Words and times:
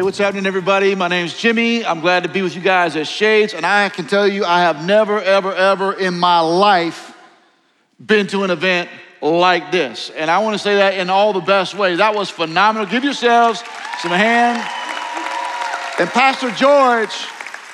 Hey, 0.00 0.04
what's 0.04 0.16
happening, 0.16 0.46
everybody? 0.46 0.94
My 0.94 1.08
name's 1.08 1.36
Jimmy. 1.36 1.84
I'm 1.84 2.00
glad 2.00 2.22
to 2.22 2.30
be 2.30 2.40
with 2.40 2.56
you 2.56 2.62
guys 2.62 2.96
at 2.96 3.06
Shades, 3.06 3.52
and 3.52 3.66
I 3.66 3.90
can 3.90 4.06
tell 4.06 4.26
you, 4.26 4.46
I 4.46 4.60
have 4.60 4.82
never, 4.82 5.20
ever, 5.20 5.52
ever 5.52 5.92
in 5.92 6.18
my 6.18 6.40
life 6.40 7.14
been 8.06 8.26
to 8.28 8.42
an 8.44 8.50
event 8.50 8.88
like 9.20 9.70
this. 9.70 10.08
And 10.08 10.30
I 10.30 10.38
want 10.38 10.54
to 10.54 10.58
say 10.58 10.76
that 10.76 10.94
in 10.94 11.10
all 11.10 11.34
the 11.34 11.40
best 11.40 11.74
ways. 11.74 11.98
That 11.98 12.14
was 12.14 12.30
phenomenal. 12.30 12.88
Give 12.88 13.04
yourselves 13.04 13.62
some 13.98 14.12
hand. 14.12 14.56
And 15.98 16.08
Pastor 16.08 16.50
George, 16.52 17.12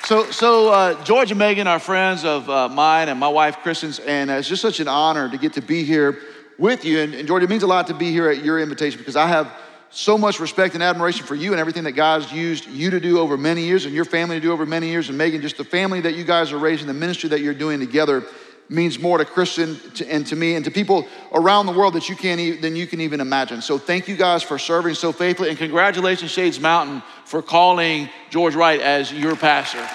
so, 0.03 0.29
so 0.29 0.73
uh, 0.73 1.01
George 1.05 1.31
and 1.31 1.39
Megan 1.39 1.65
are 1.65 1.79
friends 1.79 2.25
of 2.25 2.49
uh, 2.49 2.67
mine 2.67 3.07
and 3.07 3.17
my 3.17 3.29
wife 3.29 3.59
Kristen's, 3.59 3.99
and 3.99 4.29
it's 4.29 4.49
just 4.49 4.61
such 4.61 4.81
an 4.81 4.89
honor 4.89 5.29
to 5.29 5.37
get 5.37 5.53
to 5.53 5.61
be 5.61 5.85
here 5.85 6.19
with 6.57 6.83
you. 6.83 6.99
And, 6.99 7.13
and 7.13 7.25
George, 7.25 7.43
it 7.43 7.49
means 7.49 7.63
a 7.63 7.67
lot 7.67 7.87
to 7.87 7.93
be 7.93 8.11
here 8.11 8.29
at 8.29 8.43
your 8.43 8.59
invitation 8.59 8.97
because 8.99 9.15
I 9.15 9.27
have 9.27 9.49
so 9.89 10.17
much 10.17 10.39
respect 10.39 10.73
and 10.73 10.83
admiration 10.83 11.25
for 11.25 11.35
you 11.35 11.51
and 11.51 11.59
everything 11.59 11.85
that 11.85 11.93
God's 11.93 12.31
used 12.31 12.67
you 12.67 12.89
to 12.89 12.99
do 12.99 13.19
over 13.19 13.37
many 13.37 13.63
years 13.63 13.85
and 13.85 13.93
your 13.93 14.05
family 14.05 14.35
to 14.37 14.41
do 14.41 14.51
over 14.51 14.65
many 14.65 14.89
years. 14.89 15.09
And 15.09 15.17
Megan, 15.17 15.41
just 15.41 15.57
the 15.57 15.63
family 15.63 16.01
that 16.01 16.15
you 16.15 16.23
guys 16.23 16.51
are 16.51 16.57
raising, 16.57 16.87
the 16.87 16.93
ministry 16.93 17.29
that 17.29 17.39
you're 17.39 17.53
doing 17.53 17.79
together 17.79 18.23
means 18.69 18.99
more 18.99 19.17
to 19.17 19.25
Kristen 19.25 19.79
and 20.07 20.27
to 20.27 20.35
me 20.35 20.55
and 20.55 20.65
to 20.65 20.71
people 20.71 21.07
around 21.31 21.67
the 21.67 21.71
world 21.71 21.93
that 21.93 22.09
you 22.09 22.15
can't 22.15 22.39
even, 22.39 22.61
than 22.61 22.75
you 22.75 22.85
can 22.85 22.99
even 22.99 23.21
imagine. 23.21 23.61
So 23.61 23.77
thank 23.77 24.07
you 24.07 24.17
guys 24.17 24.43
for 24.43 24.59
serving 24.59 24.95
so 24.95 25.13
faithfully 25.13 25.49
and 25.49 25.57
congratulations 25.57 26.31
Shades 26.31 26.59
Mountain 26.59 27.01
for 27.25 27.41
calling 27.41 28.09
George 28.29 28.55
Wright 28.55 28.81
as 28.81 29.11
your 29.13 29.35
pastor. 29.37 29.87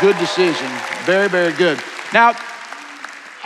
Good 0.00 0.18
decision. 0.18 0.68
Very, 1.04 1.28
very 1.28 1.52
good. 1.52 1.80
Now, 2.12 2.34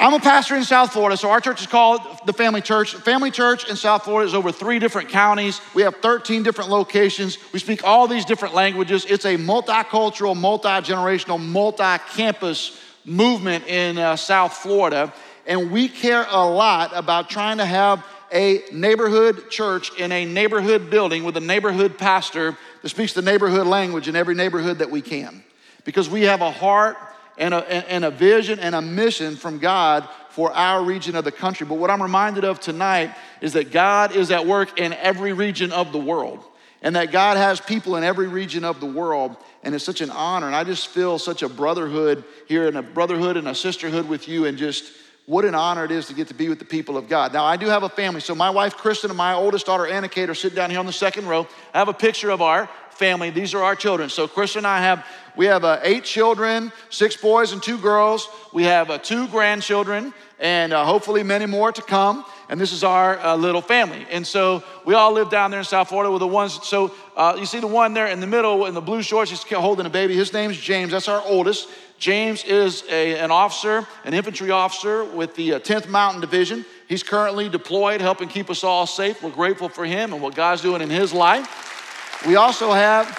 I'm 0.01 0.15
a 0.15 0.19
pastor 0.19 0.57
in 0.57 0.65
South 0.65 0.95
Florida, 0.95 1.15
so 1.15 1.29
our 1.29 1.43
church 1.43 1.61
is 1.61 1.67
called 1.67 2.01
the 2.25 2.33
Family 2.33 2.63
Church. 2.63 2.95
Family 2.95 3.31
Church 3.31 3.69
in 3.69 3.77
South 3.77 4.05
Florida 4.05 4.27
is 4.27 4.35
over 4.35 4.51
three 4.51 4.79
different 4.79 5.11
counties. 5.11 5.61
We 5.75 5.83
have 5.83 5.97
13 5.97 6.43
different 6.43 6.71
locations. 6.71 7.37
We 7.53 7.59
speak 7.59 7.85
all 7.85 8.09
these 8.09 8.25
different 8.25 8.55
languages. 8.55 9.05
It's 9.05 9.27
a 9.27 9.37
multicultural, 9.37 10.35
multi 10.35 10.71
generational, 10.71 11.39
multi 11.39 12.03
campus 12.15 12.81
movement 13.05 13.67
in 13.67 13.99
uh, 13.99 14.17
South 14.17 14.55
Florida. 14.55 15.13
And 15.47 15.71
we 15.71 15.87
care 15.87 16.25
a 16.31 16.49
lot 16.49 16.93
about 16.95 17.29
trying 17.29 17.59
to 17.59 17.67
have 17.67 18.03
a 18.33 18.63
neighborhood 18.73 19.51
church 19.51 19.95
in 19.99 20.13
a 20.13 20.25
neighborhood 20.25 20.89
building 20.89 21.25
with 21.25 21.37
a 21.37 21.41
neighborhood 21.41 21.99
pastor 21.99 22.57
that 22.81 22.89
speaks 22.89 23.13
the 23.13 23.21
neighborhood 23.21 23.67
language 23.67 24.09
in 24.09 24.17
every 24.17 24.35
neighborhood 24.35 24.79
that 24.79 24.91
we 24.91 25.03
can. 25.03 25.45
Because 25.85 26.09
we 26.09 26.23
have 26.23 26.41
a 26.41 26.51
heart 26.51 26.97
and 27.41 27.55
a, 27.55 27.91
and 27.91 28.05
a 28.05 28.11
vision 28.11 28.61
and 28.61 28.75
a 28.75 28.83
mission 28.83 29.35
from 29.35 29.59
God 29.59 30.07
for 30.29 30.53
our 30.53 30.85
region 30.85 31.17
of 31.17 31.25
the 31.25 31.33
country. 31.33 31.67
But 31.67 31.79
what 31.79 31.91
I'm 31.91 32.03
reminded 32.03 32.45
of 32.45 32.61
tonight 32.61 33.13
is 33.41 33.55
that 33.55 33.73
God 33.73 34.15
is 34.15 34.31
at 34.31 34.47
work 34.47 34.79
in 34.79 34.93
every 34.93 35.33
region 35.33 35.73
of 35.73 35.91
the 35.91 35.99
world, 35.99 36.45
and 36.83 36.95
that 36.97 37.11
God 37.11 37.39
has 37.39 37.59
people 37.59 37.97
in 37.97 38.05
every 38.05 38.29
region 38.29 38.63
of 38.63 38.79
the 38.79 38.87
world. 38.87 39.37
And 39.63 39.75
it's 39.75 39.85
such 39.85 40.03
an 40.03 40.11
honor. 40.11 40.47
And 40.47 40.57
I 40.57 40.65
just 40.65 40.89
feel 40.89 41.19
such 41.19 41.43
a 41.43 41.49
brotherhood 41.49 42.25
here 42.47 42.69
and 42.69 42.77
a 42.77 42.83
brotherhood 42.83 43.37
and 43.37 43.49
a 43.49 43.55
sisterhood 43.55 44.07
with 44.07 44.29
you, 44.29 44.45
and 44.45 44.59
just 44.59 44.93
what 45.25 45.45
an 45.45 45.55
honor 45.55 45.85
it 45.85 45.91
is 45.91 46.07
to 46.09 46.15
get 46.15 46.29
to 46.29 46.35
be 46.35 46.49
with 46.49 46.59
the 46.59 46.65
people 46.65 46.97
of 46.99 47.09
God. 47.09 47.33
Now, 47.33 47.45
I 47.45 47.57
do 47.57 47.67
have 47.67 47.85
a 47.85 47.89
family. 47.89 48.21
So, 48.21 48.35
my 48.35 48.51
wife, 48.51 48.77
Kristen, 48.77 49.11
and 49.11 49.17
my 49.17 49.33
oldest 49.33 49.65
daughter, 49.65 49.87
Anna 49.87 50.09
Kate, 50.09 50.29
are 50.29 50.35
sitting 50.35 50.57
down 50.57 50.71
here 50.71 50.79
on 50.79 50.87
the 50.87 50.93
second 50.93 51.27
row. 51.27 51.47
I 51.73 51.79
have 51.79 51.89
a 51.89 51.95
picture 51.95 52.31
of 52.31 52.43
our 52.43 52.69
family. 53.01 53.31
These 53.31 53.55
are 53.55 53.63
our 53.65 53.75
children. 53.75 54.11
So, 54.11 54.29
Chris 54.29 54.57
and 54.57 54.67
I 54.67 54.83
have 54.83 55.05
we 55.37 55.47
have 55.47 55.65
uh, 55.65 55.81
eight 55.83 56.05
children, 56.05 56.71
six 56.91 57.17
boys 57.17 57.53
and 57.53 57.63
two 57.63 57.79
girls. 57.79 58.29
We 58.53 58.65
have 58.65 58.91
uh, 58.91 58.99
two 58.99 59.27
grandchildren, 59.29 60.13
and 60.39 60.73
uh, 60.73 60.85
hopefully 60.85 61.23
many 61.23 61.47
more 61.47 61.73
to 61.73 61.81
come. 61.81 62.27
And 62.51 62.61
this 62.61 62.73
is 62.73 62.85
our 62.85 63.19
uh, 63.19 63.37
little 63.37 63.63
family. 63.63 64.07
And 64.11 64.27
so 64.27 64.63
we 64.85 64.95
all 64.95 65.13
live 65.13 65.31
down 65.31 65.51
there 65.51 65.61
in 65.61 65.65
South 65.65 65.89
Florida 65.89 66.11
with 66.11 66.21
the 66.21 66.27
ones. 66.27 66.59
So 66.67 66.93
uh, 67.17 67.37
you 67.39 67.47
see 67.47 67.61
the 67.61 67.69
one 67.69 67.95
there 67.95 68.09
in 68.09 68.21
the 68.21 68.27
middle 68.27 68.67
in 68.67 68.75
the 68.75 68.81
blue 68.83 69.03
shorts, 69.03 69.31
he's 69.31 69.43
holding 69.45 69.87
a 69.87 69.91
baby. 69.91 70.15
His 70.15 70.33
name's 70.33 70.59
James. 70.59 70.93
That's 70.93 71.09
our 71.09 71.23
oldest. 71.25 71.69
James 71.99 72.45
is 72.45 72.83
a, 72.91 73.19
an 73.19 73.31
officer, 73.31 73.87
an 74.05 74.15
infantry 74.15 74.51
officer 74.51 75.05
with 75.05 75.37
the 75.37 75.51
10th 75.51 75.87
uh, 75.87 75.91
Mountain 75.91 76.21
Division. 76.21 76.65
He's 76.89 77.03
currently 77.03 77.49
deployed, 77.49 78.01
helping 78.01 78.29
keep 78.29 78.51
us 78.51 78.65
all 78.65 78.87
safe. 78.87 79.23
We're 79.23 79.31
grateful 79.31 79.69
for 79.69 79.85
him 79.85 80.13
and 80.13 80.21
what 80.21 80.35
God's 80.35 80.63
doing 80.63 80.83
in 80.83 80.91
his 80.91 81.13
life. 81.13 81.70
We 82.27 82.37
also 82.37 82.73
have 82.73 83.19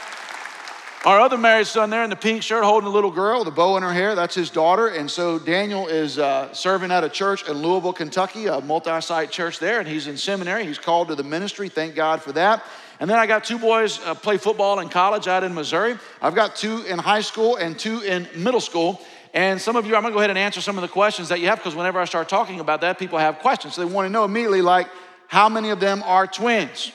our 1.05 1.19
other 1.19 1.35
married 1.35 1.65
son 1.65 1.89
there 1.89 2.03
in 2.03 2.11
the 2.11 2.15
pink 2.15 2.43
shirt 2.43 2.63
holding 2.63 2.87
a 2.87 2.91
little 2.91 3.09
girl 3.09 3.39
with 3.39 3.47
a 3.47 3.51
bow 3.51 3.75
in 3.75 3.81
her 3.81 3.91
hair, 3.91 4.13
that's 4.13 4.35
his 4.35 4.51
daughter. 4.51 4.89
And 4.89 5.09
so 5.09 5.39
Daniel 5.39 5.87
is 5.87 6.19
uh, 6.19 6.53
serving 6.53 6.91
at 6.91 7.03
a 7.03 7.09
church 7.09 7.49
in 7.49 7.57
Louisville, 7.57 7.93
Kentucky, 7.93 8.45
a 8.45 8.61
multi 8.61 9.01
site 9.01 9.31
church 9.31 9.57
there, 9.57 9.79
and 9.79 9.87
he's 9.87 10.05
in 10.05 10.17
seminary. 10.17 10.67
He's 10.67 10.77
called 10.77 11.07
to 11.07 11.15
the 11.15 11.23
ministry. 11.23 11.67
Thank 11.67 11.95
God 11.95 12.21
for 12.21 12.31
that. 12.33 12.63
And 12.99 13.09
then 13.09 13.17
I 13.17 13.25
got 13.25 13.43
two 13.43 13.57
boys 13.57 13.99
uh, 14.05 14.13
play 14.13 14.37
football 14.37 14.79
in 14.79 14.89
college 14.89 15.27
out 15.27 15.43
in 15.43 15.55
Missouri. 15.55 15.97
I've 16.21 16.35
got 16.35 16.55
two 16.55 16.83
in 16.83 16.99
high 16.99 17.21
school 17.21 17.55
and 17.55 17.79
two 17.79 18.01
in 18.01 18.27
middle 18.35 18.61
school. 18.61 19.01
And 19.33 19.59
some 19.59 19.75
of 19.75 19.87
you, 19.87 19.95
I'm 19.95 20.03
gonna 20.03 20.13
go 20.13 20.19
ahead 20.19 20.29
and 20.29 20.37
answer 20.37 20.61
some 20.61 20.77
of 20.77 20.83
the 20.83 20.87
questions 20.87 21.29
that 21.29 21.39
you 21.39 21.47
have 21.47 21.57
because 21.57 21.75
whenever 21.75 21.99
I 21.99 22.05
start 22.05 22.29
talking 22.29 22.59
about 22.59 22.81
that, 22.81 22.99
people 22.99 23.17
have 23.17 23.39
questions. 23.39 23.73
So 23.73 23.83
they 23.83 23.91
wanna 23.91 24.09
know 24.09 24.25
immediately, 24.25 24.61
like, 24.61 24.87
how 25.27 25.49
many 25.49 25.71
of 25.71 25.79
them 25.79 26.03
are 26.03 26.27
twins? 26.27 26.91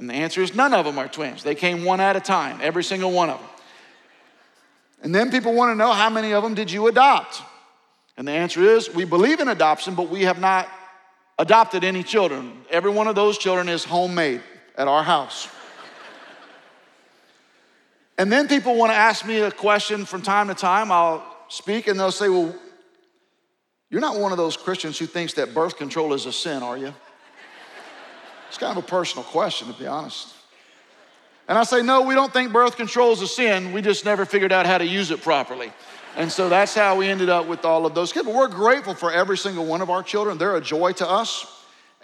And 0.00 0.08
the 0.08 0.14
answer 0.14 0.40
is 0.40 0.54
none 0.54 0.72
of 0.72 0.86
them 0.86 0.98
are 0.98 1.08
twins. 1.08 1.42
They 1.42 1.54
came 1.54 1.84
one 1.84 2.00
at 2.00 2.16
a 2.16 2.20
time, 2.20 2.58
every 2.62 2.82
single 2.82 3.12
one 3.12 3.28
of 3.28 3.38
them. 3.38 3.48
And 5.02 5.14
then 5.14 5.30
people 5.30 5.52
want 5.52 5.72
to 5.72 5.74
know 5.74 5.92
how 5.92 6.08
many 6.08 6.32
of 6.32 6.42
them 6.42 6.54
did 6.54 6.72
you 6.72 6.86
adopt? 6.86 7.42
And 8.16 8.26
the 8.26 8.32
answer 8.32 8.62
is 8.62 8.94
we 8.94 9.04
believe 9.04 9.40
in 9.40 9.48
adoption, 9.48 9.94
but 9.94 10.08
we 10.08 10.22
have 10.22 10.40
not 10.40 10.66
adopted 11.38 11.84
any 11.84 12.02
children. 12.02 12.64
Every 12.70 12.90
one 12.90 13.08
of 13.08 13.14
those 13.14 13.36
children 13.36 13.68
is 13.68 13.84
homemade 13.84 14.40
at 14.74 14.88
our 14.88 15.02
house. 15.02 15.48
and 18.16 18.32
then 18.32 18.48
people 18.48 18.76
want 18.76 18.92
to 18.92 18.96
ask 18.96 19.26
me 19.26 19.40
a 19.40 19.50
question 19.50 20.06
from 20.06 20.22
time 20.22 20.48
to 20.48 20.54
time. 20.54 20.90
I'll 20.90 21.26
speak 21.48 21.88
and 21.88 22.00
they'll 22.00 22.10
say, 22.10 22.30
Well, 22.30 22.54
you're 23.90 24.00
not 24.00 24.18
one 24.18 24.32
of 24.32 24.38
those 24.38 24.56
Christians 24.56 24.98
who 24.98 25.04
thinks 25.04 25.34
that 25.34 25.52
birth 25.52 25.76
control 25.76 26.14
is 26.14 26.24
a 26.24 26.32
sin, 26.32 26.62
are 26.62 26.78
you? 26.78 26.94
It's 28.50 28.58
kind 28.58 28.76
of 28.76 28.82
a 28.82 28.86
personal 28.86 29.22
question, 29.22 29.72
to 29.72 29.78
be 29.78 29.86
honest. 29.86 30.34
And 31.46 31.56
I 31.56 31.62
say, 31.62 31.82
no, 31.82 32.02
we 32.02 32.16
don't 32.16 32.32
think 32.32 32.52
birth 32.52 32.76
control 32.76 33.12
is 33.12 33.22
a 33.22 33.28
sin. 33.28 33.72
We 33.72 33.80
just 33.80 34.04
never 34.04 34.24
figured 34.24 34.50
out 34.50 34.66
how 34.66 34.76
to 34.76 34.84
use 34.84 35.12
it 35.12 35.22
properly. 35.22 35.72
And 36.16 36.32
so 36.32 36.48
that's 36.48 36.74
how 36.74 36.96
we 36.96 37.06
ended 37.06 37.28
up 37.28 37.46
with 37.46 37.64
all 37.64 37.86
of 37.86 37.94
those 37.94 38.12
kids. 38.12 38.26
But 38.26 38.34
we're 38.34 38.48
grateful 38.48 38.94
for 38.94 39.12
every 39.12 39.38
single 39.38 39.66
one 39.66 39.82
of 39.82 39.88
our 39.88 40.02
children. 40.02 40.36
They're 40.36 40.56
a 40.56 40.60
joy 40.60 40.90
to 40.94 41.08
us, 41.08 41.46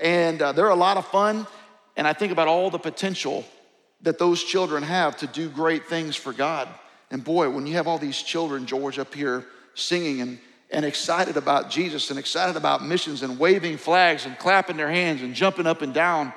and 0.01 0.41
uh, 0.41 0.53
they're 0.53 0.69
a 0.69 0.77
lot 0.77 0.99
of 0.99 1.07
fun. 1.09 1.49
And 1.97 2.07
I 2.07 2.13
think 2.13 2.31
about 2.31 2.47
all 2.47 2.71
the 2.71 2.79
potential 2.79 3.45
that 4.03 4.21
those 4.21 4.45
children 4.45 4.85
have 4.85 5.17
to 5.17 5.27
do 5.27 5.49
great 5.49 5.87
things 5.87 6.15
for 6.15 6.33
God. 6.33 6.69
And 7.11 7.25
boy, 7.25 7.51
when 7.51 7.67
you 7.67 7.75
have 7.75 7.89
all 7.89 7.99
these 7.99 8.23
children, 8.23 8.67
George, 8.67 9.01
up 9.01 9.13
here 9.13 9.45
singing 9.75 10.21
and, 10.21 10.39
and 10.71 10.85
excited 10.85 11.37
about 11.37 11.71
Jesus 11.71 12.11
and 12.11 12.19
excited 12.19 12.57
about 12.57 12.85
missions 12.85 13.23
and 13.23 13.39
waving 13.39 13.77
flags 13.77 14.27
and 14.27 14.39
clapping 14.39 14.77
their 14.77 14.91
hands 14.91 15.23
and 15.23 15.35
jumping 15.35 15.67
up 15.67 15.83
and 15.83 15.95
down 15.95 16.33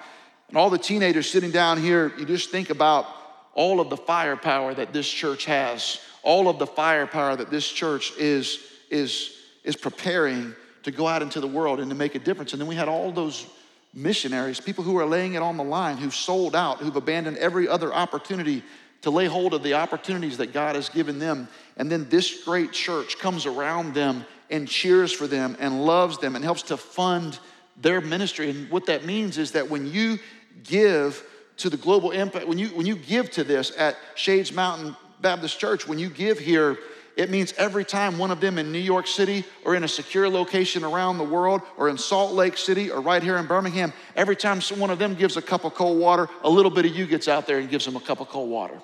and 0.50 0.58
all 0.58 0.70
the 0.70 0.80
teenagers 0.80 1.30
sitting 1.30 1.52
down 1.52 1.80
here, 1.80 2.12
you 2.18 2.26
just 2.26 2.50
think 2.50 2.72
about 2.72 3.06
all 3.54 3.80
of 3.80 3.90
the 3.90 3.98
firepower 3.98 4.74
that 4.74 4.94
this 4.94 5.08
church 5.08 5.46
has, 5.46 6.00
all 6.24 6.50
of 6.50 6.60
the 6.60 6.68
firepower 6.68 7.36
that 7.36 7.52
this 7.52 7.70
church 7.70 8.12
is, 8.18 8.60
is, 8.90 9.36
is 9.64 9.76
preparing 9.76 10.56
to 10.84 10.92
go 10.92 11.08
out 11.08 11.22
into 11.22 11.40
the 11.40 11.48
world 11.48 11.80
and 11.80 11.90
to 11.92 11.96
make 11.96 12.16
a 12.16 12.20
difference. 12.20 12.54
And 12.54 12.62
then 12.62 12.68
we 12.68 12.76
had 12.76 12.88
all 12.88 13.12
those 13.12 13.46
missionaries, 13.94 14.60
people 14.60 14.84
who 14.84 14.98
are 14.98 15.06
laying 15.06 15.36
it 15.36 15.42
on 15.42 15.56
the 15.56 15.64
line, 15.64 15.98
who've 15.98 16.16
sold 16.16 16.56
out, 16.56 16.80
who've 16.80 16.96
abandoned 16.96 17.38
every 17.38 17.68
other 17.68 17.94
opportunity 17.94 18.64
to 19.02 19.10
lay 19.10 19.26
hold 19.26 19.54
of 19.54 19.64
the 19.64 19.76
opportunities 19.76 20.38
that 20.38 20.54
God 20.54 20.76
has 20.76 20.90
given 20.90 21.20
them. 21.20 21.48
And 21.78 21.92
then 21.92 22.10
this 22.10 22.44
great 22.44 22.72
church 22.72 23.18
comes 23.18 23.46
around 23.46 23.94
them 23.94 24.26
and 24.50 24.68
cheers 24.68 25.12
for 25.12 25.28
them 25.28 25.56
and 25.60 25.86
loves 25.86 26.18
them 26.18 26.36
and 26.36 26.44
helps 26.44 26.64
to 26.64 26.78
fund 26.78 27.40
their 27.82 28.02
ministry. 28.02 28.50
And 28.50 28.70
what 28.70 28.88
that 28.88 29.06
means 29.06 29.38
is 29.38 29.52
that 29.52 29.70
when 29.70 29.88
you 29.92 30.20
give 30.64 31.24
to 31.58 31.70
the 31.70 31.78
global 31.78 32.12
impact, 32.12 32.48
when 32.48 32.58
you, 32.58 32.68
when 32.70 32.86
you 32.86 32.96
give 32.96 33.32
to 33.32 33.44
this 33.44 33.72
at 33.78 33.96
Shades 34.16 34.52
Mountain 34.52 34.96
Baptist 35.22 35.60
Church, 35.60 35.88
when 35.88 36.00
you 36.00 36.10
give 36.10 36.40
here, 36.40 36.78
it 37.16 37.30
means 37.30 37.54
every 37.58 37.84
time 37.84 38.18
one 38.18 38.32
of 38.32 38.40
them 38.40 38.58
in 38.58 38.72
New 38.72 38.80
York 38.80 39.06
City 39.06 39.44
or 39.66 39.76
in 39.76 39.84
a 39.84 39.88
secure 39.88 40.30
location 40.30 40.86
around 40.86 41.18
the 41.18 41.24
world 41.24 41.62
or 41.76 41.90
in 41.90 41.98
Salt 41.98 42.34
Lake 42.34 42.58
City 42.58 42.90
or 42.90 43.02
right 43.02 43.22
here 43.22 43.38
in 43.38 43.46
Birmingham, 43.46 43.92
every 44.16 44.38
time 44.38 44.62
one 44.78 44.90
of 44.90 45.00
them 45.00 45.16
gives 45.16 45.36
a 45.36 45.42
cup 45.42 45.66
of 45.66 45.74
cold 45.74 46.00
water, 46.00 46.30
a 46.44 46.50
little 46.50 46.72
bit 46.72 46.86
of 46.86 46.96
you 46.96 47.06
gets 47.06 47.28
out 47.28 47.46
there 47.46 47.60
and 47.60 47.70
gives 47.70 47.84
them 47.84 47.98
a 47.98 48.00
cup 48.00 48.22
of 48.22 48.30
cold 48.30 48.50
water. 48.50 48.80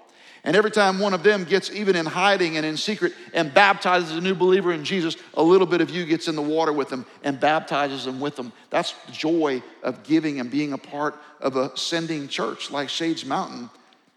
And 0.45 0.55
every 0.55 0.69
time 0.69 0.99
one 0.99 1.15
of 1.15 1.23
them 1.23 1.43
gets, 1.43 1.71
even 1.71 1.95
in 1.95 2.05
hiding 2.05 2.55
and 2.55 2.65
in 2.65 2.77
secret, 2.77 3.13
and 3.33 3.51
baptizes 3.51 4.11
a 4.11 4.21
new 4.21 4.35
believer 4.35 4.71
in 4.71 4.85
Jesus, 4.85 5.17
a 5.33 5.41
little 5.41 5.65
bit 5.65 5.81
of 5.81 5.89
you 5.89 6.05
gets 6.05 6.27
in 6.27 6.35
the 6.35 6.41
water 6.41 6.71
with 6.71 6.87
them 6.87 7.03
and 7.23 7.39
baptizes 7.39 8.05
them 8.05 8.19
with 8.19 8.35
them. 8.35 8.53
That's 8.69 8.93
the 9.07 9.11
joy 9.11 9.63
of 9.81 10.03
giving 10.03 10.39
and 10.39 10.51
being 10.51 10.73
a 10.73 10.77
part 10.77 11.15
of 11.41 11.55
a 11.55 11.75
sending 11.75 12.27
church 12.27 12.69
like 12.69 12.89
Shades 12.89 13.25
Mountain. 13.25 13.71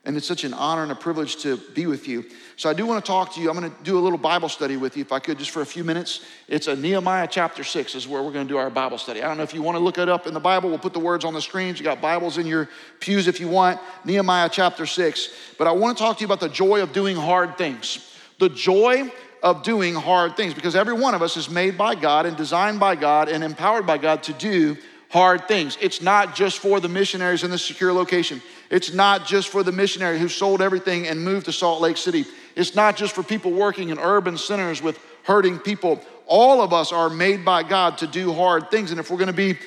And 0.09 0.17
it's 0.17 0.27
such 0.27 0.43
an 0.43 0.55
honor 0.55 0.83
and 0.83 0.91
a 0.91 0.95
privilege 0.95 1.37
to 1.37 1.59
be 1.75 1.87
with 1.87 2.09
you. 2.09 2.25
So 2.57 2.71
I 2.71 2.73
do 2.73 2.87
want 2.87 3.05
to 3.05 3.07
talk 3.07 3.35
to 3.35 3.43
you. 3.43 3.51
I'm 3.51 3.61
going 3.61 3.71
to 3.71 3.83
do 3.83 3.99
a 3.99 4.01
little 4.01 4.19
Bible 4.19 4.49
study 4.49 4.79
with 4.79 4.97
you, 4.97 5.03
if 5.03 5.13
I 5.13 5.19
could, 5.19 5.39
just 5.39 5.51
for 5.51 5.61
a 5.61 5.67
few 5.67 5.85
minutes. 5.85 6.25
It's 6.49 6.67
a 6.67 6.75
Nehemiah 6.75 7.29
chapter 7.31 7.63
six 7.63 7.95
is 7.95 8.09
where 8.09 8.23
we're 8.23 8.33
going 8.33 8.49
to 8.49 8.53
do 8.53 8.57
our 8.57 8.71
Bible 8.71 8.97
study. 8.97 9.23
I 9.23 9.29
don't 9.29 9.37
know 9.37 9.43
if 9.43 9.53
you 9.53 9.61
want 9.61 9.77
to 9.77 9.81
look 9.81 9.99
it 9.99 10.09
up 10.09 10.27
in 10.27 10.33
the 10.33 10.41
Bible. 10.41 10.71
We'll 10.71 10.79
put 10.79 10.95
the 10.95 10.99
words 10.99 11.27
on 11.27 11.35
the 11.35 11.43
screens. 11.43 11.79
You 11.79 11.85
got 11.85 12.01
Bibles 12.01 12.39
in 12.39 12.47
your 12.47 12.71
pews 13.01 13.29
if 13.29 13.39
you 13.39 13.49
want. 13.49 13.81
Nehemiah 14.07 14.49
chapter 14.51 14.87
six. 14.87 15.29
But 15.59 15.67
I 15.67 15.73
want 15.73 15.99
to 15.99 16.03
talk 16.03 16.17
to 16.17 16.21
you 16.23 16.27
about 16.27 16.41
the 16.41 16.49
joy 16.49 16.83
of 16.83 16.95
doing 16.95 17.15
hard 17.15 17.59
things. 17.59 18.11
The 18.39 18.49
joy 18.49 19.13
of 19.43 19.63
doing 19.63 19.95
hard 19.95 20.39
things 20.39 20.55
because 20.55 20.75
every 20.75 20.95
one 20.95 21.15
of 21.15 21.21
us 21.21 21.37
is 21.37 21.51
made 21.51 21.77
by 21.77 21.95
God 21.95 22.25
and 22.25 22.35
designed 22.35 22.81
by 22.81 22.97
God 22.97 23.29
and 23.29 23.45
empowered 23.45 23.87
by 23.87 23.99
God 23.99 24.23
to 24.23 24.33
do 24.33 24.79
hard 25.09 25.49
things. 25.49 25.79
It's 25.81 26.03
not 26.03 26.35
just 26.35 26.59
for 26.59 26.81
the 26.81 26.89
missionaries 26.89 27.43
in 27.43 27.51
the 27.51 27.59
secure 27.59 27.93
location. 27.93 28.43
It's 28.71 28.93
not 28.93 29.27
just 29.27 29.49
for 29.49 29.63
the 29.63 29.73
missionary 29.73 30.19
who 30.19 30.29
sold 30.29 30.61
everything 30.61 31.07
and 31.07 31.23
moved 31.23 31.47
to 31.47 31.53
Salt 31.53 31.81
Lake 31.81 31.97
City. 31.97 32.27
It's 32.55 32.75
not 32.75 32.97
just 32.97 33.15
for 33.15 33.23
people 33.23 33.53
working 33.53 33.89
in 33.89 33.99
urban 33.99 34.37
centers 34.37 34.83
with 34.83 34.99
hurting 35.25 35.59
people. 35.59 36.01
All 36.27 36.61
of 36.61 36.73
us 36.73 36.93
are 36.93 37.09
made 37.09 37.45
by 37.45 37.63
God 37.63 37.99
to 37.99 38.07
do 38.07 38.33
hard 38.33 38.71
things. 38.71 38.91
And 38.91 39.01
if 39.01 39.11
we're 39.11 39.17
going 39.17 39.29
to 39.29 39.33
be 39.33 39.59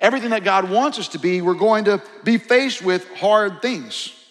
everything 0.00 0.30
that 0.30 0.44
God 0.44 0.70
wants 0.70 0.98
us 0.98 1.08
to 1.08 1.18
be, 1.18 1.40
we're 1.40 1.54
going 1.54 1.84
to 1.84 2.02
be 2.24 2.36
faced 2.36 2.82
with 2.82 3.08
hard 3.14 3.62
things. 3.62 4.23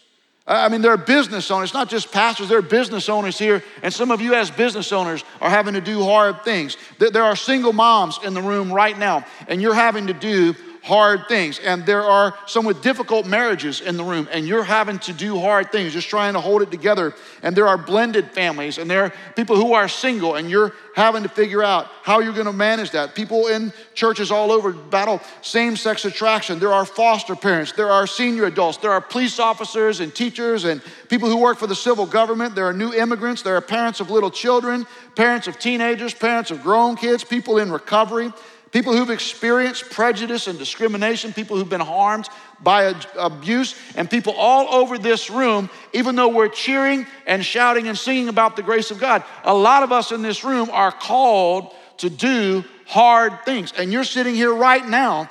I 0.46 0.68
mean, 0.68 0.82
there 0.82 0.92
are 0.92 0.98
business 0.98 1.50
owners, 1.52 1.74
not 1.74 1.90
just 1.90 2.12
pastors, 2.12 2.50
there 2.50 2.58
are 2.58 2.62
business 2.62 3.08
owners 3.08 3.40
here. 3.40 3.64
And 3.82 3.94
some 3.94 4.12
of 4.12 4.20
you, 4.20 4.34
as 4.36 4.52
business 4.52 4.92
owners, 4.92 5.24
are 5.40 5.50
having 5.50 5.74
to 5.76 5.82
do 5.82 6.04
hard 6.04 6.44
things. 6.44 6.76
There 7.00 7.24
are 7.24 7.36
single 7.36 7.72
moms 7.72 8.20
in 8.26 8.34
the 8.34 8.42
room 8.42 8.72
right 8.72 8.98
now, 8.98 9.26
and 9.48 9.62
you're 9.62 9.74
having 9.74 10.08
to 10.08 10.14
do 10.14 10.54
hard 10.84 11.30
things. 11.30 11.60
And 11.60 11.86
there 11.86 12.04
are 12.04 12.36
some 12.46 12.66
with 12.66 12.82
difficult 12.82 13.26
marriages 13.26 13.80
in 13.80 13.96
the 13.96 14.04
room, 14.04 14.28
and 14.32 14.46
you're 14.46 14.66
having 14.66 15.00
to 15.00 15.14
do 15.14 15.40
hard 15.40 15.72
things, 15.72 15.94
just 15.94 16.10
trying 16.10 16.34
to 16.34 16.42
hold 16.42 16.62
it 16.62 16.72
together. 16.72 17.16
And 17.42 17.56
there 17.56 17.70
are 17.70 17.78
blended 17.78 18.32
families, 18.32 18.78
and 18.78 18.92
there 18.92 19.06
are 19.06 19.14
people 19.36 19.56
who 19.56 19.74
are 19.74 19.88
single, 19.88 20.36
and 20.36 20.50
you're 20.50 20.74
having 20.94 21.24
to 21.24 21.30
figure 21.30 21.64
out 21.64 21.88
how 22.04 22.20
you're 22.20 22.34
going 22.34 22.48
to 22.48 22.54
manage 22.54 22.92
that. 22.92 23.16
People 23.16 23.48
in 23.48 23.72
churches 23.94 24.30
all 24.30 24.52
over 24.52 24.74
battle 24.74 25.22
same 25.42 25.78
sex 25.78 26.04
attraction. 26.04 26.60
There 26.60 26.74
are 26.74 26.86
foster 26.86 27.36
parents, 27.36 27.72
there 27.72 27.90
are 27.90 28.06
senior 28.06 28.46
adults, 28.46 28.78
there 28.78 28.92
are 28.92 29.02
police 29.02 29.40
officers 29.40 30.02
and 30.02 30.14
teachers, 30.14 30.66
and 30.66 30.82
people 31.08 31.30
who 31.30 31.38
work 31.38 31.58
for 31.58 31.68
the 31.68 31.76
civil 31.76 32.06
government. 32.06 32.56
There 32.56 32.68
are 32.68 32.74
new 32.74 32.94
immigrants, 32.94 33.42
there 33.42 33.56
are 33.56 33.62
parents 33.62 34.02
of 34.02 34.10
little 34.10 34.32
children, 34.32 34.86
parents 35.16 35.48
of 35.48 35.58
teenagers, 35.60 36.14
parents 36.14 36.52
of 36.52 36.62
grown 36.62 36.98
kids, 36.98 37.24
people 37.24 37.58
in 37.58 37.72
recovery 37.72 38.34
people 38.74 38.98
who've 38.98 39.12
experienced 39.12 39.92
prejudice 39.92 40.48
and 40.48 40.58
discrimination, 40.58 41.32
people 41.32 41.56
who've 41.56 41.70
been 41.70 41.80
harmed 41.80 42.28
by 42.60 42.94
abuse, 43.18 43.76
and 43.96 44.10
people 44.10 44.34
all 44.34 44.74
over 44.74 44.98
this 44.98 45.30
room, 45.30 45.70
even 45.94 46.16
though 46.16 46.30
we're 46.30 46.50
cheering 46.50 47.06
and 47.28 47.46
shouting 47.46 47.88
and 47.88 47.98
singing 47.98 48.28
about 48.28 48.56
the 48.56 48.64
grace 48.64 48.90
of 48.90 49.00
God, 49.00 49.24
a 49.44 49.54
lot 49.54 49.84
of 49.84 49.92
us 49.92 50.12
in 50.12 50.24
this 50.24 50.44
room 50.44 50.70
are 50.72 50.92
called 50.92 51.72
to 51.98 52.10
do 52.10 52.66
hard 52.88 53.46
things. 53.46 53.72
And 53.78 53.94
you're 53.94 54.04
sitting 54.04 54.34
here 54.34 54.54
right 54.54 54.86
now 54.86 55.30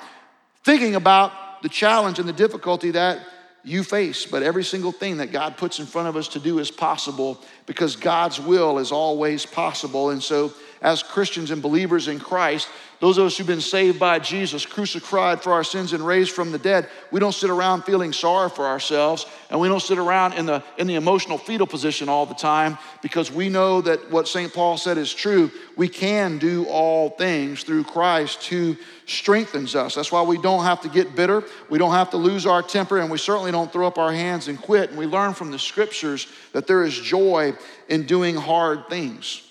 thinking 0.63 0.95
about 0.95 1.61
the 1.61 1.69
challenge 1.69 2.19
and 2.19 2.27
the 2.27 2.33
difficulty 2.33 2.91
that 2.91 3.19
you 3.65 3.83
face, 3.83 4.25
but 4.25 4.43
every 4.43 4.63
single 4.63 4.91
thing 4.91 5.17
that 5.17 5.31
God 5.31 5.55
puts 5.55 5.79
in 5.79 5.85
front 5.85 6.09
of 6.09 6.17
us 6.17 6.27
to 6.29 6.39
do 6.39 6.59
is 6.59 6.69
possible 6.69 7.41
because 7.65 7.95
God's 7.95 8.39
will 8.39 8.77
is 8.77 8.91
always 8.91 9.45
possible. 9.45 10.09
And 10.09 10.21
so, 10.21 10.51
as 10.83 11.01
Christians 11.01 11.49
and 11.49 11.61
believers 11.61 12.09
in 12.09 12.19
Christ, 12.19 12.67
those 12.99 13.17
of 13.17 13.25
us 13.25 13.37
who've 13.37 13.47
been 13.47 13.61
saved 13.61 13.99
by 13.99 14.19
Jesus, 14.19 14.65
crucified 14.65 15.41
for 15.41 15.51
our 15.53 15.63
sins 15.63 15.93
and 15.93 16.05
raised 16.05 16.31
from 16.31 16.51
the 16.51 16.57
dead, 16.57 16.89
we 17.09 17.19
don't 17.19 17.33
sit 17.33 17.49
around 17.49 17.83
feeling 17.83 18.13
sorry 18.13 18.49
for 18.49 18.65
ourselves 18.65 19.25
and 19.49 19.59
we 19.59 19.67
don't 19.67 19.81
sit 19.81 19.97
around 19.97 20.33
in 20.33 20.45
the, 20.45 20.63
in 20.77 20.87
the 20.87 20.95
emotional 20.95 21.37
fetal 21.37 21.67
position 21.67 22.07
all 22.07 22.25
the 22.25 22.33
time 22.33 22.77
because 23.01 23.31
we 23.31 23.49
know 23.49 23.81
that 23.81 24.11
what 24.11 24.27
St. 24.27 24.53
Paul 24.53 24.77
said 24.77 24.97
is 24.97 25.13
true. 25.13 25.51
We 25.75 25.87
can 25.87 26.37
do 26.37 26.65
all 26.65 27.09
things 27.09 27.63
through 27.63 27.85
Christ 27.85 28.45
who 28.45 28.77
strengthens 29.05 29.75
us. 29.75 29.95
That's 29.95 30.11
why 30.11 30.21
we 30.21 30.37
don't 30.37 30.63
have 30.63 30.81
to 30.81 30.89
get 30.89 31.15
bitter. 31.15 31.43
We 31.69 31.77
don't 31.77 31.91
have 31.91 32.09
to 32.11 32.17
lose 32.17 32.45
our 32.45 32.61
temper 32.61 32.99
and 32.99 33.09
we 33.09 33.17
certainly 33.17 33.51
don't 33.51 33.71
throw 33.71 33.87
up 33.87 33.97
our 33.97 34.11
hands 34.11 34.49
and 34.49 34.61
quit. 34.61 34.89
And 34.89 34.99
we 34.99 35.07
learn 35.07 35.33
from 35.33 35.51
the 35.51 35.59
scriptures 35.59 36.27
that 36.51 36.67
there 36.67 36.83
is 36.83 36.97
joy 36.97 37.53
in 37.87 38.05
doing 38.05 38.35
hard 38.35 38.89
things. 38.89 39.49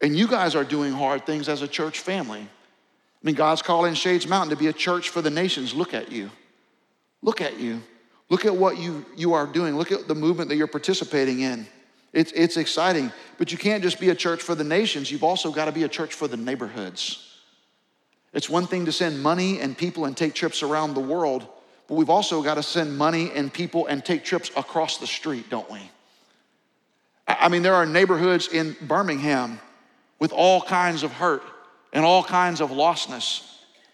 And 0.00 0.16
you 0.16 0.28
guys 0.28 0.54
are 0.54 0.64
doing 0.64 0.92
hard 0.92 1.26
things 1.26 1.48
as 1.48 1.62
a 1.62 1.68
church 1.68 2.00
family. 2.00 2.40
I 2.40 3.26
mean, 3.26 3.34
God's 3.34 3.62
calling 3.62 3.94
Shades 3.94 4.28
Mountain 4.28 4.50
to 4.50 4.56
be 4.56 4.68
a 4.68 4.72
church 4.72 5.08
for 5.08 5.20
the 5.20 5.30
nations. 5.30 5.74
Look 5.74 5.92
at 5.92 6.12
you. 6.12 6.30
Look 7.22 7.40
at 7.40 7.58
you. 7.58 7.82
Look 8.30 8.44
at 8.44 8.54
what 8.54 8.78
you, 8.78 9.04
you 9.16 9.32
are 9.32 9.46
doing. 9.46 9.76
Look 9.76 9.90
at 9.90 10.06
the 10.06 10.14
movement 10.14 10.50
that 10.50 10.56
you're 10.56 10.68
participating 10.68 11.40
in. 11.40 11.66
It's, 12.12 12.30
it's 12.32 12.56
exciting. 12.56 13.12
But 13.38 13.50
you 13.50 13.58
can't 13.58 13.82
just 13.82 13.98
be 13.98 14.10
a 14.10 14.14
church 14.14 14.40
for 14.42 14.54
the 14.54 14.64
nations, 14.64 15.10
you've 15.10 15.24
also 15.24 15.50
got 15.50 15.64
to 15.64 15.72
be 15.72 15.82
a 15.82 15.88
church 15.88 16.14
for 16.14 16.28
the 16.28 16.36
neighborhoods. 16.36 17.24
It's 18.32 18.48
one 18.48 18.66
thing 18.66 18.84
to 18.84 18.92
send 18.92 19.22
money 19.22 19.58
and 19.60 19.76
people 19.76 20.04
and 20.04 20.16
take 20.16 20.34
trips 20.34 20.62
around 20.62 20.94
the 20.94 21.00
world, 21.00 21.46
but 21.88 21.94
we've 21.94 22.10
also 22.10 22.42
got 22.42 22.54
to 22.54 22.62
send 22.62 22.96
money 22.96 23.30
and 23.34 23.52
people 23.52 23.86
and 23.86 24.04
take 24.04 24.22
trips 24.22 24.50
across 24.54 24.98
the 24.98 25.06
street, 25.06 25.48
don't 25.48 25.68
we? 25.70 25.80
I 27.26 27.48
mean, 27.48 27.62
there 27.62 27.74
are 27.74 27.86
neighborhoods 27.86 28.48
in 28.48 28.76
Birmingham 28.82 29.58
with 30.18 30.32
all 30.32 30.60
kinds 30.60 31.02
of 31.02 31.12
hurt 31.12 31.42
and 31.92 32.04
all 32.04 32.22
kinds 32.22 32.60
of 32.60 32.70
lostness 32.70 33.44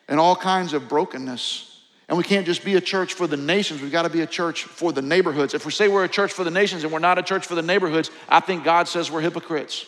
and 0.09 0.19
all 0.19 0.37
kinds 0.37 0.73
of 0.73 0.89
brokenness. 0.89 1.71
And 2.09 2.19
we 2.19 2.25
can't 2.25 2.45
just 2.45 2.65
be 2.65 2.75
a 2.75 2.81
church 2.81 3.15
for 3.15 3.27
the 3.27 3.37
nations, 3.37 3.81
we've 3.81 3.93
got 3.93 4.03
to 4.03 4.11
be 4.11 4.21
a 4.21 4.27
church 4.27 4.65
for 4.65 4.93
the 4.93 5.03
neighborhoods. 5.03 5.55
If 5.55 5.65
we 5.65 5.73
say 5.73 5.89
we're 5.89 6.05
a 6.05 6.09
church 6.09 6.33
for 6.33 6.45
the 6.45 6.51
nations 6.51 6.85
and 6.85 6.93
we're 6.93 6.99
not 6.99 7.19
a 7.19 7.23
church 7.23 7.47
for 7.47 7.55
the 7.55 7.63
neighborhoods, 7.63 8.11
I 8.29 8.41
think 8.41 8.65
God 8.65 8.89
says 8.89 9.11
we're 9.11 9.23
hypocrites. 9.23 9.87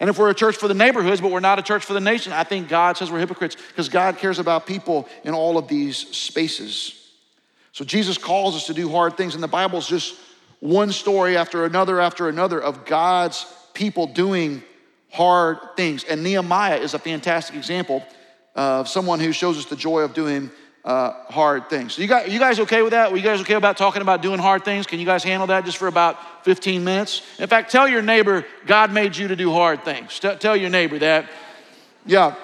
And 0.00 0.08
if 0.08 0.18
we're 0.18 0.30
a 0.30 0.34
church 0.34 0.56
for 0.56 0.68
the 0.68 0.74
neighborhoods, 0.74 1.20
but 1.20 1.30
we're 1.30 1.40
not 1.40 1.58
a 1.58 1.62
church 1.62 1.84
for 1.84 1.92
the 1.92 2.00
nation, 2.00 2.32
I 2.32 2.44
think 2.44 2.68
God 2.68 2.96
says 2.96 3.10
we're 3.10 3.18
hypocrites 3.18 3.56
because 3.56 3.88
God 3.88 4.18
cares 4.18 4.38
about 4.38 4.66
people 4.66 5.08
in 5.24 5.34
all 5.34 5.58
of 5.58 5.66
these 5.66 5.96
spaces. 5.96 6.94
So 7.72 7.84
Jesus 7.84 8.18
calls 8.18 8.54
us 8.54 8.66
to 8.66 8.74
do 8.74 8.90
hard 8.90 9.16
things, 9.16 9.34
and 9.34 9.42
the 9.42 9.48
Bible's 9.48 9.88
just 9.88 10.14
one 10.60 10.92
story 10.92 11.36
after 11.36 11.64
another 11.64 12.00
after 12.00 12.28
another 12.28 12.60
of 12.60 12.84
God's 12.84 13.46
people 13.74 14.06
doing 14.06 14.62
hard 15.10 15.58
things. 15.76 16.04
And 16.04 16.22
Nehemiah 16.22 16.76
is 16.76 16.94
a 16.94 16.98
fantastic 16.98 17.56
example 17.56 18.04
of 18.54 18.88
someone 18.88 19.20
who 19.20 19.32
shows 19.32 19.58
us 19.58 19.66
the 19.66 19.76
joy 19.76 20.00
of 20.00 20.14
doing 20.14 20.50
uh, 20.84 21.12
hard 21.28 21.68
things. 21.68 21.94
So 21.94 22.02
you 22.02 22.08
guys, 22.08 22.32
you 22.32 22.38
guys 22.38 22.60
okay 22.60 22.82
with 22.82 22.92
that? 22.92 23.10
Were 23.10 23.16
you 23.16 23.22
guys 23.22 23.40
okay 23.42 23.54
about 23.54 23.76
talking 23.76 24.02
about 24.02 24.22
doing 24.22 24.38
hard 24.38 24.64
things? 24.64 24.86
Can 24.86 24.98
you 24.98 25.06
guys 25.06 25.22
handle 25.22 25.46
that 25.48 25.64
just 25.64 25.76
for 25.76 25.86
about 25.86 26.44
15 26.44 26.82
minutes? 26.82 27.22
In 27.38 27.46
fact, 27.46 27.70
tell 27.70 27.88
your 27.88 28.02
neighbor, 28.02 28.46
God 28.66 28.92
made 28.92 29.16
you 29.16 29.28
to 29.28 29.36
do 29.36 29.52
hard 29.52 29.84
things. 29.84 30.18
T- 30.18 30.34
tell 30.36 30.56
your 30.56 30.70
neighbor 30.70 30.98
that. 30.98 31.26
Yeah. 32.06 32.34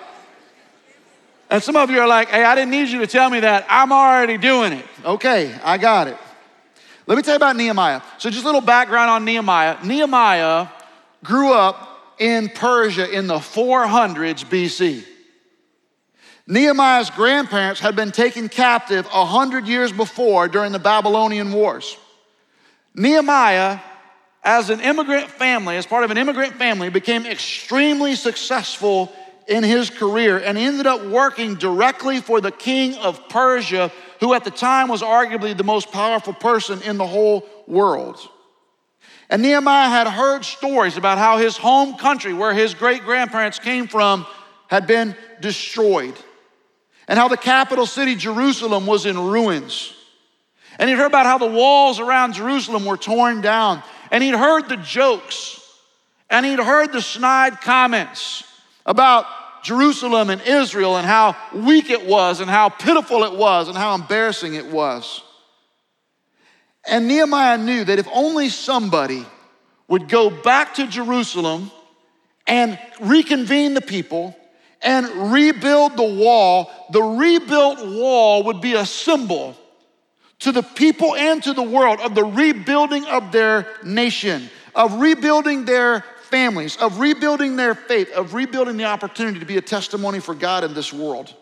And 1.51 1.63
some 1.63 1.77
of 1.77 1.91
you 1.91 2.01
are 2.01 2.09
like, 2.09 2.29
hey, 2.29 2.45
I 2.45 2.55
didn't 2.55 2.71
need 2.71 2.89
you 2.89 2.99
to 3.01 3.07
tell 3.07 3.31
me 3.31 3.41
that. 3.41 3.67
I'm 3.69 3.93
already 3.93 4.39
doing 4.39 4.73
it. 4.75 4.85
Okay, 5.05 5.55
I 5.63 5.79
got 5.79 6.09
it. 6.09 6.17
Let 7.07 7.17
me 7.17 7.23
tell 7.23 7.35
you 7.35 7.37
about 7.37 7.57
Nehemiah. 7.57 8.01
So, 8.19 8.31
just 8.31 8.45
a 8.45 8.47
little 8.47 8.63
background 8.63 9.11
on 9.11 9.25
Nehemiah. 9.25 9.77
Nehemiah 9.85 10.69
grew 11.23 11.53
up 11.53 11.94
in 12.19 12.49
Persia 12.49 13.11
in 13.11 13.27
the 13.27 13.39
400s 13.39 14.45
BC. 14.45 15.05
Nehemiah's 16.47 17.11
grandparents 17.11 17.81
had 17.81 17.97
been 17.97 18.13
taken 18.13 18.49
captive 18.49 19.07
100 19.07 19.67
years 19.67 19.93
before 19.93 20.47
during 20.49 20.73
the 20.73 20.79
Babylonian 20.79 21.53
Wars. 21.53 21.97
Nehemiah, 22.95 23.79
as 24.43 24.69
an 24.69 24.81
immigrant 24.81 25.31
family, 25.31 25.77
as 25.77 25.87
part 25.87 26.05
of 26.05 26.11
an 26.11 26.19
immigrant 26.19 26.55
family, 26.55 26.91
became 26.91 27.25
extremely 27.25 28.15
successful 28.15 29.11
in 29.49 29.63
his 29.63 29.91
career 29.91 30.39
and 30.39 30.59
ended 30.59 30.87
up 30.87 31.05
working 31.07 31.55
directly 31.55 32.21
for 32.21 32.41
the 32.41 32.53
king 32.53 32.95
of 32.97 33.29
Persia, 33.29 33.91
who 34.21 34.35
at 34.35 34.45
the 34.45 34.51
time 34.51 34.89
was 34.89 35.03
arguably 35.03 35.57
the 35.57 35.65
most 35.65 35.91
powerful 35.93 36.33
person 36.33 36.81
in 36.83 36.99
the 36.99 37.07
whole 37.07 37.47
world. 37.67 38.19
And 39.31 39.43
Nehemiah 39.43 39.89
had 39.89 40.07
heard 40.07 40.45
stories 40.45 40.97
about 40.97 41.19
how 41.19 41.39
his 41.39 41.57
home 41.57 41.97
country, 41.97 42.33
where 42.33 42.53
his 42.53 42.75
great 42.75 43.03
grandparents 43.05 43.59
came 43.59 43.89
from, 43.89 44.27
had 44.69 44.87
been 44.87 45.17
destroyed, 45.41 46.15
and 47.09 47.19
how 47.19 47.29
the 47.29 47.37
capital 47.37 47.87
city, 47.87 48.15
Jerusalem, 48.15 48.87
was 48.87 49.07
in 49.07 49.19
ruins. 49.19 49.95
And 50.79 50.91
he'd 50.91 50.97
heard 50.97 51.07
about 51.07 51.27
how 51.27 51.39
the 51.39 51.47
walls 51.47 52.01
around 52.01 52.35
Jerusalem 52.35 52.85
were 52.85 52.97
torn 52.97 53.41
down, 53.41 53.83
and 54.11 54.23
he'd 54.23 54.35
heard 54.35 54.69
the 54.69 54.77
jokes, 54.77 55.61
and 56.29 56.45
he'd 56.45 56.59
heard 56.59 56.93
the 56.93 57.03
snide 57.03 57.61
comments 57.61 58.45
about 58.85 59.27
Jerusalem 59.63 60.31
and 60.31 60.43
Israel 60.43 60.97
and 60.97 61.07
how 61.07 61.37
weak 61.55 61.91
it 61.91 62.07
was, 62.07 62.41
and 62.41 62.51
how 62.51 62.69
pitiful 62.69 63.25
it 63.25 63.33
was, 63.35 63.69
and 63.69 63.77
how 63.77 63.95
embarrassing 63.95 64.55
it 64.55 64.67
was. 64.67 65.23
And 66.87 67.09
Nehemiah 67.09 67.59
knew 67.59 67.85
that 67.85 67.99
if 67.99 68.09
only 68.13 68.49
somebody 68.49 69.27
would 69.89 70.09
go 70.09 70.31
back 70.31 70.75
to 70.75 70.87
Jerusalem 70.87 71.71
and 72.47 72.79
reconvene 73.01 73.75
the 73.75 73.81
people 73.81 74.37
and 74.83 75.33
rebuild 75.33 75.97
the 75.97 76.03
wall, 76.03 76.71
the 76.91 77.03
rebuilt 77.03 77.87
wall 77.87 78.45
would 78.45 78.61
be 78.61 78.75
a 78.75 78.85
symbol 78.85 79.57
to 80.41 80.53
the 80.53 80.63
people 80.63 81.15
and 81.15 81.43
to 81.43 81.55
the 81.55 81.63
world 81.63 82.01
of 82.01 82.15
the 82.15 82.25
rebuilding 82.25 83.07
of 83.07 83.33
their 83.33 83.67
nation, 83.83 84.51
of 84.75 85.01
rebuilding 85.01 85.65
their 85.65 86.05
families, 86.25 86.77
of 86.77 86.99
rebuilding 86.99 87.57
their 87.57 87.75
faith, 87.75 88.13
of 88.13 88.35
rebuilding 88.35 88.77
the 88.77 88.85
opportunity 88.85 89.39
to 89.39 89.47
be 89.47 89.57
a 89.57 89.63
testimony 89.63 90.21
for 90.21 90.35
God 90.35 90.65
in 90.65 90.75
this 90.75 90.93
world. 90.93 91.35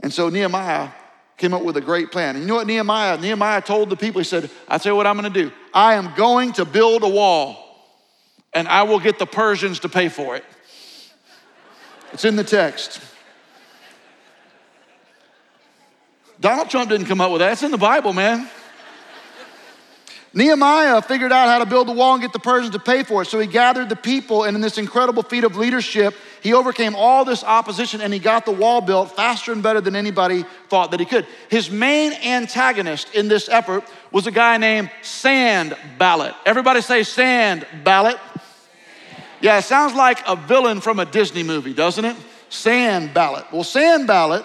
And 0.00 0.12
so 0.12 0.28
Nehemiah 0.28 0.90
came 1.36 1.54
up 1.54 1.62
with 1.62 1.76
a 1.76 1.80
great 1.80 2.12
plan. 2.12 2.36
And 2.36 2.44
you 2.44 2.48
know 2.48 2.56
what 2.56 2.66
Nehemiah? 2.66 3.18
Nehemiah 3.18 3.60
told 3.60 3.90
the 3.90 3.96
people, 3.96 4.20
he 4.20 4.24
said, 4.24 4.50
I 4.68 4.78
tell 4.78 4.92
you 4.92 4.96
what 4.96 5.06
I'm 5.06 5.16
gonna 5.16 5.30
do. 5.30 5.50
I 5.74 5.94
am 5.94 6.14
going 6.14 6.52
to 6.54 6.64
build 6.64 7.02
a 7.02 7.08
wall 7.08 7.62
and 8.52 8.68
I 8.68 8.82
will 8.82 9.00
get 9.00 9.18
the 9.18 9.26
Persians 9.26 9.80
to 9.80 9.88
pay 9.88 10.08
for 10.08 10.36
it. 10.36 10.44
It's 12.12 12.24
in 12.24 12.36
the 12.36 12.44
text. 12.44 13.00
Donald 16.40 16.68
Trump 16.68 16.90
didn't 16.90 17.06
come 17.06 17.20
up 17.20 17.30
with 17.30 17.40
that. 17.40 17.52
It's 17.52 17.62
in 17.62 17.70
the 17.70 17.78
Bible, 17.78 18.12
man. 18.12 18.48
Nehemiah 20.34 21.02
figured 21.02 21.30
out 21.30 21.48
how 21.48 21.58
to 21.58 21.66
build 21.66 21.88
the 21.88 21.92
wall 21.92 22.14
and 22.14 22.22
get 22.22 22.32
the 22.32 22.38
Persians 22.38 22.72
to 22.72 22.78
pay 22.78 23.02
for 23.02 23.22
it. 23.22 23.26
So 23.26 23.38
he 23.38 23.46
gathered 23.46 23.90
the 23.90 23.96
people, 23.96 24.44
and 24.44 24.54
in 24.54 24.62
this 24.62 24.78
incredible 24.78 25.22
feat 25.22 25.44
of 25.44 25.56
leadership, 25.56 26.14
he 26.40 26.54
overcame 26.54 26.96
all 26.96 27.24
this 27.24 27.44
opposition 27.44 28.00
and 28.00 28.12
he 28.12 28.18
got 28.18 28.46
the 28.46 28.52
wall 28.52 28.80
built 28.80 29.14
faster 29.14 29.52
and 29.52 29.62
better 29.62 29.80
than 29.80 29.94
anybody 29.94 30.44
thought 30.68 30.90
that 30.92 31.00
he 31.00 31.06
could. 31.06 31.26
His 31.50 31.70
main 31.70 32.12
antagonist 32.14 33.14
in 33.14 33.28
this 33.28 33.48
effort 33.48 33.84
was 34.10 34.26
a 34.26 34.30
guy 34.30 34.56
named 34.56 34.90
Sanballat. 35.02 36.34
Everybody 36.46 36.80
say 36.80 37.02
Sanballat. 37.02 38.18
Yeah, 39.42 39.58
it 39.58 39.62
sounds 39.62 39.94
like 39.94 40.18
a 40.26 40.36
villain 40.36 40.80
from 40.80 40.98
a 40.98 41.04
Disney 41.04 41.42
movie, 41.42 41.74
doesn't 41.74 42.04
it? 42.04 42.16
Sanballat. 42.48 43.52
Well, 43.52 43.64
Sanballat 43.64 44.44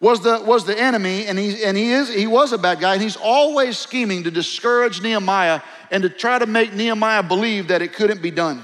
was 0.00 0.22
the, 0.22 0.40
was 0.40 0.64
the 0.64 0.78
enemy, 0.78 1.26
and, 1.26 1.38
he, 1.38 1.62
and 1.62 1.76
he, 1.76 1.92
is, 1.92 2.12
he 2.12 2.26
was 2.26 2.52
a 2.52 2.58
bad 2.58 2.80
guy, 2.80 2.94
and 2.94 3.02
he's 3.02 3.16
always 3.16 3.78
scheming 3.78 4.24
to 4.24 4.30
discourage 4.30 5.02
Nehemiah 5.02 5.60
and 5.90 6.02
to 6.02 6.08
try 6.08 6.38
to 6.38 6.46
make 6.46 6.72
Nehemiah 6.72 7.22
believe 7.22 7.68
that 7.68 7.82
it 7.82 7.92
couldn't 7.92 8.22
be 8.22 8.30
done. 8.30 8.62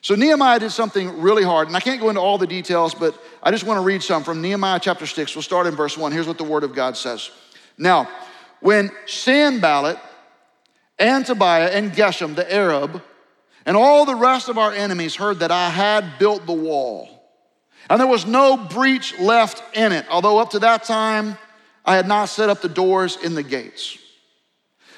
So 0.00 0.14
Nehemiah 0.14 0.60
did 0.60 0.70
something 0.70 1.20
really 1.20 1.42
hard, 1.42 1.66
and 1.66 1.76
I 1.76 1.80
can't 1.80 2.00
go 2.00 2.08
into 2.08 2.20
all 2.20 2.38
the 2.38 2.46
details, 2.46 2.94
but 2.94 3.20
I 3.42 3.50
just 3.50 3.64
want 3.64 3.78
to 3.78 3.84
read 3.84 4.00
some 4.00 4.22
from 4.22 4.40
Nehemiah 4.40 4.78
chapter 4.80 5.06
6. 5.06 5.34
We'll 5.34 5.42
start 5.42 5.66
in 5.66 5.74
verse 5.74 5.98
1. 5.98 6.12
Here's 6.12 6.28
what 6.28 6.38
the 6.38 6.44
word 6.44 6.62
of 6.62 6.72
God 6.72 6.96
says. 6.96 7.30
Now, 7.76 8.08
when 8.60 8.92
Sanballat 9.06 9.98
and 11.00 11.26
Tobiah 11.26 11.70
and 11.70 11.92
Geshem 11.92 12.36
the 12.36 12.52
Arab 12.52 13.02
and 13.66 13.76
all 13.76 14.04
the 14.04 14.14
rest 14.14 14.48
of 14.48 14.56
our 14.56 14.72
enemies 14.72 15.16
heard 15.16 15.40
that 15.40 15.50
I 15.50 15.68
had 15.68 16.18
built 16.20 16.46
the 16.46 16.52
wall, 16.52 17.17
and 17.90 18.00
there 18.00 18.06
was 18.06 18.26
no 18.26 18.56
breach 18.56 19.18
left 19.18 19.62
in 19.76 19.92
it, 19.92 20.06
although 20.10 20.38
up 20.38 20.50
to 20.50 20.58
that 20.60 20.84
time 20.84 21.38
I 21.84 21.96
had 21.96 22.06
not 22.06 22.26
set 22.26 22.50
up 22.50 22.60
the 22.60 22.68
doors 22.68 23.16
in 23.16 23.34
the 23.34 23.42
gates. 23.42 23.98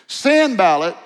Sanballat 0.08 0.96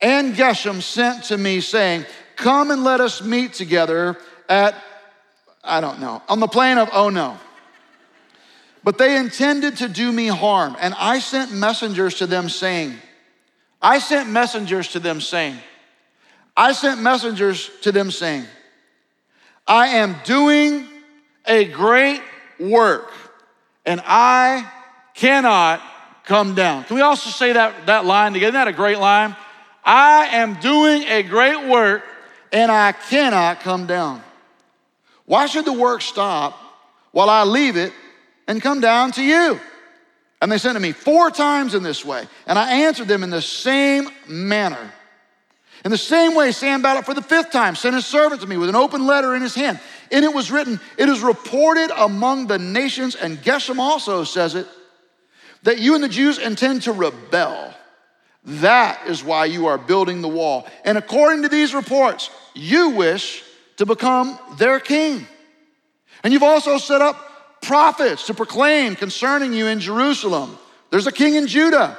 and 0.00 0.34
Geshem 0.34 0.82
sent 0.82 1.24
to 1.24 1.38
me, 1.38 1.60
saying, 1.60 2.04
Come 2.36 2.70
and 2.70 2.82
let 2.82 3.00
us 3.00 3.22
meet 3.22 3.52
together 3.52 4.18
at, 4.48 4.74
I 5.62 5.80
don't 5.80 6.00
know, 6.00 6.20
on 6.28 6.40
the 6.40 6.48
plain 6.48 6.78
of 6.78 6.90
Oh 6.92 7.10
no. 7.10 7.38
But 8.82 8.98
they 8.98 9.16
intended 9.16 9.78
to 9.78 9.88
do 9.88 10.12
me 10.12 10.26
harm, 10.26 10.76
and 10.78 10.94
I 10.98 11.20
sent 11.20 11.52
messengers 11.52 12.16
to 12.16 12.26
them 12.26 12.50
saying, 12.50 12.94
I 13.80 13.98
sent 13.98 14.28
messengers 14.28 14.88
to 14.88 15.00
them 15.00 15.20
saying, 15.20 15.56
I 16.56 16.72
sent 16.72 17.00
messengers 17.00 17.70
to 17.82 17.92
them 17.92 18.10
saying, 18.10 18.44
I 19.66 19.88
am 19.88 20.16
doing 20.24 20.86
a 21.46 21.64
great 21.64 22.20
work, 22.58 23.10
and 23.84 24.00
I 24.04 24.70
cannot 25.14 25.82
come 26.24 26.54
down. 26.54 26.84
Can 26.84 26.96
we 26.96 27.02
also 27.02 27.30
say 27.30 27.52
that, 27.52 27.86
that 27.86 28.04
line 28.04 28.32
together? 28.32 28.56
Isn't 28.56 28.66
that 28.66 28.68
a 28.68 28.72
great 28.72 28.98
line? 28.98 29.36
I 29.84 30.26
am 30.32 30.54
doing 30.60 31.02
a 31.02 31.22
great 31.22 31.68
work, 31.68 32.02
and 32.52 32.72
I 32.72 32.92
cannot 32.92 33.60
come 33.60 33.86
down. 33.86 34.22
Why 35.26 35.46
should 35.46 35.64
the 35.64 35.72
work 35.72 36.00
stop 36.00 36.58
while 37.12 37.30
I 37.30 37.44
leave 37.44 37.76
it 37.76 37.92
and 38.46 38.60
come 38.60 38.80
down 38.80 39.12
to 39.12 39.22
you? 39.22 39.60
And 40.40 40.50
they 40.52 40.58
sent 40.58 40.76
to 40.76 40.80
me 40.80 40.92
four 40.92 41.30
times 41.30 41.74
in 41.74 41.82
this 41.82 42.04
way, 42.04 42.26
and 42.46 42.58
I 42.58 42.82
answered 42.84 43.08
them 43.08 43.22
in 43.22 43.30
the 43.30 43.42
same 43.42 44.08
manner. 44.28 44.92
In 45.84 45.90
the 45.90 45.98
same 45.98 46.34
way, 46.34 46.50
Sanballat 46.52 47.04
for 47.04 47.12
the 47.12 47.22
fifth 47.22 47.50
time 47.50 47.74
sent 47.74 47.94
his 47.94 48.06
servant 48.06 48.40
to 48.40 48.46
me 48.46 48.56
with 48.56 48.70
an 48.70 48.74
open 48.74 49.06
letter 49.06 49.34
in 49.34 49.42
his 49.42 49.54
hand. 49.54 49.78
And 50.14 50.24
it 50.24 50.32
was 50.32 50.50
written, 50.50 50.80
It 50.96 51.10
is 51.10 51.20
reported 51.20 51.90
among 51.94 52.46
the 52.46 52.58
nations, 52.58 53.16
and 53.16 53.36
Geshem 53.38 53.78
also 53.78 54.24
says 54.24 54.54
it, 54.54 54.66
that 55.64 55.80
you 55.80 55.94
and 55.94 56.02
the 56.02 56.08
Jews 56.08 56.38
intend 56.38 56.82
to 56.82 56.92
rebel. 56.92 57.74
That 58.44 59.06
is 59.08 59.22
why 59.22 59.46
you 59.46 59.66
are 59.66 59.76
building 59.76 60.22
the 60.22 60.28
wall. 60.28 60.66
And 60.84 60.96
according 60.96 61.42
to 61.42 61.48
these 61.48 61.74
reports, 61.74 62.30
you 62.54 62.90
wish 62.90 63.42
to 63.76 63.84
become 63.86 64.38
their 64.56 64.80
king. 64.80 65.26
And 66.22 66.32
you've 66.32 66.42
also 66.42 66.78
set 66.78 67.02
up 67.02 67.60
prophets 67.60 68.26
to 68.28 68.34
proclaim 68.34 68.94
concerning 68.94 69.52
you 69.52 69.66
in 69.66 69.80
Jerusalem. 69.80 70.56
There's 70.90 71.06
a 71.06 71.12
king 71.12 71.34
in 71.34 71.46
Judah 71.46 71.98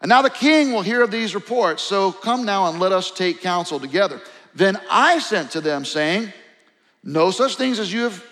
and 0.00 0.08
now 0.08 0.22
the 0.22 0.30
king 0.30 0.72
will 0.72 0.82
hear 0.82 1.02
of 1.02 1.10
these 1.10 1.34
reports, 1.34 1.82
so 1.82 2.10
come 2.10 2.44
now 2.44 2.68
and 2.68 2.80
let 2.80 2.92
us 2.92 3.10
take 3.10 3.42
counsel 3.42 3.78
together. 3.78 4.20
Then 4.54 4.80
I 4.90 5.18
sent 5.18 5.50
to 5.52 5.60
them, 5.60 5.84
saying, 5.84 6.32
No 7.02 7.30
such 7.30 7.56
things 7.56 7.78
as 7.78 7.92
you 7.92 8.02
have, 8.02 8.24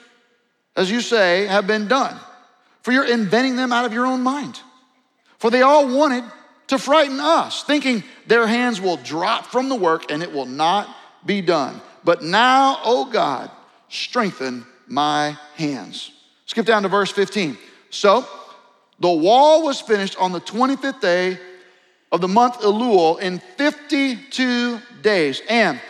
as 0.76 0.90
you 0.90 1.00
say, 1.00 1.46
have 1.46 1.66
been 1.66 1.88
done, 1.88 2.16
for 2.82 2.92
you're 2.92 3.06
inventing 3.06 3.56
them 3.56 3.72
out 3.72 3.84
of 3.84 3.92
your 3.92 4.06
own 4.06 4.22
mind. 4.22 4.60
For 5.38 5.50
they 5.50 5.62
all 5.62 5.88
wanted 5.96 6.24
to 6.68 6.78
frighten 6.78 7.18
us, 7.18 7.64
thinking 7.64 8.04
their 8.26 8.46
hands 8.46 8.80
will 8.80 8.96
drop 8.98 9.46
from 9.46 9.68
the 9.68 9.74
work 9.74 10.10
and 10.10 10.22
it 10.22 10.32
will 10.32 10.46
not 10.46 10.88
be 11.24 11.40
done. 11.40 11.80
But 12.04 12.22
now, 12.22 12.78
O 12.84 13.06
God, 13.06 13.50
strengthen 13.88 14.66
my 14.86 15.36
hands. 15.56 16.10
Skip 16.46 16.66
down 16.66 16.82
to 16.82 16.88
verse 16.88 17.10
15. 17.10 17.56
So 17.90 18.26
the 19.00 19.10
wall 19.10 19.64
was 19.64 19.80
finished 19.80 20.16
on 20.18 20.32
the 20.32 20.40
25th 20.40 21.00
day 21.00 21.38
of 22.10 22.20
the 22.20 22.28
month 22.28 22.60
Elul 22.60 23.20
in 23.20 23.38
52 23.56 24.80
days. 25.02 25.42
And 25.48 25.80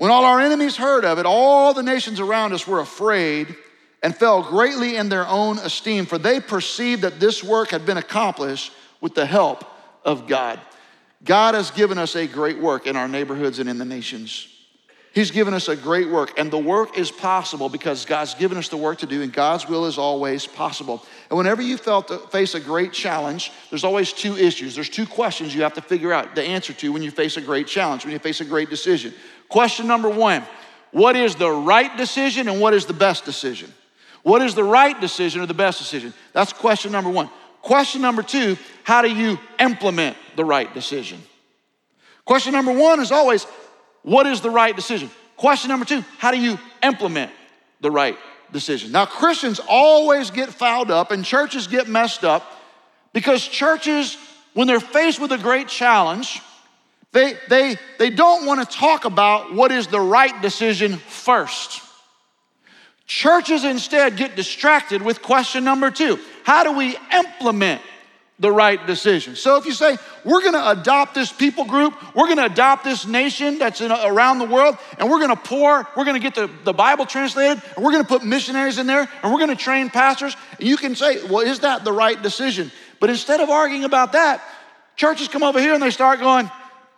when 0.00 0.10
all 0.10 0.24
our 0.24 0.40
enemies 0.40 0.78
heard 0.78 1.04
of 1.04 1.18
it, 1.18 1.26
all 1.26 1.74
the 1.74 1.82
nations 1.82 2.20
around 2.20 2.54
us 2.54 2.66
were 2.66 2.80
afraid 2.80 3.54
and 4.02 4.16
fell 4.16 4.42
greatly 4.42 4.96
in 4.96 5.10
their 5.10 5.28
own 5.28 5.58
esteem, 5.58 6.06
for 6.06 6.16
they 6.16 6.40
perceived 6.40 7.02
that 7.02 7.20
this 7.20 7.44
work 7.44 7.68
had 7.68 7.84
been 7.84 7.98
accomplished 7.98 8.72
with 9.02 9.14
the 9.14 9.26
help 9.26 9.62
of 10.02 10.26
God. 10.26 10.58
God 11.22 11.54
has 11.54 11.70
given 11.70 11.98
us 11.98 12.16
a 12.16 12.26
great 12.26 12.58
work 12.58 12.86
in 12.86 12.96
our 12.96 13.08
neighborhoods 13.08 13.58
and 13.58 13.68
in 13.68 13.76
the 13.76 13.84
nations. 13.84 14.48
He's 15.12 15.32
given 15.32 15.52
us 15.52 15.68
a 15.68 15.74
great 15.74 16.08
work, 16.08 16.38
and 16.38 16.50
the 16.50 16.56
work 16.56 16.96
is 16.96 17.10
possible 17.10 17.68
because 17.68 18.04
God's 18.04 18.34
given 18.34 18.56
us 18.56 18.68
the 18.68 18.76
work 18.76 19.00
to 19.00 19.06
do, 19.06 19.22
and 19.22 19.30
God's 19.30 19.68
will 19.68 19.84
is 19.84 19.98
always 19.98 20.46
possible. 20.46 21.04
And 21.28 21.36
whenever 21.36 21.60
you 21.60 21.76
face 21.76 22.54
a 22.54 22.60
great 22.60 22.92
challenge, 22.92 23.50
there's 23.68 23.82
always 23.82 24.12
two 24.12 24.38
issues. 24.38 24.76
There's 24.76 24.88
two 24.88 25.06
questions 25.06 25.54
you 25.54 25.62
have 25.62 25.74
to 25.74 25.82
figure 25.82 26.12
out 26.12 26.36
the 26.36 26.44
answer 26.44 26.72
to 26.74 26.92
when 26.92 27.02
you 27.02 27.10
face 27.10 27.36
a 27.36 27.40
great 27.40 27.66
challenge, 27.66 28.04
when 28.04 28.12
you 28.12 28.20
face 28.20 28.40
a 28.40 28.44
great 28.44 28.70
decision. 28.70 29.12
Question 29.50 29.86
number 29.86 30.08
one 30.08 30.42
What 30.92 31.16
is 31.16 31.34
the 31.34 31.50
right 31.50 31.94
decision 31.96 32.48
and 32.48 32.60
what 32.60 32.72
is 32.72 32.86
the 32.86 32.94
best 32.94 33.24
decision? 33.24 33.72
What 34.22 34.42
is 34.42 34.54
the 34.54 34.64
right 34.64 34.98
decision 34.98 35.42
or 35.42 35.46
the 35.46 35.54
best 35.54 35.78
decision? 35.78 36.14
That's 36.32 36.52
question 36.52 36.92
number 36.92 37.10
one. 37.10 37.28
Question 37.60 38.00
number 38.00 38.22
two 38.22 38.56
How 38.84 39.02
do 39.02 39.12
you 39.12 39.38
implement 39.58 40.16
the 40.36 40.44
right 40.44 40.72
decision? 40.72 41.20
Question 42.24 42.52
number 42.52 42.72
one 42.72 43.00
is 43.00 43.12
always 43.12 43.44
what 44.02 44.26
is 44.26 44.40
the 44.40 44.50
right 44.50 44.74
decision? 44.74 45.10
Question 45.36 45.68
number 45.68 45.84
two 45.84 46.04
how 46.18 46.30
do 46.30 46.40
you 46.40 46.58
implement 46.82 47.32
the 47.80 47.90
right 47.90 48.16
decision? 48.52 48.92
Now, 48.92 49.04
Christians 49.04 49.60
always 49.68 50.30
get 50.30 50.50
fouled 50.50 50.90
up 50.90 51.10
and 51.10 51.24
churches 51.24 51.66
get 51.66 51.88
messed 51.88 52.24
up 52.24 52.44
because 53.12 53.46
churches, 53.46 54.16
when 54.54 54.68
they're 54.68 54.80
faced 54.80 55.20
with 55.20 55.32
a 55.32 55.38
great 55.38 55.66
challenge, 55.66 56.40
they, 57.12 57.36
they, 57.48 57.76
they 57.98 58.10
don't 58.10 58.46
want 58.46 58.68
to 58.68 58.76
talk 58.76 59.04
about 59.04 59.52
what 59.52 59.72
is 59.72 59.88
the 59.88 60.00
right 60.00 60.40
decision 60.42 60.96
first. 60.96 61.82
Churches 63.06 63.64
instead 63.64 64.16
get 64.16 64.36
distracted 64.36 65.02
with 65.02 65.20
question 65.20 65.64
number 65.64 65.90
two 65.90 66.18
How 66.44 66.62
do 66.62 66.72
we 66.72 66.96
implement 67.12 67.82
the 68.40 68.50
right 68.50 68.84
decision. 68.86 69.36
So 69.36 69.58
if 69.58 69.66
you 69.66 69.72
say, 69.72 69.98
we're 70.24 70.42
gonna 70.42 70.80
adopt 70.80 71.14
this 71.14 71.30
people 71.30 71.66
group, 71.66 71.94
we're 72.16 72.26
gonna 72.26 72.46
adopt 72.46 72.84
this 72.84 73.06
nation 73.06 73.58
that's 73.58 73.82
in, 73.82 73.92
around 73.92 74.38
the 74.38 74.46
world, 74.46 74.78
and 74.98 75.10
we're 75.10 75.20
gonna 75.20 75.36
pour, 75.36 75.86
we're 75.94 76.06
gonna 76.06 76.18
get 76.18 76.34
the, 76.34 76.50
the 76.64 76.72
Bible 76.72 77.04
translated, 77.04 77.62
and 77.76 77.84
we're 77.84 77.92
gonna 77.92 78.04
put 78.04 78.24
missionaries 78.24 78.78
in 78.78 78.86
there, 78.86 79.06
and 79.22 79.32
we're 79.32 79.38
gonna 79.38 79.54
train 79.54 79.90
pastors, 79.90 80.34
you 80.58 80.78
can 80.78 80.96
say, 80.96 81.22
well, 81.26 81.40
is 81.46 81.60
that 81.60 81.84
the 81.84 81.92
right 81.92 82.20
decision? 82.22 82.72
But 82.98 83.10
instead 83.10 83.40
of 83.40 83.50
arguing 83.50 83.84
about 83.84 84.12
that, 84.12 84.42
churches 84.96 85.28
come 85.28 85.42
over 85.42 85.60
here 85.60 85.74
and 85.74 85.82
they 85.82 85.90
start 85.90 86.18
going, 86.18 86.50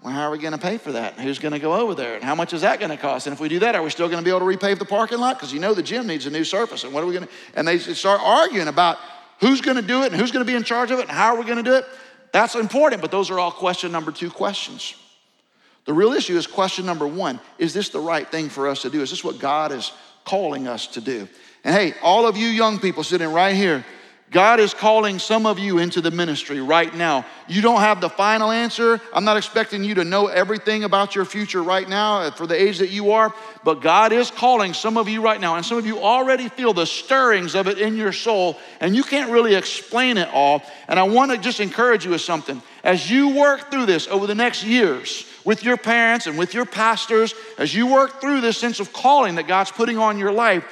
well, 0.03 0.13
how 0.13 0.23
are 0.23 0.31
we 0.31 0.39
going 0.39 0.53
to 0.53 0.59
pay 0.59 0.79
for 0.79 0.93
that? 0.93 1.15
Who's 1.15 1.39
going 1.39 1.53
to 1.53 1.61
go 1.61 1.75
over 1.75 1.95
there? 1.95 2.17
And 2.17 2.25
how 2.25 2.35
much 2.35 2.53
is 2.53 2.63
that 2.63 2.81
going 2.81 2.91
to 2.91 2.97
cost? 2.97 3.29
And 3.29 3.35
if 3.35 3.41
we 3.41 3.49
do 3.49 3.61
that, 3.61 3.77
are 3.77 3.83
we 3.83 3.91
still 3.91 4.09
going 4.09 4.19
to 4.19 4.25
be 4.25 4.35
able 4.35 4.41
to 4.41 4.57
repave 4.57 4.79
the 4.79 4.85
parking 4.85 5.19
lot? 5.19 5.37
Because 5.37 5.53
you 5.53 5.61
know 5.61 5.75
the 5.75 5.83
gym 5.83 6.09
needs 6.09 6.27
a 6.27 6.31
new 6.31 6.43
surface. 6.43 6.83
And 6.83 6.93
what 6.93 7.05
are 7.05 7.07
we 7.07 7.15
going 7.15 7.27
to? 7.27 7.33
And 7.55 7.69
they 7.69 7.79
start 7.79 8.21
arguing 8.23 8.67
about 8.67 8.99
who's 9.39 9.61
going 9.61 9.77
to 9.77 9.83
do 9.83 10.03
it 10.03 10.13
and 10.13 10.21
who's 10.21 10.33
going 10.33 10.45
to 10.45 10.51
be 10.51 10.57
in 10.57 10.65
charge 10.65 10.91
of 10.91 10.99
it 10.99 11.03
and 11.03 11.11
how 11.11 11.35
are 11.35 11.39
we 11.39 11.45
going 11.45 11.59
to 11.59 11.63
do 11.63 11.75
it? 11.75 11.85
That's 12.33 12.55
important, 12.55 13.01
but 13.01 13.11
those 13.11 13.31
are 13.31 13.39
all 13.39 13.53
question 13.53 13.93
number 13.93 14.11
two 14.11 14.31
questions. 14.31 14.97
The 15.85 15.93
real 15.93 16.13
issue 16.13 16.37
is 16.37 16.47
question 16.47 16.87
number 16.87 17.07
one 17.07 17.41
Is 17.59 17.75
this 17.75 17.89
the 17.89 18.01
right 18.01 18.29
thing 18.29 18.49
for 18.49 18.69
us 18.69 18.83
to 18.83 18.91
do? 18.91 19.03
Is 19.03 19.11
this 19.11 19.23
what 19.23 19.39
God 19.39 19.71
is 19.71 19.93
calling 20.25 20.67
us 20.67 20.87
to 20.89 21.01
do? 21.01 21.29
And 21.65 21.75
hey, 21.75 21.95
all 22.03 22.27
of 22.27 22.37
you 22.37 22.49
young 22.49 22.79
people 22.79 23.05
sitting 23.05 23.33
right 23.33 23.55
here, 23.55 23.85
God 24.33 24.61
is 24.61 24.73
calling 24.73 25.19
some 25.19 25.45
of 25.45 25.59
you 25.59 25.77
into 25.77 26.01
the 26.01 26.11
ministry 26.11 26.59
right 26.59 26.93
now. 26.95 27.27
You 27.49 27.61
don't 27.61 27.81
have 27.81 28.01
the 28.01 28.09
final 28.09 28.51
answer. 28.51 28.99
I'm 29.13 29.25
not 29.25 29.37
expecting 29.37 29.85
you 29.85 29.97
to 29.97 30.05
know 30.05 30.29
everything 30.29 30.85
about 30.85 31.15
your 31.15 31.27
future 31.27 31.63
right 31.63 31.87
now 31.87 32.23
uh, 32.23 32.31
for 32.31 32.47
the 32.47 32.61
age 32.61 32.79
that 32.79 32.89
you 32.89 33.13
are, 33.13 33.35
but 33.63 33.83
God 33.83 34.11
is 34.11 34.31
calling 34.31 34.73
some 34.73 34.97
of 34.97 35.07
you 35.07 35.21
right 35.21 35.39
now. 35.39 35.57
And 35.57 35.67
some 35.67 35.77
of 35.77 35.85
you 35.85 35.99
already 35.99 36.49
feel 36.49 36.73
the 36.73 36.87
stirrings 36.87 37.55
of 37.55 37.69
it 37.69 37.77
in 37.77 37.95
your 37.95 38.13
soul, 38.13 38.59
and 38.81 38.97
you 38.97 39.03
can't 39.03 39.31
really 39.31 39.55
explain 39.55 40.17
it 40.17 40.31
all. 40.33 40.63
And 40.89 40.99
I 40.99 41.03
want 41.03 41.31
to 41.33 41.37
just 41.37 41.61
encourage 41.61 42.07
you 42.07 42.13
with 42.13 42.23
something. 42.23 42.63
As 42.83 43.11
you 43.11 43.37
work 43.37 43.71
through 43.71 43.85
this 43.85 44.09
over 44.09 44.27
the 44.27 44.35
next 44.35 44.65
years 44.65 45.27
with 45.45 45.63
your 45.63 45.77
parents 45.77 46.27
and 46.27 46.39
with 46.39 46.55
your 46.55 46.65
pastors, 46.65 47.35
as 47.59 47.75
you 47.75 47.87
work 47.87 48.23
through 48.23 48.41
this 48.41 48.57
sense 48.57 48.81
of 48.81 48.95
calling 48.95 49.35
that 49.35 49.47
God's 49.47 49.73
putting 49.73 49.99
on 49.99 50.19
your 50.19 50.33
life, 50.33 50.65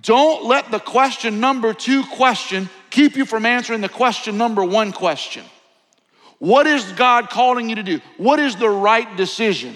don't 0.00 0.44
let 0.44 0.70
the 0.70 0.78
question 0.78 1.40
number 1.40 1.74
two 1.74 2.02
question 2.04 2.70
keep 2.90 3.16
you 3.16 3.24
from 3.24 3.46
answering 3.46 3.80
the 3.80 3.88
question 3.88 4.38
number 4.38 4.64
one 4.64 4.92
question. 4.92 5.44
What 6.38 6.66
is 6.66 6.92
God 6.92 7.30
calling 7.30 7.68
you 7.68 7.76
to 7.76 7.82
do? 7.82 8.00
What 8.16 8.38
is 8.38 8.56
the 8.56 8.68
right 8.68 9.16
decision? 9.16 9.74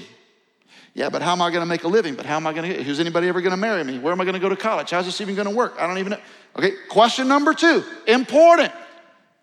Yeah, 0.94 1.08
but 1.08 1.22
how 1.22 1.32
am 1.32 1.40
I 1.40 1.50
going 1.50 1.62
to 1.62 1.66
make 1.66 1.84
a 1.84 1.88
living? 1.88 2.14
But 2.14 2.26
how 2.26 2.36
am 2.36 2.46
I 2.46 2.52
going 2.52 2.70
to? 2.70 2.82
Who's 2.82 3.00
anybody 3.00 3.26
ever 3.28 3.40
going 3.40 3.52
to 3.52 3.56
marry 3.56 3.82
me? 3.82 3.98
Where 3.98 4.12
am 4.12 4.20
I 4.20 4.24
going 4.24 4.34
to 4.34 4.40
go 4.40 4.48
to 4.48 4.56
college? 4.56 4.90
How's 4.90 5.06
this 5.06 5.20
even 5.20 5.34
going 5.34 5.48
to 5.48 5.54
work? 5.54 5.74
I 5.78 5.86
don't 5.86 5.98
even 5.98 6.12
know. 6.12 6.20
Okay, 6.56 6.72
question 6.88 7.28
number 7.28 7.54
two, 7.54 7.82
important. 8.06 8.72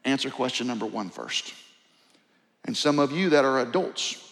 Answer 0.06 0.30
question 0.30 0.68
number 0.68 0.86
one 0.86 1.10
first. 1.10 1.54
And 2.66 2.78
some 2.78 3.00
of 3.00 3.12
you 3.12 3.30
that 3.32 3.46
are 3.46 3.60
adults, 3.60 4.24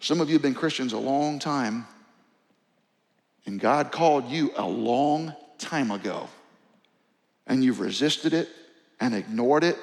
some 0.00 0.20
of 0.20 0.28
you 0.28 0.34
have 0.34 0.42
been 0.42 0.54
Christians 0.54 0.94
a 0.94 0.98
long 0.98 1.38
time, 1.38 1.86
and 3.44 3.60
God 3.60 3.92
called 3.92 4.30
you 4.30 4.50
a 4.56 4.66
long 4.66 5.34
time 5.58 5.90
ago 5.90 6.28
and 7.46 7.62
you've 7.64 7.80
resisted 7.80 8.32
it 8.32 8.48
and 9.00 9.14
ignored 9.14 9.64
it, 9.64 9.78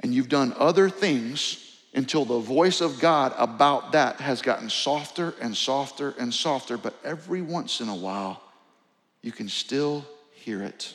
and 0.00 0.12
you've 0.14 0.28
done 0.28 0.54
other 0.58 0.88
things 0.88 1.62
until 1.94 2.24
the 2.24 2.38
voice 2.38 2.80
of 2.80 3.00
God 3.00 3.34
about 3.38 3.92
that 3.92 4.20
has 4.20 4.42
gotten 4.42 4.68
softer 4.68 5.34
and 5.40 5.56
softer 5.56 6.14
and 6.18 6.32
softer, 6.32 6.76
but 6.76 6.94
every 7.02 7.40
once 7.40 7.80
in 7.80 7.88
a 7.88 7.94
while, 7.94 8.42
you 9.22 9.32
can 9.32 9.48
still 9.48 10.04
hear 10.32 10.62
it. 10.62 10.94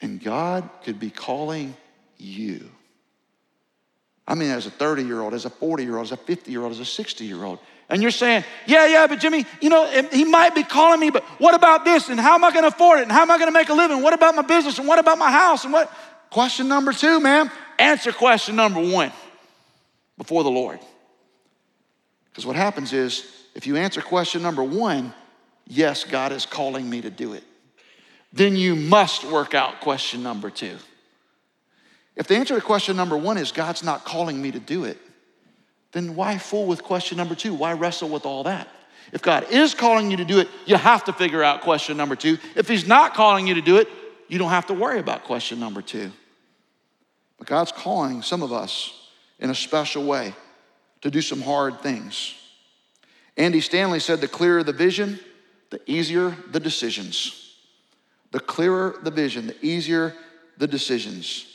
And 0.00 0.22
God 0.22 0.68
could 0.84 0.98
be 0.98 1.10
calling 1.10 1.76
you. 2.18 2.68
I 4.28 4.34
mean, 4.34 4.50
as 4.50 4.66
a 4.66 4.70
30 4.70 5.04
year 5.04 5.20
old, 5.20 5.34
as 5.34 5.44
a 5.44 5.50
40 5.50 5.84
year 5.84 5.96
old, 5.96 6.06
as 6.06 6.12
a 6.12 6.16
50 6.16 6.50
year 6.50 6.62
old, 6.62 6.72
as 6.72 6.80
a 6.80 6.84
60 6.84 7.24
year 7.24 7.44
old, 7.44 7.58
and 7.88 8.02
you're 8.02 8.10
saying, 8.10 8.44
yeah, 8.66 8.86
yeah, 8.86 9.06
but 9.06 9.20
Jimmy, 9.20 9.46
you 9.60 9.70
know, 9.70 9.86
he 10.12 10.24
might 10.24 10.54
be 10.56 10.64
calling 10.64 10.98
me, 10.98 11.10
but 11.10 11.22
what 11.38 11.54
about 11.54 11.84
this? 11.84 12.08
And 12.08 12.18
how 12.18 12.34
am 12.34 12.42
I 12.42 12.50
going 12.50 12.64
to 12.64 12.68
afford 12.68 12.98
it? 12.98 13.02
And 13.02 13.12
how 13.12 13.22
am 13.22 13.30
I 13.30 13.38
going 13.38 13.48
to 13.48 13.52
make 13.52 13.68
a 13.68 13.74
living? 13.74 14.02
What 14.02 14.12
about 14.12 14.34
my 14.34 14.42
business? 14.42 14.78
And 14.78 14.88
what 14.88 14.98
about 14.98 15.18
my 15.18 15.30
house? 15.30 15.64
And 15.64 15.72
what? 15.72 15.92
Question 16.30 16.66
number 16.66 16.92
two, 16.92 17.20
ma'am. 17.20 17.50
Answer 17.78 18.12
question 18.12 18.56
number 18.56 18.80
one 18.80 19.12
before 20.18 20.42
the 20.42 20.50
Lord. 20.50 20.80
Because 22.30 22.44
what 22.44 22.56
happens 22.56 22.92
is, 22.92 23.30
if 23.54 23.66
you 23.66 23.76
answer 23.76 24.02
question 24.02 24.42
number 24.42 24.64
one, 24.64 25.14
yes, 25.66 26.04
God 26.04 26.32
is 26.32 26.44
calling 26.44 26.90
me 26.90 27.00
to 27.02 27.10
do 27.10 27.34
it, 27.34 27.44
then 28.32 28.56
you 28.56 28.74
must 28.74 29.24
work 29.24 29.54
out 29.54 29.80
question 29.80 30.22
number 30.22 30.50
two. 30.50 30.76
If 32.16 32.26
the 32.26 32.36
answer 32.36 32.54
to 32.54 32.60
question 32.60 32.96
number 32.96 33.16
one 33.16 33.36
is, 33.36 33.52
God's 33.52 33.82
not 33.82 34.04
calling 34.04 34.40
me 34.40 34.50
to 34.50 34.58
do 34.58 34.84
it, 34.84 34.98
then 35.92 36.16
why 36.16 36.38
fool 36.38 36.66
with 36.66 36.82
question 36.82 37.16
number 37.18 37.34
two? 37.34 37.54
Why 37.54 37.72
wrestle 37.72 38.08
with 38.08 38.26
all 38.26 38.44
that? 38.44 38.68
If 39.12 39.22
God 39.22 39.46
is 39.50 39.74
calling 39.74 40.10
you 40.10 40.16
to 40.16 40.24
do 40.24 40.40
it, 40.40 40.48
you 40.64 40.76
have 40.76 41.04
to 41.04 41.12
figure 41.12 41.42
out 41.42 41.60
question 41.60 41.96
number 41.96 42.16
two. 42.16 42.38
If 42.54 42.68
He's 42.68 42.86
not 42.86 43.14
calling 43.14 43.46
you 43.46 43.54
to 43.54 43.62
do 43.62 43.76
it, 43.76 43.88
you 44.28 44.38
don't 44.38 44.50
have 44.50 44.66
to 44.66 44.74
worry 44.74 44.98
about 44.98 45.24
question 45.24 45.60
number 45.60 45.82
two. 45.82 46.10
But 47.38 47.46
God's 47.46 47.72
calling 47.72 48.22
some 48.22 48.42
of 48.42 48.52
us 48.52 48.92
in 49.38 49.50
a 49.50 49.54
special 49.54 50.04
way 50.04 50.34
to 51.02 51.10
do 51.10 51.20
some 51.20 51.40
hard 51.40 51.80
things. 51.80 52.34
Andy 53.36 53.60
Stanley 53.60 54.00
said 54.00 54.20
the 54.20 54.28
clearer 54.28 54.62
the 54.62 54.72
vision, 54.72 55.20
the 55.70 55.80
easier 55.86 56.36
the 56.50 56.60
decisions. 56.60 57.54
The 58.32 58.40
clearer 58.40 58.98
the 59.02 59.10
vision, 59.10 59.46
the 59.46 59.64
easier 59.64 60.14
the 60.56 60.66
decisions. 60.66 61.46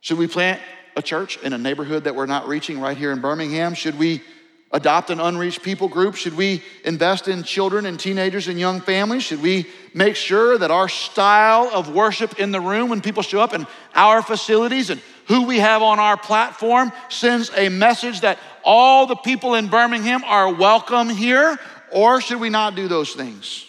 Should 0.00 0.18
we 0.18 0.26
plant 0.26 0.60
a 0.96 1.02
church 1.02 1.38
in 1.38 1.52
a 1.52 1.58
neighborhood 1.58 2.04
that 2.04 2.14
we're 2.14 2.26
not 2.26 2.48
reaching 2.48 2.80
right 2.80 2.96
here 2.96 3.12
in 3.12 3.20
Birmingham? 3.20 3.74
Should 3.74 3.98
we 3.98 4.22
adopt 4.70 5.10
an 5.10 5.20
unreached 5.20 5.62
people 5.62 5.88
group? 5.88 6.14
Should 6.14 6.36
we 6.36 6.62
invest 6.84 7.28
in 7.28 7.42
children 7.42 7.86
and 7.86 7.98
teenagers 7.98 8.48
and 8.48 8.58
young 8.58 8.80
families? 8.80 9.22
Should 9.22 9.42
we 9.42 9.66
make 9.94 10.16
sure 10.16 10.58
that 10.58 10.70
our 10.70 10.88
style 10.88 11.70
of 11.72 11.94
worship 11.94 12.38
in 12.38 12.52
the 12.52 12.60
room 12.60 12.90
when 12.90 13.00
people 13.00 13.22
show 13.22 13.40
up 13.40 13.54
in 13.54 13.66
our 13.94 14.22
facilities 14.22 14.90
and 14.90 15.00
who 15.26 15.44
we 15.44 15.58
have 15.58 15.82
on 15.82 15.98
our 15.98 16.16
platform 16.16 16.92
sends 17.08 17.50
a 17.56 17.68
message 17.68 18.20
that 18.20 18.38
all 18.64 19.06
the 19.06 19.16
people 19.16 19.54
in 19.54 19.68
Birmingham 19.68 20.22
are 20.24 20.52
welcome 20.52 21.08
here? 21.08 21.58
Or 21.90 22.20
should 22.20 22.40
we 22.40 22.50
not 22.50 22.74
do 22.74 22.88
those 22.88 23.14
things? 23.14 23.64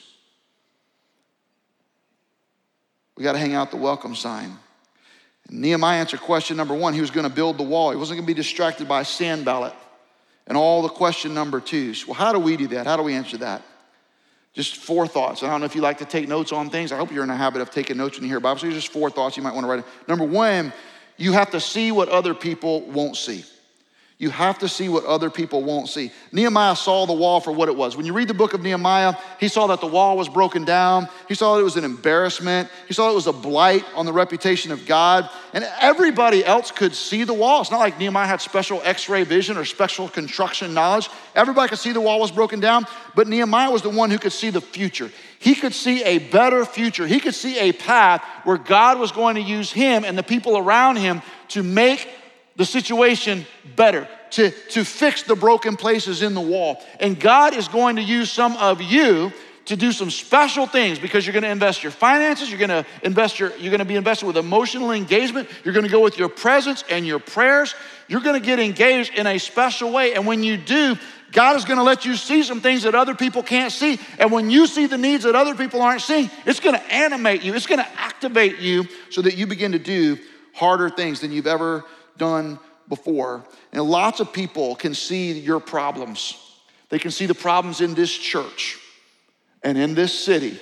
We 3.16 3.24
got 3.24 3.34
to 3.34 3.40
hang 3.40 3.54
out 3.54 3.72
the 3.72 3.78
welcome 3.78 4.16
sign. 4.16 4.58
Nehemiah 5.50 6.00
answered 6.00 6.20
question 6.22 6.58
number 6.58 6.74
one. 6.74 6.94
He 6.94 7.02
was 7.02 7.12
going 7.12 7.28
to 7.28 7.34
build 7.34 7.58
the 7.58 7.64
wall. 7.64 7.92
He 7.92 7.98
wasn't 7.98 8.18
going 8.18 8.26
to 8.26 8.34
be 8.34 8.40
distracted 8.40 8.88
by 8.88 9.02
a 9.02 9.06
Sanballat 9.06 9.74
and 10.48 10.58
all 10.58 10.82
the 10.82 10.90
question 10.90 11.34
number 11.34 11.60
twos. 11.60 12.08
Well, 12.08 12.16
how 12.16 12.34
do 12.34 12.40
we 12.40 12.58
do 12.58 12.68
that? 12.70 12.88
How 12.88 12.98
do 12.98 13.04
we 13.04 13.14
answer 13.14 13.38
that? 13.38 13.62
Just 14.54 14.78
four 14.78 15.08
thoughts. 15.08 15.44
I 15.44 15.50
don't 15.50 15.60
know 15.60 15.66
if 15.66 15.76
you 15.76 15.82
like 15.82 16.00
to 16.00 16.06
take 16.06 16.28
notes 16.28 16.52
on 16.52 16.70
things. 16.70 16.92
I 16.92 16.98
hope 16.98 17.12
you're 17.12 17.24
in 17.24 17.30
a 17.30 17.36
habit 17.36 17.62
of 17.62 17.70
taking 17.70 17.98
notes 17.98 18.18
when 18.18 18.24
you 18.24 18.30
hear 18.30 18.40
Bible. 18.40 18.60
So 18.60 18.70
just 18.72 18.92
four 18.92 19.10
thoughts 19.10 19.38
you 19.38 19.44
might 19.44 19.54
want 19.54 19.66
to 19.66 19.70
write. 19.72 19.86
Number 20.08 20.26
one, 20.26 20.74
you 21.18 21.34
have 21.34 21.52
to 21.52 21.60
see 21.60 21.92
what 21.92 22.10
other 22.10 22.34
people 22.34 22.82
won't 22.82 23.16
see. 23.16 23.44
You 24.20 24.30
have 24.32 24.60
to 24.60 24.68
see 24.68 24.90
what 24.90 25.06
other 25.06 25.30
people 25.30 25.64
won't 25.64 25.88
see. 25.88 26.12
Nehemiah 26.34 26.76
saw 26.76 27.06
the 27.06 27.14
wall 27.14 27.40
for 27.40 27.54
what 27.54 27.70
it 27.70 27.76
was. 27.78 27.96
When 27.96 28.06
you 28.06 28.12
read 28.12 28.28
the 28.28 28.34
book 28.34 28.54
of 28.54 28.62
Nehemiah, 28.62 29.14
he 29.40 29.48
saw 29.48 29.68
that 29.68 29.80
the 29.80 29.88
wall 29.88 30.18
was 30.18 30.28
broken 30.28 30.66
down. 30.66 31.08
He 31.30 31.36
saw 31.36 31.56
that 31.56 31.62
it 31.62 31.64
was 31.64 31.78
an 31.78 31.86
embarrassment. 31.86 32.70
He 32.90 32.94
saw 32.94 33.10
it 33.10 33.16
was 33.16 33.28
a 33.28 33.34
blight 33.34 33.86
on 33.96 34.06
the 34.06 34.12
reputation 34.12 34.74
of 34.74 34.86
God. 34.86 35.30
And 35.54 35.66
everybody 35.80 36.44
else 36.44 36.70
could 36.70 36.94
see 36.94 37.24
the 37.24 37.34
wall. 37.34 37.62
It's 37.62 37.72
not 37.72 37.80
like 37.80 37.98
Nehemiah 37.98 38.28
had 38.28 38.42
special 38.42 38.82
x 38.84 39.08
ray 39.08 39.24
vision 39.24 39.56
or 39.56 39.64
special 39.64 40.10
construction 40.10 40.74
knowledge. 40.74 41.10
Everybody 41.34 41.70
could 41.70 41.80
see 41.80 41.94
the 41.94 42.02
wall 42.02 42.20
was 42.20 42.32
broken 42.32 42.60
down, 42.60 42.88
but 43.16 43.30
Nehemiah 43.30 43.72
was 43.72 43.84
the 43.84 43.90
one 43.90 44.12
who 44.12 44.20
could 44.20 44.34
see 44.34 44.50
the 44.50 44.60
future. 44.60 45.10
He 45.40 45.56
could 45.56 45.74
see 45.74 46.04
a 46.04 46.18
better 46.18 46.66
future. 46.66 47.08
He 47.08 47.22
could 47.22 47.36
see 47.36 47.58
a 47.58 47.72
path 47.72 48.22
where 48.44 48.58
God 48.58 49.00
was 49.00 49.14
going 49.14 49.36
to 49.36 49.42
use 49.42 49.72
him 49.72 50.04
and 50.04 50.18
the 50.18 50.24
people 50.24 50.58
around 50.58 50.98
him 50.98 51.22
to 51.50 51.64
make 51.64 52.06
the 52.60 52.66
situation 52.66 53.46
better, 53.78 54.06
to, 54.32 54.52
to 54.52 54.84
fix 54.84 55.24
the 55.24 55.34
broken 55.34 55.78
places 55.78 56.22
in 56.22 56.34
the 56.34 56.42
wall. 56.42 56.84
And 57.00 57.18
God 57.18 57.56
is 57.56 57.70
going 57.70 57.96
to 57.96 58.02
use 58.02 58.30
some 58.30 58.58
of 58.58 58.82
you 58.82 59.32
to 59.64 59.78
do 59.78 59.94
some 59.94 60.12
special 60.12 60.68
things 60.68 61.00
because 61.00 61.26
you're 61.26 61.32
going 61.32 61.44
to 61.44 61.50
invest 61.50 61.84
your 61.84 61.94
finances, 61.94 62.50
you're 62.50 62.60
going 62.60 62.84
to 62.84 62.86
invest 63.02 63.40
your 63.40 63.56
you're 63.56 63.70
going 63.72 63.80
to 63.80 63.86
be 63.86 63.96
invested 63.96 64.26
with 64.26 64.36
emotional 64.36 64.92
engagement, 64.92 65.48
you're 65.64 65.74
going 65.74 65.86
to 65.86 65.92
go 65.92 66.02
with 66.02 66.18
your 66.18 66.28
presence 66.28 66.84
and 66.90 67.08
your 67.08 67.20
prayers. 67.20 67.76
You're 68.10 68.20
going 68.20 68.38
to 68.38 68.46
get 68.46 68.60
engaged 68.60 69.14
in 69.14 69.26
a 69.26 69.38
special 69.38 69.94
way 69.94 70.14
and 70.14 70.28
when 70.28 70.44
you 70.44 70.58
do, 70.58 70.98
God 71.32 71.56
is 71.56 71.64
going 71.64 71.78
to 71.78 71.84
let 71.84 72.04
you 72.04 72.18
see 72.18 72.44
some 72.44 72.60
things 72.60 72.84
that 72.84 72.94
other 72.94 73.16
people 73.16 73.42
can't 73.42 73.72
see. 73.72 74.02
And 74.18 74.34
when 74.34 74.50
you 74.50 74.68
see 74.68 74.86
the 74.86 74.98
needs 74.98 75.24
that 75.24 75.36
other 75.36 75.56
people 75.56 75.82
aren't 75.82 76.02
seeing, 76.02 76.30
it's 76.46 76.60
going 76.60 76.76
to 76.76 76.94
animate 76.94 77.42
you. 77.42 77.54
It's 77.54 77.68
going 77.68 77.80
to 77.80 77.90
activate 77.98 78.60
you 78.60 78.86
so 79.12 79.22
that 79.22 79.38
you 79.38 79.48
begin 79.48 79.72
to 79.72 79.80
do 79.80 80.18
harder 80.54 80.90
things 80.90 81.22
than 81.22 81.32
you've 81.32 81.48
ever 81.48 81.86
done 82.20 82.60
before. 82.88 83.44
And 83.72 83.84
lots 83.84 84.20
of 84.20 84.32
people 84.32 84.76
can 84.76 84.94
see 84.94 85.32
your 85.32 85.60
problems. 85.60 86.38
They 86.90 87.00
can 87.00 87.10
see 87.10 87.26
the 87.26 87.36
problems 87.36 87.82
in 87.82 87.96
this 87.96 88.16
church 88.16 88.78
and 89.64 89.78
in 89.78 89.96
this 89.96 90.14
city 90.14 90.60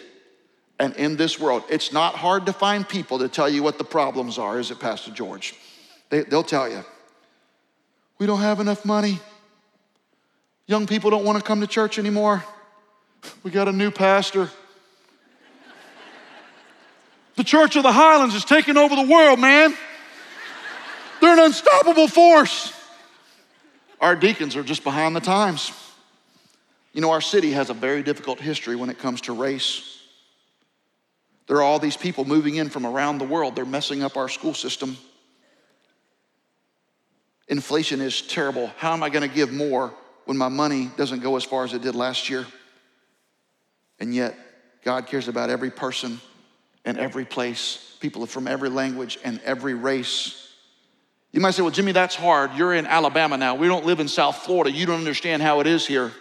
and 0.79 0.95
in 0.95 1.17
this 1.17 1.39
world. 1.39 1.63
It's 1.69 1.91
not 1.91 2.15
hard 2.15 2.45
to 2.45 2.53
find 2.53 2.87
people 2.87 3.19
to 3.19 3.27
tell 3.27 3.49
you 3.49 3.63
what 3.63 3.77
the 3.77 3.83
problems 3.83 4.37
are, 4.37 4.59
is 4.59 4.71
it, 4.71 4.79
Pastor 4.79 5.11
George? 5.11 5.55
They, 6.09 6.23
will 6.23 6.43
tell 6.43 6.69
you. 6.69 6.85
We 8.19 8.25
don't 8.25 8.41
have 8.41 8.59
enough 8.59 8.85
money. 8.85 9.19
Young 10.65 10.87
people 10.87 11.09
don't 11.09 11.23
want 11.23 11.37
to 11.37 11.43
come 11.43 11.61
to 11.61 11.67
church 11.67 11.97
anymore. 11.99 12.43
We 13.43 13.51
got 13.51 13.67
a 13.67 13.71
new 13.71 13.91
pastor. 13.91 14.49
The 17.35 17.43
Church 17.43 17.75
of 17.75 17.83
the 17.83 17.91
Highlands 17.91 18.33
is 18.33 18.43
taking 18.43 18.77
over 18.77 18.95
the 18.95 19.03
world, 19.03 19.39
man. 19.39 19.75
They're 21.21 21.33
an 21.33 21.39
unstoppable 21.39 22.07
force. 22.07 22.73
Our 23.99 24.15
deacons 24.15 24.55
are 24.55 24.63
just 24.63 24.83
behind 24.83 25.15
the 25.15 25.19
times. 25.19 25.71
You 26.93 27.01
know, 27.01 27.11
our 27.11 27.21
city 27.21 27.51
has 27.51 27.69
a 27.69 27.73
very 27.73 28.03
difficult 28.03 28.39
history 28.39 28.75
when 28.75 28.89
it 28.89 28.99
comes 28.99 29.21
to 29.21 29.33
race. 29.33 30.01
There 31.47 31.57
are 31.57 31.61
all 31.61 31.79
these 31.79 31.97
people 31.97 32.25
moving 32.25 32.55
in 32.55 32.69
from 32.69 32.85
around 32.85 33.19
the 33.19 33.25
world. 33.25 33.55
They're 33.55 33.65
messing 33.65 34.03
up 34.03 34.17
our 34.17 34.29
school 34.29 34.53
system. 34.53 34.97
Inflation 37.47 38.01
is 38.01 38.21
terrible. 38.21 38.67
How 38.77 38.93
am 38.93 39.03
I 39.03 39.09
going 39.09 39.27
to 39.27 39.33
give 39.33 39.53
more 39.53 39.93
when 40.25 40.37
my 40.37 40.49
money 40.49 40.91
doesn't 40.97 41.21
go 41.21 41.37
as 41.37 41.43
far 41.43 41.63
as 41.63 41.73
it 41.73 41.81
did 41.81 41.95
last 41.95 42.29
year? 42.29 42.45
And 43.99 44.13
yet, 44.13 44.37
God 44.83 45.07
cares 45.07 45.27
about 45.27 45.49
every 45.49 45.71
person 45.71 46.19
and 46.83 46.97
every 46.97 47.25
place, 47.25 47.95
people 47.99 48.25
from 48.25 48.47
every 48.47 48.69
language 48.69 49.17
and 49.23 49.39
every 49.43 49.73
race. 49.73 50.46
You 51.31 51.41
might 51.41 51.51
say, 51.51 51.61
Well, 51.61 51.71
Jimmy, 51.71 51.91
that's 51.91 52.15
hard. 52.15 52.53
You're 52.55 52.73
in 52.73 52.85
Alabama 52.85 53.37
now. 53.37 53.55
We 53.55 53.67
don't 53.67 53.85
live 53.85 53.99
in 53.99 54.07
South 54.07 54.37
Florida. 54.37 54.71
You 54.71 54.85
don't 54.85 54.99
understand 54.99 55.41
how 55.41 55.59
it 55.59 55.67
is 55.67 55.85
here. 55.85 56.11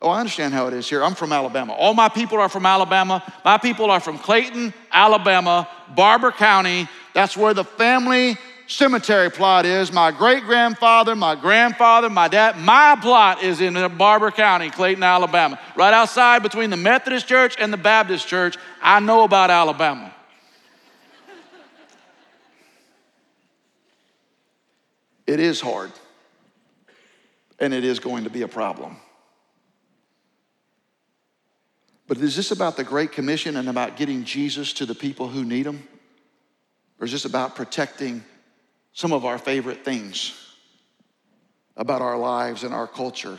Oh, 0.00 0.10
I 0.10 0.18
understand 0.18 0.52
how 0.52 0.66
it 0.66 0.74
is 0.74 0.88
here. 0.88 1.04
I'm 1.04 1.14
from 1.14 1.32
Alabama. 1.32 1.74
All 1.74 1.94
my 1.94 2.08
people 2.08 2.38
are 2.38 2.48
from 2.48 2.66
Alabama. 2.66 3.22
My 3.44 3.56
people 3.56 3.88
are 3.90 4.00
from 4.00 4.18
Clayton, 4.18 4.74
Alabama, 4.90 5.68
Barbour 5.94 6.32
County. 6.32 6.88
That's 7.14 7.36
where 7.36 7.54
the 7.54 7.62
family 7.62 8.36
cemetery 8.66 9.30
plot 9.30 9.64
is. 9.64 9.92
My 9.92 10.10
great 10.10 10.42
grandfather, 10.42 11.14
my 11.14 11.36
grandfather, 11.36 12.10
my 12.10 12.26
dad, 12.26 12.58
my 12.58 12.96
plot 13.00 13.44
is 13.44 13.60
in 13.60 13.74
Barbour 13.96 14.32
County, 14.32 14.70
Clayton, 14.70 15.04
Alabama. 15.04 15.58
Right 15.76 15.94
outside 15.94 16.42
between 16.42 16.70
the 16.70 16.76
Methodist 16.76 17.28
church 17.28 17.54
and 17.58 17.72
the 17.72 17.76
Baptist 17.76 18.26
church. 18.26 18.56
I 18.82 18.98
know 18.98 19.22
about 19.22 19.50
Alabama. 19.50 20.11
It 25.26 25.40
is 25.40 25.60
hard, 25.60 25.90
and 27.58 27.72
it 27.72 27.84
is 27.84 27.98
going 28.00 28.24
to 28.24 28.30
be 28.30 28.42
a 28.42 28.48
problem. 28.48 28.96
But 32.06 32.18
is 32.18 32.36
this 32.36 32.50
about 32.50 32.76
the 32.76 32.84
Great 32.84 33.12
Commission 33.12 33.56
and 33.56 33.68
about 33.68 33.96
getting 33.96 34.24
Jesus 34.24 34.72
to 34.74 34.86
the 34.86 34.94
people 34.94 35.28
who 35.28 35.44
need 35.44 35.66
him? 35.66 35.86
Or 36.98 37.06
is 37.06 37.12
this 37.12 37.24
about 37.24 37.56
protecting 37.56 38.22
some 38.92 39.12
of 39.12 39.24
our 39.24 39.38
favorite 39.38 39.84
things 39.84 40.38
about 41.76 42.02
our 42.02 42.18
lives 42.18 42.64
and 42.64 42.74
our 42.74 42.86
culture? 42.86 43.38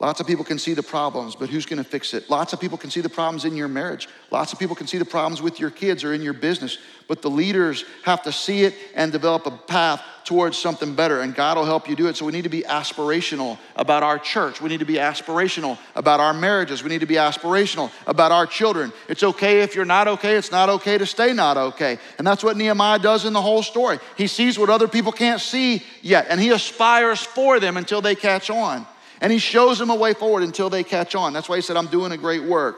Lots 0.00 0.20
of 0.20 0.28
people 0.28 0.44
can 0.44 0.60
see 0.60 0.74
the 0.74 0.82
problems, 0.82 1.34
but 1.34 1.50
who's 1.50 1.66
going 1.66 1.82
to 1.82 1.88
fix 1.88 2.14
it? 2.14 2.30
Lots 2.30 2.52
of 2.52 2.60
people 2.60 2.78
can 2.78 2.88
see 2.88 3.00
the 3.00 3.08
problems 3.08 3.44
in 3.44 3.56
your 3.56 3.66
marriage. 3.66 4.08
Lots 4.30 4.52
of 4.52 4.58
people 4.60 4.76
can 4.76 4.86
see 4.86 4.98
the 4.98 5.04
problems 5.04 5.42
with 5.42 5.58
your 5.58 5.70
kids 5.70 6.04
or 6.04 6.14
in 6.14 6.22
your 6.22 6.34
business, 6.34 6.78
but 7.08 7.20
the 7.20 7.28
leaders 7.28 7.84
have 8.04 8.22
to 8.22 8.30
see 8.30 8.62
it 8.62 8.76
and 8.94 9.10
develop 9.10 9.46
a 9.46 9.50
path 9.50 10.00
towards 10.24 10.56
something 10.56 10.94
better, 10.94 11.22
and 11.22 11.34
God 11.34 11.56
will 11.56 11.64
help 11.64 11.88
you 11.88 11.96
do 11.96 12.06
it. 12.06 12.14
So 12.14 12.24
we 12.24 12.30
need 12.30 12.44
to 12.44 12.48
be 12.48 12.62
aspirational 12.62 13.58
about 13.74 14.04
our 14.04 14.20
church. 14.20 14.60
We 14.60 14.68
need 14.68 14.78
to 14.78 14.84
be 14.84 14.98
aspirational 14.98 15.76
about 15.96 16.20
our 16.20 16.32
marriages. 16.32 16.84
We 16.84 16.90
need 16.90 17.00
to 17.00 17.06
be 17.06 17.16
aspirational 17.16 17.90
about 18.06 18.30
our 18.30 18.46
children. 18.46 18.92
It's 19.08 19.24
okay 19.24 19.62
if 19.62 19.74
you're 19.74 19.84
not 19.84 20.06
okay, 20.06 20.36
it's 20.36 20.52
not 20.52 20.68
okay 20.68 20.96
to 20.98 21.06
stay 21.06 21.32
not 21.32 21.56
okay. 21.56 21.98
And 22.18 22.26
that's 22.26 22.44
what 22.44 22.56
Nehemiah 22.56 23.00
does 23.00 23.24
in 23.24 23.32
the 23.32 23.42
whole 23.42 23.64
story. 23.64 23.98
He 24.16 24.28
sees 24.28 24.60
what 24.60 24.70
other 24.70 24.86
people 24.86 25.10
can't 25.10 25.40
see 25.40 25.82
yet, 26.02 26.26
and 26.28 26.40
he 26.40 26.50
aspires 26.50 27.20
for 27.20 27.58
them 27.58 27.76
until 27.76 28.00
they 28.00 28.14
catch 28.14 28.48
on. 28.48 28.86
And 29.20 29.32
he 29.32 29.38
shows 29.38 29.78
them 29.78 29.90
a 29.90 29.96
way 29.96 30.14
forward 30.14 30.42
until 30.42 30.70
they 30.70 30.84
catch 30.84 31.14
on. 31.14 31.32
That's 31.32 31.48
why 31.48 31.56
he 31.56 31.62
said, 31.62 31.76
I'm 31.76 31.88
doing 31.88 32.12
a 32.12 32.16
great 32.16 32.44
work 32.44 32.76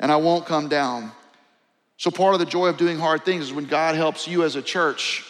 and 0.00 0.10
I 0.10 0.16
won't 0.16 0.46
come 0.46 0.68
down. 0.68 1.12
So, 1.96 2.10
part 2.10 2.34
of 2.34 2.40
the 2.40 2.46
joy 2.46 2.68
of 2.68 2.76
doing 2.76 2.98
hard 2.98 3.24
things 3.24 3.44
is 3.44 3.52
when 3.52 3.66
God 3.66 3.94
helps 3.94 4.26
you 4.26 4.42
as 4.42 4.56
a 4.56 4.62
church 4.62 5.24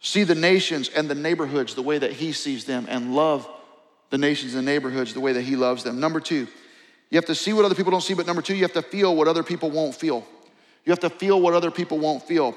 see 0.00 0.24
the 0.24 0.34
nations 0.34 0.88
and 0.88 1.08
the 1.08 1.14
neighborhoods 1.14 1.74
the 1.74 1.82
way 1.82 1.96
that 1.96 2.12
he 2.12 2.32
sees 2.32 2.64
them 2.64 2.86
and 2.88 3.14
love 3.14 3.48
the 4.10 4.18
nations 4.18 4.54
and 4.54 4.66
neighborhoods 4.66 5.14
the 5.14 5.20
way 5.20 5.32
that 5.32 5.42
he 5.42 5.56
loves 5.56 5.82
them. 5.82 6.00
Number 6.00 6.20
two, 6.20 6.46
you 7.10 7.16
have 7.16 7.24
to 7.26 7.34
see 7.34 7.52
what 7.52 7.64
other 7.64 7.74
people 7.74 7.90
don't 7.90 8.02
see, 8.02 8.14
but 8.14 8.26
number 8.26 8.42
two, 8.42 8.54
you 8.54 8.62
have 8.62 8.72
to 8.72 8.82
feel 8.82 9.14
what 9.14 9.28
other 9.28 9.42
people 9.42 9.70
won't 9.70 9.94
feel. 9.94 10.26
You 10.84 10.90
have 10.90 11.00
to 11.00 11.10
feel 11.10 11.40
what 11.40 11.54
other 11.54 11.70
people 11.70 11.98
won't 11.98 12.22
feel. 12.22 12.56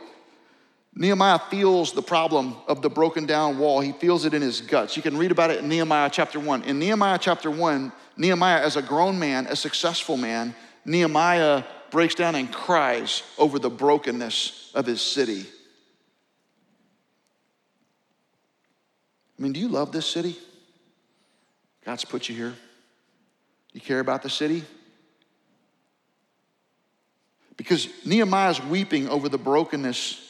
Nehemiah 1.00 1.38
feels 1.52 1.94
the 1.94 2.02
problem 2.02 2.56
of 2.68 2.82
the 2.82 2.90
broken 2.90 3.28
down 3.28 3.60
wall. 3.60 3.82
He 3.82 3.92
feels 3.92 4.26
it 4.26 4.34
in 4.34 4.42
his 4.42 4.62
guts. 4.62 4.98
You 4.98 5.04
can 5.04 5.16
read 5.16 5.32
about 5.32 5.52
it 5.52 5.60
in 5.60 5.70
Nehemiah 5.70 6.10
chapter 6.12 6.40
1. 6.40 6.64
In 6.64 6.80
Nehemiah 6.80 7.20
chapter 7.22 7.52
1, 7.52 7.92
Nehemiah, 8.18 8.62
as 8.66 8.78
a 8.78 8.82
grown 8.82 9.20
man, 9.20 9.46
a 9.46 9.56
successful 9.56 10.18
man, 10.18 10.56
Nehemiah 10.86 11.64
breaks 11.92 12.16
down 12.16 12.34
and 12.34 12.52
cries 12.52 13.22
over 13.38 13.60
the 13.60 13.70
brokenness 13.70 14.72
of 14.74 14.88
his 14.88 15.00
city. 15.00 15.46
I 19.38 19.44
mean, 19.44 19.54
do 19.54 19.60
you 19.60 19.68
love 19.68 19.92
this 19.92 20.08
city? 20.08 20.36
God's 21.86 22.06
put 22.06 22.28
you 22.28 22.36
here. 22.36 22.56
You 23.72 23.82
care 23.82 24.00
about 24.00 24.24
the 24.24 24.32
city? 24.32 24.64
Because 27.56 27.88
Nehemiah's 28.04 28.60
weeping 28.64 29.08
over 29.08 29.30
the 29.30 29.38
brokenness 29.38 30.27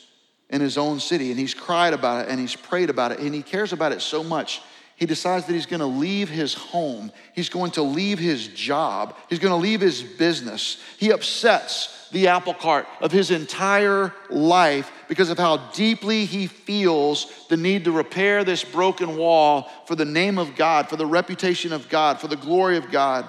in 0.50 0.62
his 0.62 0.78
own 0.78 1.00
city 1.00 1.32
and 1.32 1.40
he's 1.40 1.54
cried 1.54 1.94
about 1.94 2.26
it 2.26 2.32
and 2.32 2.40
he's 2.40 2.56
prayed 2.56 2.90
about 2.90 3.12
it 3.12 3.20
and 3.20 3.34
he 3.34 3.42
cares 3.42 3.74
about 3.74 3.92
it 3.92 4.02
so 4.02 4.24
much 4.24 4.62
he 4.98 5.06
decides 5.06 5.46
that 5.46 5.54
he's 5.54 5.68
going 5.68 5.80
to 5.80 5.86
leave 5.86 6.28
his 6.28 6.56
home. 6.56 7.12
He's 7.36 7.50
going 7.50 7.70
to 7.72 7.84
leave 7.84 8.18
his 8.18 8.48
job. 8.48 9.16
He's 9.30 9.38
going 9.38 9.52
to 9.52 9.56
leave 9.56 9.80
his 9.80 10.02
business. 10.02 10.82
He 10.98 11.12
upsets 11.12 12.10
the 12.12 12.30
apple 12.30 12.56
cart 12.56 12.88
of 13.00 13.12
his 13.12 13.30
entire 13.30 14.12
life 14.32 14.92
because 15.08 15.30
of 15.30 15.38
how 15.38 15.58
deeply 15.74 16.26
he 16.26 16.48
feels 16.48 17.46
the 17.48 17.58
need 17.58 17.84
to 17.84 17.92
repair 17.92 18.44
this 18.44 18.64
broken 18.64 19.18
wall 19.18 19.70
for 19.86 19.96
the 19.96 20.04
name 20.04 20.40
of 20.40 20.56
God, 20.56 20.90
for 20.90 20.96
the 20.96 21.06
reputation 21.06 21.74
of 21.74 21.90
God, 21.90 22.20
for 22.20 22.28
the 22.28 22.36
glory 22.36 22.78
of 22.78 22.90
God. 22.90 23.28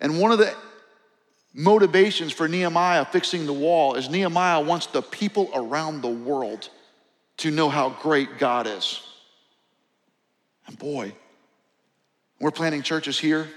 And 0.00 0.20
one 0.20 0.32
of 0.32 0.38
the 0.38 0.54
motivations 1.58 2.32
for 2.32 2.46
Nehemiah 2.46 3.04
fixing 3.04 3.44
the 3.44 3.52
wall 3.52 3.96
is 3.96 4.08
Nehemiah 4.08 4.60
wants 4.60 4.86
the 4.86 5.02
people 5.02 5.50
around 5.52 6.02
the 6.02 6.08
world 6.08 6.70
to 7.38 7.50
know 7.50 7.68
how 7.68 7.90
great 7.90 8.38
God 8.38 8.68
is. 8.68 9.02
And 10.68 10.78
boy, 10.78 11.12
we're 12.40 12.52
planting 12.52 12.82
churches 12.82 13.18
here 13.18 13.48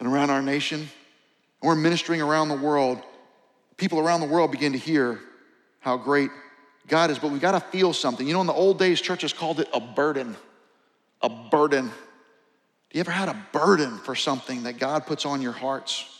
and 0.00 0.08
around 0.08 0.28
our 0.28 0.42
nation, 0.42 0.80
and 0.80 0.88
we're 1.62 1.76
ministering 1.76 2.20
around 2.20 2.50
the 2.50 2.56
world. 2.56 3.00
People 3.78 3.98
around 3.98 4.20
the 4.20 4.26
world 4.26 4.50
begin 4.50 4.72
to 4.72 4.78
hear 4.78 5.18
how 5.80 5.96
great 5.96 6.30
God 6.88 7.10
is, 7.10 7.18
but 7.18 7.30
we 7.30 7.38
got 7.38 7.52
to 7.52 7.60
feel 7.60 7.94
something. 7.94 8.26
You 8.26 8.34
know, 8.34 8.42
in 8.42 8.46
the 8.46 8.52
old 8.52 8.78
days, 8.78 9.00
churches 9.00 9.32
called 9.32 9.60
it 9.60 9.68
a 9.72 9.80
burden. 9.80 10.36
A 11.22 11.30
burden. 11.30 11.86
Do 11.86 12.98
you 12.98 13.00
ever 13.00 13.10
had 13.10 13.30
a 13.30 13.46
burden 13.52 13.96
for 13.96 14.14
something 14.14 14.64
that 14.64 14.78
God 14.78 15.06
puts 15.06 15.24
on 15.24 15.40
your 15.40 15.52
hearts? 15.52 16.11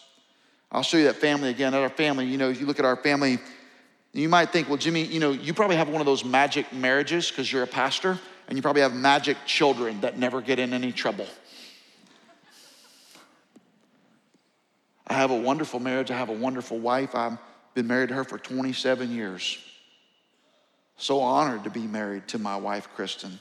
I'll 0.73 0.83
show 0.83 0.97
you 0.97 1.05
that 1.05 1.17
family 1.17 1.51
again. 1.51 1.75
At 1.75 1.83
our 1.83 1.91
family, 1.91 2.25
you 2.25 2.39
know, 2.39 2.49
if 2.49 2.59
you 2.59 2.67
look 2.67 2.79
at 2.79 2.87
our 2.87 2.97
family, 2.97 3.39
you 4.15 4.29
might 4.29 4.51
think, 4.51 4.69
well, 4.69 4.79
Jimmy, 4.79 5.05
you 5.05 5.21
know, 5.21 5.31
you 5.31 5.53
probably 5.53 5.77
have 5.77 5.91
one 5.91 6.01
of 6.01 6.07
those 6.07 6.25
magic 6.25 6.73
marriages 6.73 7.29
because 7.29 7.53
you're 7.53 7.63
a 7.63 7.67
pastor, 7.67 8.19
and 8.49 8.57
you 8.57 8.63
probably 8.63 8.81
have 8.81 8.95
magic 8.95 9.37
children 9.45 10.01
that 10.01 10.19
never 10.19 10.41
get 10.41 10.59
in 10.59 10.73
any 10.73 10.91
trouble. 10.91 11.27
I 15.07 15.15
have 15.15 15.31
a 15.31 15.37
wonderful 15.37 15.79
marriage. 15.79 16.11
I 16.11 16.17
have 16.17 16.31
a 16.31 16.35
wonderful 16.35 16.79
wife. 16.79 17.15
I've 17.15 17.37
been 17.75 17.87
married 17.87 18.09
to 18.09 18.15
her 18.15 18.25
for 18.25 18.39
27 18.39 19.15
years. 19.15 19.59
So 20.97 21.21
honored 21.21 21.65
to 21.65 21.71
be 21.71 21.87
married 21.87 22.29
to 22.29 22.39
my 22.39 22.57
wife, 22.57 22.89
Kristen. 22.95 23.39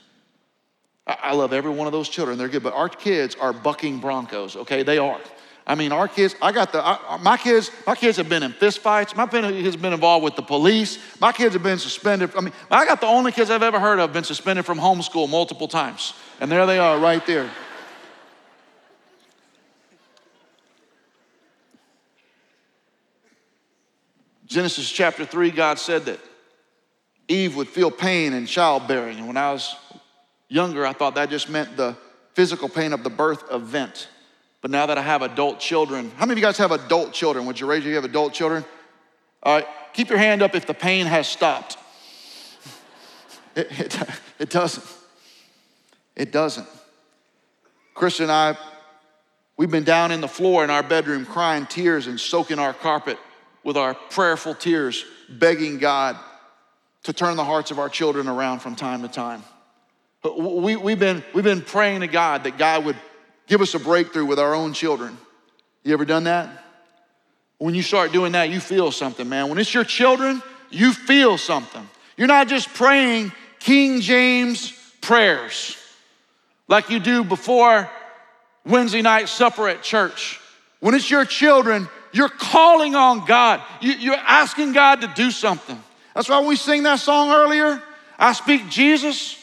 I 1.08 1.34
love 1.34 1.54
every 1.54 1.72
one 1.72 1.88
of 1.88 1.94
those 1.94 2.10
children. 2.10 2.38
They're 2.38 2.50
good, 2.50 2.63
but 2.63 2.74
our 2.74 2.89
kids 2.89 3.36
are 3.39 3.54
bucking 3.54 4.00
Broncos, 4.00 4.56
okay? 4.56 4.84
They 4.84 4.98
are. 4.98 5.20
I 5.65 5.76
mean, 5.76 5.91
our 5.91 6.08
kids, 6.08 6.36
I 6.41 6.52
got 6.52 6.71
the, 6.71 6.84
I, 6.84 7.17
my 7.21 7.38
kids, 7.38 7.69
my 7.86 7.95
kids 7.95 8.17
have 8.17 8.28
been 8.28 8.43
in 8.43 8.52
fist 8.52 8.80
fights. 8.80 9.15
My 9.15 9.28
kids 9.28 9.74
have 9.74 9.82
been 9.82 9.93
involved 9.93 10.24
with 10.24 10.36
the 10.36 10.41
police. 10.41 10.97
My 11.19 11.32
kids 11.32 11.54
have 11.54 11.63
been 11.63 11.78
suspended. 11.78 12.32
I 12.36 12.41
mean, 12.41 12.54
I 12.69 12.86
got 12.86 13.00
the 13.00 13.08
only 13.08 13.32
kids 13.32 13.50
I've 13.50 13.63
ever 13.63 13.80
heard 13.80 14.00
of 14.00 14.12
been 14.12 14.24
suspended 14.24 14.65
from 14.65 14.80
homeschool 14.80 15.30
multiple 15.30 15.67
times. 15.67 16.13
And 16.39 16.52
there 16.52 16.65
they 16.65 16.80
are 16.80 16.97
right 16.97 17.26
there. 17.26 17.50
Genesis 24.47 24.91
chapter 24.91 25.26
3, 25.26 25.52
God 25.52 25.80
said 25.80 26.06
that 26.06 26.19
Eve 27.30 27.56
would 27.56 27.69
feel 27.69 27.89
pain 27.89 28.34
in 28.34 28.45
childbearing. 28.45 29.19
And 29.19 29.28
when 29.28 29.38
I 29.38 29.54
was 29.54 29.78
younger, 30.50 30.86
I 30.86 30.91
thought 30.91 31.15
that 31.15 31.30
just 31.30 31.50
meant 31.50 31.78
the 31.78 31.95
physical 32.34 32.67
pain 32.67 32.91
of 32.91 33.04
the 33.04 33.10
birth 33.10 33.43
event. 33.50 34.10
But 34.62 34.69
now 34.71 34.86
that 34.86 34.97
I 34.97 35.02
have 35.02 35.24
adult 35.24 35.60
children, 35.60 36.12
how 36.15 36.26
many 36.26 36.34
of 36.34 36.38
you 36.38 36.43
guys 36.43 36.58
have 36.60 36.71
adult 36.71 37.13
children? 37.13 37.45
Would 37.47 37.60
you 37.60 37.65
raise 37.65 37.84
your 37.84 37.89
you 37.89 37.95
have 37.95 38.06
adult 38.06 38.34
children? 38.34 38.63
All 39.43 39.56
right, 39.56 39.67
keep 39.93 40.10
your 40.10 40.19
hand 40.19 40.41
up 40.41 40.54
if 40.54 40.67
the 40.67 40.74
pain 40.74 41.08
has 41.08 41.28
stopped. 41.28 41.78
It, 43.56 43.67
it, 43.80 44.00
it 44.39 44.50
doesn't. 44.50 44.86
It 46.15 46.32
doesn't. 46.32 46.67
Chris 47.95 48.19
and 48.19 48.32
I, 48.32 48.56
we've 49.58 49.71
been 49.71 49.84
down 49.84 50.12
in 50.12 50.21
the 50.21 50.28
floor 50.28 50.63
in 50.63 50.69
our 50.69 50.84
bedroom 50.84 51.26
crying 51.26 51.65
tears 51.65 52.08
and 52.08 52.19
soaking 52.19 52.60
our 52.60 52.74
carpet 52.74 53.17
with 53.63 53.78
our 53.78 53.93
prayerful 53.93 54.56
tears, 54.56 55.06
begging 55.30 55.80
God 55.80 56.17
to 57.04 57.13
turn 57.13 57.36
the 57.36 57.43
hearts 57.43 57.71
of 57.71 57.80
our 57.80 57.89
children 57.89 58.28
around 58.28 58.60
from 58.60 58.76
time 58.76 59.02
to 59.02 59.08
time. 59.08 59.43
We, 60.24 60.76
we've, 60.76 61.00
been, 61.00 61.24
we've 61.34 61.43
been 61.43 61.62
praying 61.62 62.02
to 62.02 62.08
God 62.08 62.43
that 62.43 62.58
God 62.58 62.86
would 62.86 62.95
give 63.52 63.60
us 63.60 63.76
a 63.76 63.80
breakthrough 63.80 64.24
with 64.24 64.40
our 64.40 64.56
own 64.56 64.72
children. 64.72 65.18
You 65.84 65.92
ever 65.92 66.06
done 66.06 66.24
that? 66.24 66.64
When 67.58 67.76
you 67.76 67.82
start 67.82 68.14
doing 68.14 68.32
that, 68.32 68.50
you 68.50 68.62
feel 68.62 68.94
something, 68.94 69.28
man. 69.28 69.50
When 69.50 69.58
it's 69.58 69.74
your 69.74 69.84
children, 69.84 70.42
you 70.70 70.94
feel 70.94 71.38
something. 71.38 71.86
You're 72.16 72.30
not 72.30 72.48
just 72.48 72.74
praying 72.74 73.34
King 73.60 74.00
James 74.00 74.72
prayers 75.02 75.76
like 76.70 76.90
you 76.90 77.02
do 77.02 77.26
before 77.26 77.90
Wednesday 78.66 79.02
night 79.02 79.28
supper 79.28 79.68
at 79.68 79.84
church. 79.84 80.40
When 80.80 80.96
it's 80.96 81.12
your 81.12 81.26
children, 81.26 81.90
you're 82.14 82.30
calling 82.30 82.96
on 82.96 83.26
God. 83.26 83.62
You, 83.82 84.14
are 84.14 84.24
asking 84.26 84.72
God 84.72 85.02
to 85.02 85.08
do 85.08 85.30
something. 85.30 85.78
That's 86.16 86.30
why 86.30 86.40
we 86.40 86.56
sing 86.56 86.84
that 86.84 87.02
song 87.02 87.32
earlier. 87.32 87.84
I 88.18 88.32
speak 88.32 88.70
Jesus. 88.70 89.40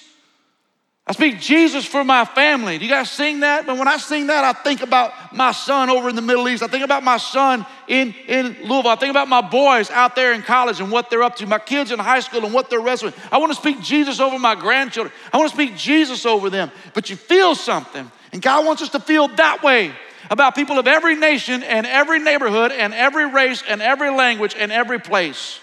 I 1.08 1.12
speak 1.12 1.40
Jesus 1.40 1.86
for 1.86 2.04
my 2.04 2.26
family. 2.26 2.76
Do 2.76 2.84
you 2.84 2.90
guys 2.90 3.10
sing 3.10 3.40
that? 3.40 3.64
But 3.64 3.78
when 3.78 3.88
I 3.88 3.96
sing 3.96 4.26
that, 4.26 4.44
I 4.44 4.52
think 4.52 4.82
about 4.82 5.34
my 5.34 5.52
son 5.52 5.88
over 5.88 6.10
in 6.10 6.16
the 6.16 6.20
Middle 6.20 6.46
East. 6.50 6.62
I 6.62 6.66
think 6.66 6.84
about 6.84 7.02
my 7.02 7.16
son 7.16 7.64
in, 7.86 8.14
in 8.26 8.58
Louisville. 8.64 8.88
I 8.88 8.96
think 8.96 9.10
about 9.10 9.26
my 9.26 9.40
boys 9.40 9.90
out 9.90 10.14
there 10.14 10.34
in 10.34 10.42
college 10.42 10.80
and 10.80 10.92
what 10.92 11.08
they're 11.08 11.22
up 11.22 11.36
to, 11.36 11.46
my 11.46 11.60
kids 11.60 11.92
in 11.92 11.98
high 11.98 12.20
school 12.20 12.44
and 12.44 12.52
what 12.52 12.68
they're 12.68 12.82
wrestling. 12.82 13.14
I 13.32 13.38
want 13.38 13.52
to 13.52 13.58
speak 13.58 13.80
Jesus 13.80 14.20
over 14.20 14.38
my 14.38 14.54
grandchildren. 14.54 15.14
I 15.32 15.38
want 15.38 15.48
to 15.50 15.56
speak 15.56 15.76
Jesus 15.76 16.26
over 16.26 16.50
them. 16.50 16.70
But 16.92 17.08
you 17.08 17.16
feel 17.16 17.54
something. 17.54 18.10
And 18.34 18.42
God 18.42 18.66
wants 18.66 18.82
us 18.82 18.90
to 18.90 19.00
feel 19.00 19.28
that 19.28 19.62
way 19.62 19.92
about 20.30 20.54
people 20.54 20.78
of 20.78 20.86
every 20.86 21.16
nation 21.16 21.62
and 21.62 21.86
every 21.86 22.18
neighborhood 22.18 22.70
and 22.70 22.92
every 22.92 23.30
race 23.30 23.62
and 23.66 23.80
every 23.80 24.10
language 24.10 24.54
and 24.58 24.70
every 24.70 25.00
place. 25.00 25.58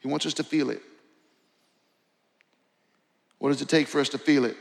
He 0.00 0.08
wants 0.08 0.24
us 0.24 0.32
to 0.34 0.44
feel 0.44 0.70
it. 0.70 0.80
What 3.36 3.50
does 3.50 3.60
it 3.60 3.68
take 3.68 3.86
for 3.86 4.00
us 4.00 4.08
to 4.10 4.18
feel 4.18 4.46
it? 4.46 4.56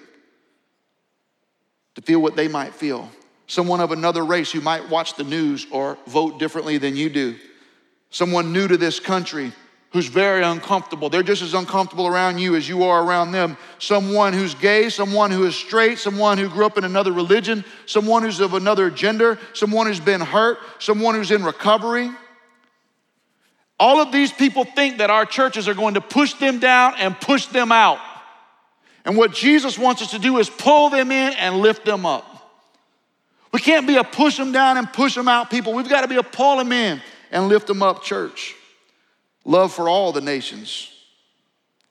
To 1.98 2.02
feel 2.04 2.22
what 2.22 2.36
they 2.36 2.48
might 2.48 2.76
feel. 2.76 3.10
Someone 3.48 3.80
of 3.80 3.92
another 3.92 4.24
race 4.24 4.52
who 4.52 4.62
might 4.62 4.88
watch 4.88 5.16
the 5.16 5.24
news 5.24 5.66
or 5.72 5.98
vote 6.06 6.38
differently 6.38 6.78
than 6.78 6.96
you 6.96 7.10
do. 7.10 7.36
Someone 8.12 8.54
new 8.54 8.68
to 8.68 8.78
this 8.78 9.00
country 9.00 9.52
who's 9.94 10.06
very 10.06 10.44
uncomfortable. 10.44 11.10
They're 11.10 11.24
just 11.24 11.42
as 11.42 11.56
uncomfortable 11.56 12.06
around 12.06 12.38
you 12.38 12.56
as 12.56 12.70
you 12.70 12.84
are 12.84 13.04
around 13.04 13.32
them. 13.32 13.58
Someone 13.80 14.34
who's 14.34 14.54
gay, 14.54 14.90
someone 14.90 15.32
who 15.32 15.48
is 15.48 15.56
straight, 15.56 15.98
someone 15.98 16.38
who 16.38 16.50
grew 16.50 16.68
up 16.68 16.78
in 16.78 16.84
another 16.84 17.12
religion, 17.12 17.66
someone 17.88 18.22
who's 18.22 18.42
of 18.42 18.54
another 18.54 18.92
gender, 18.92 19.40
someone 19.54 19.88
who's 19.88 20.00
been 20.00 20.22
hurt, 20.22 20.60
someone 20.78 21.16
who's 21.16 21.32
in 21.32 21.44
recovery. 21.44 22.12
All 23.80 24.00
of 24.00 24.12
these 24.12 24.32
people 24.32 24.66
think 24.66 25.00
that 25.00 25.10
our 25.10 25.26
churches 25.26 25.68
are 25.68 25.74
going 25.74 25.96
to 25.96 26.02
push 26.02 26.36
them 26.36 26.60
down 26.60 26.94
and 27.00 27.20
push 27.20 27.48
them 27.48 27.72
out. 27.72 27.98
And 29.08 29.15
what 29.15 29.32
Jesus 29.32 29.80
wants 29.80 30.02
us 30.02 30.12
to 30.12 30.20
do 30.20 30.38
is 30.38 30.50
pull 30.50 30.89
them 30.89 31.13
in 31.13 31.34
and 31.34 31.56
lift 31.56 31.86
them 31.86 32.06
up. 32.06 32.26
We 33.54 33.62
can't 33.62 33.88
be 33.88 33.96
a 33.96 34.04
push 34.04 34.36
them 34.36 34.52
down 34.52 34.78
and 34.78 34.91
push 34.91 35.15
them 35.15 35.30
out 35.30 35.50
people. 35.50 35.74
We've 35.74 35.88
got 35.88 36.02
to 36.02 36.10
be 36.10 36.17
a 36.17 36.24
pull 36.24 36.58
them 36.58 36.74
in 36.74 37.02
and 37.32 37.48
lift 37.48 37.67
them 37.67 37.82
up 37.82 38.04
church. 38.04 38.54
Love 39.46 39.72
for 39.72 39.88
all 39.88 40.12
the 40.12 40.20
nations, 40.20 40.91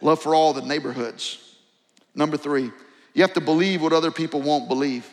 love 0.02 0.20
for 0.20 0.34
all 0.34 0.52
the 0.52 0.60
neighborhoods. 0.60 1.56
Number 2.14 2.36
three, 2.36 2.70
you 3.14 3.22
have 3.22 3.32
to 3.32 3.40
believe 3.40 3.80
what 3.80 3.94
other 3.94 4.10
people 4.10 4.42
won't 4.42 4.68
believe. 4.68 5.10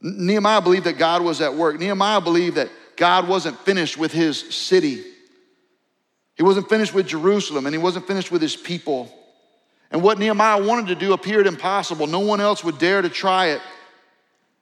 Nehemiah 0.00 0.60
believed 0.60 0.84
that 0.84 0.98
God 0.98 1.22
was 1.22 1.40
at 1.40 1.52
work. 1.52 1.80
Nehemiah 1.80 2.20
believed 2.20 2.56
that 2.56 2.70
God 2.94 3.26
wasn't 3.26 3.58
finished 3.58 3.98
with 3.98 4.12
his 4.12 4.38
city. 4.54 5.02
He 6.36 6.44
wasn't 6.44 6.68
finished 6.68 6.94
with 6.94 7.08
Jerusalem 7.08 7.66
and 7.66 7.74
he 7.74 7.82
wasn't 7.82 8.06
finished 8.06 8.30
with 8.30 8.40
his 8.40 8.54
people. 8.54 9.12
And 9.90 10.02
what 10.02 10.18
Nehemiah 10.18 10.62
wanted 10.62 10.88
to 10.88 10.94
do 10.94 11.12
appeared 11.12 11.46
impossible. 11.46 12.06
No 12.06 12.20
one 12.20 12.40
else 12.40 12.62
would 12.62 12.78
dare 12.78 13.02
to 13.02 13.08
try 13.08 13.48
it. 13.48 13.60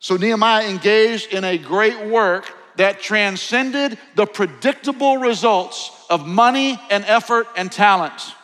So 0.00 0.16
Nehemiah 0.16 0.68
engaged 0.68 1.34
in 1.34 1.44
a 1.44 1.58
great 1.58 2.06
work 2.06 2.50
that 2.76 3.00
transcended 3.00 3.98
the 4.14 4.24
predictable 4.24 5.18
results 5.18 5.90
of 6.08 6.26
money 6.26 6.80
and 6.90 7.04
effort 7.04 7.48
and 7.56 7.70
talent. 7.70 8.34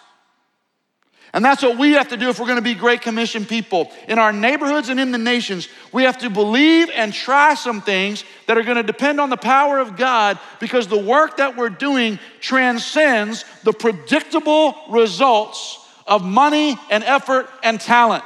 And 1.33 1.45
that's 1.45 1.63
what 1.63 1.79
we 1.79 1.93
have 1.93 2.09
to 2.09 2.17
do 2.17 2.29
if 2.29 2.39
we're 2.39 2.47
going 2.47 2.59
to 2.59 2.63
be 2.63 2.75
Great 2.75 3.01
Commission 3.01 3.45
people. 3.45 3.91
In 4.07 4.21
our 4.21 4.33
neighborhoods 4.33 4.89
and 4.89 5.01
in 5.01 5.11
the 5.11 5.19
nations, 5.19 5.69
we 5.93 6.05
have 6.05 6.19
to 6.19 6.31
believe 6.31 6.91
and 6.95 7.13
try 7.13 7.55
some 7.55 7.81
things 7.81 8.25
that 8.47 8.57
are 8.57 8.63
going 8.63 8.77
to 8.77 8.85
depend 8.85 9.21
on 9.21 9.31
the 9.31 9.37
power 9.37 9.81
of 9.81 9.97
God 9.97 10.39
because 10.61 10.87
the 10.87 10.99
work 10.99 11.39
that 11.39 11.57
we're 11.57 11.71
doing 11.71 12.21
transcends 12.41 13.45
the 13.65 13.73
predictable 13.73 14.77
results 14.91 15.84
of 16.07 16.25
money 16.25 16.79
and 16.91 17.05
effort 17.05 17.49
and 17.63 17.81
talent. 17.81 18.25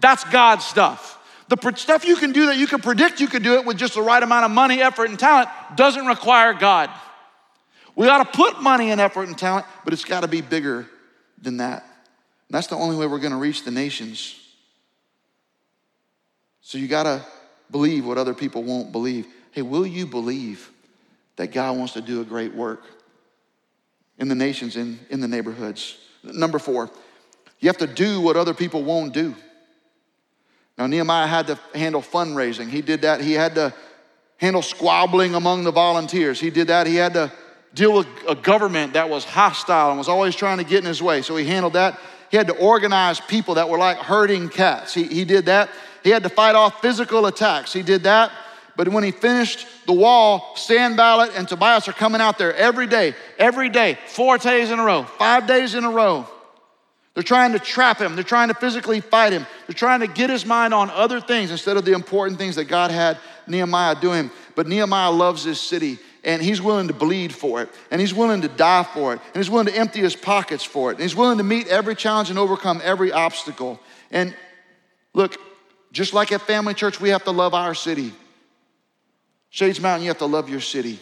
That's 0.00 0.24
God's 0.24 0.64
stuff. 0.64 1.18
The 1.48 1.72
stuff 1.76 2.04
you 2.04 2.16
can 2.16 2.32
do 2.32 2.46
that 2.46 2.56
you 2.56 2.66
can 2.66 2.80
predict 2.80 3.20
you 3.20 3.28
can 3.28 3.42
do 3.42 3.54
it 3.54 3.64
with 3.64 3.76
just 3.76 3.94
the 3.94 4.02
right 4.02 4.22
amount 4.22 4.44
of 4.44 4.50
money, 4.50 4.80
effort, 4.80 5.10
and 5.10 5.18
talent 5.18 5.48
doesn't 5.76 6.06
require 6.06 6.54
God. 6.54 6.90
We 7.94 8.08
ought 8.08 8.24
to 8.24 8.36
put 8.36 8.60
money 8.60 8.90
and 8.90 9.00
effort 9.00 9.28
and 9.28 9.38
talent, 9.38 9.66
but 9.84 9.92
it's 9.92 10.04
got 10.04 10.20
to 10.20 10.28
be 10.28 10.40
bigger 10.40 10.86
than 11.40 11.58
that. 11.58 11.82
And 12.48 12.56
that's 12.56 12.66
the 12.66 12.76
only 12.76 12.96
way 12.96 13.06
we're 13.06 13.20
going 13.20 13.32
to 13.32 13.38
reach 13.38 13.64
the 13.64 13.70
nations. 13.70 14.40
So 16.60 16.78
you 16.78 16.88
got 16.88 17.04
to 17.04 17.24
believe 17.70 18.06
what 18.06 18.18
other 18.18 18.34
people 18.34 18.62
won't 18.62 18.90
believe. 18.90 19.26
Hey, 19.52 19.62
will 19.62 19.86
you 19.86 20.06
believe 20.06 20.70
that 21.36 21.52
God 21.52 21.76
wants 21.76 21.92
to 21.92 22.00
do 22.00 22.20
a 22.20 22.24
great 22.24 22.54
work 22.54 22.82
in 24.18 24.28
the 24.28 24.34
nations, 24.34 24.76
in, 24.76 24.98
in 25.10 25.20
the 25.20 25.28
neighborhoods? 25.28 25.96
Number 26.22 26.58
four, 26.58 26.90
you 27.60 27.68
have 27.68 27.78
to 27.78 27.86
do 27.86 28.20
what 28.20 28.36
other 28.36 28.54
people 28.54 28.82
won't 28.82 29.12
do. 29.12 29.34
Now, 30.76 30.86
Nehemiah 30.86 31.26
had 31.26 31.46
to 31.46 31.58
handle 31.74 32.02
fundraising. 32.02 32.68
He 32.68 32.82
did 32.82 33.02
that. 33.02 33.20
He 33.20 33.32
had 33.32 33.54
to 33.54 33.72
handle 34.38 34.62
squabbling 34.62 35.34
among 35.34 35.64
the 35.64 35.70
volunteers. 35.70 36.40
He 36.40 36.50
did 36.50 36.66
that. 36.66 36.86
He 36.86 36.96
had 36.96 37.14
to 37.14 37.32
deal 37.74 37.92
with 37.92 38.06
a 38.28 38.34
government 38.34 38.94
that 38.94 39.08
was 39.08 39.24
hostile 39.24 39.90
and 39.90 39.98
was 39.98 40.08
always 40.08 40.34
trying 40.34 40.58
to 40.58 40.64
get 40.64 40.78
in 40.78 40.84
his 40.84 41.02
way. 41.02 41.22
So 41.22 41.36
he 41.36 41.46
handled 41.46 41.74
that. 41.74 41.98
He 42.30 42.36
had 42.36 42.48
to 42.48 42.56
organize 42.56 43.20
people 43.20 43.54
that 43.54 43.68
were 43.68 43.78
like 43.78 43.98
herding 43.98 44.48
cats. 44.48 44.92
He, 44.94 45.04
he 45.04 45.24
did 45.24 45.46
that. 45.46 45.70
He 46.02 46.10
had 46.10 46.24
to 46.24 46.28
fight 46.28 46.54
off 46.54 46.80
physical 46.80 47.26
attacks. 47.26 47.72
He 47.72 47.82
did 47.82 48.02
that. 48.02 48.32
But 48.76 48.88
when 48.88 49.04
he 49.04 49.12
finished 49.12 49.66
the 49.86 49.92
wall, 49.92 50.54
Sanballat 50.56 51.32
and 51.36 51.48
Tobias 51.48 51.86
are 51.86 51.92
coming 51.92 52.20
out 52.20 52.38
there 52.38 52.54
every 52.54 52.88
day, 52.88 53.14
every 53.38 53.68
day, 53.68 53.98
four 54.08 54.36
days 54.38 54.72
in 54.72 54.80
a 54.80 54.84
row, 54.84 55.04
five 55.04 55.46
days 55.46 55.76
in 55.76 55.84
a 55.84 55.90
row. 55.90 56.26
They're 57.14 57.22
trying 57.22 57.52
to 57.52 57.60
trap 57.60 58.00
him. 58.00 58.16
They're 58.16 58.24
trying 58.24 58.48
to 58.48 58.54
physically 58.54 59.00
fight 59.00 59.32
him. 59.32 59.46
They're 59.66 59.74
trying 59.74 60.00
to 60.00 60.08
get 60.08 60.30
his 60.30 60.44
mind 60.44 60.74
on 60.74 60.90
other 60.90 61.20
things 61.20 61.52
instead 61.52 61.76
of 61.76 61.84
the 61.84 61.92
important 61.92 62.38
things 62.38 62.56
that 62.56 62.64
God 62.64 62.90
had 62.90 63.18
Nehemiah 63.46 63.94
doing. 64.00 64.30
But 64.56 64.66
Nehemiah 64.66 65.12
loves 65.12 65.44
this 65.44 65.60
city 65.60 65.98
and 66.24 66.42
he's 66.42 66.60
willing 66.60 66.88
to 66.88 66.94
bleed 66.94 67.32
for 67.32 67.62
it 67.62 67.68
and 67.92 68.00
he's 68.00 68.12
willing 68.12 68.42
to 68.42 68.48
die 68.48 68.82
for 68.82 69.14
it 69.14 69.20
and 69.26 69.36
he's 69.36 69.50
willing 69.50 69.66
to 69.66 69.76
empty 69.76 70.00
his 70.00 70.16
pockets 70.16 70.64
for 70.64 70.90
it 70.90 70.94
and 70.94 71.02
he's 71.02 71.14
willing 71.14 71.38
to 71.38 71.44
meet 71.44 71.68
every 71.68 71.94
challenge 71.94 72.30
and 72.30 72.38
overcome 72.38 72.80
every 72.82 73.12
obstacle. 73.12 73.78
And 74.10 74.34
look, 75.12 75.36
just 75.92 76.14
like 76.14 76.32
at 76.32 76.40
Family 76.42 76.74
Church, 76.74 77.00
we 77.00 77.10
have 77.10 77.24
to 77.24 77.30
love 77.30 77.54
our 77.54 77.74
city. 77.74 78.12
Shades 79.50 79.80
Mountain, 79.80 80.02
you 80.02 80.08
have 80.08 80.18
to 80.18 80.26
love 80.26 80.48
your 80.48 80.60
city. 80.60 80.98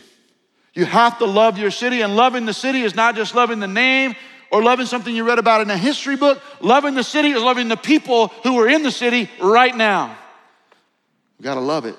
You 0.75 0.85
have 0.85 1.19
to 1.19 1.27
love 1.27 1.59
your 1.59 1.71
city, 1.71 2.01
and 2.01 2.17
loving 2.17 2.47
the 2.47 2.55
city 2.55 2.81
is 2.81 2.95
not 2.95 3.15
just 3.15 3.35
loving 3.35 3.61
the 3.61 3.69
name, 3.69 4.15
or 4.53 4.63
loving 4.63 4.85
something 4.85 5.17
you 5.17 5.25
read 5.25 5.39
about 5.39 5.63
in 5.63 5.71
a 5.71 5.79
history 5.79 6.15
book. 6.15 6.41
Loving 6.61 6.95
the 6.95 7.03
city 7.03 7.31
is 7.31 7.43
loving 7.43 7.69
the 7.69 7.77
people 7.77 8.29
who 8.45 8.61
are 8.61 8.69
in 8.69 8.83
the 8.83 8.91
city 8.91 9.29
right 9.41 9.75
now. 9.75 10.17
We 11.39 11.43
got 11.43 11.55
to 11.55 11.61
love 11.61 11.87
it. 11.87 11.97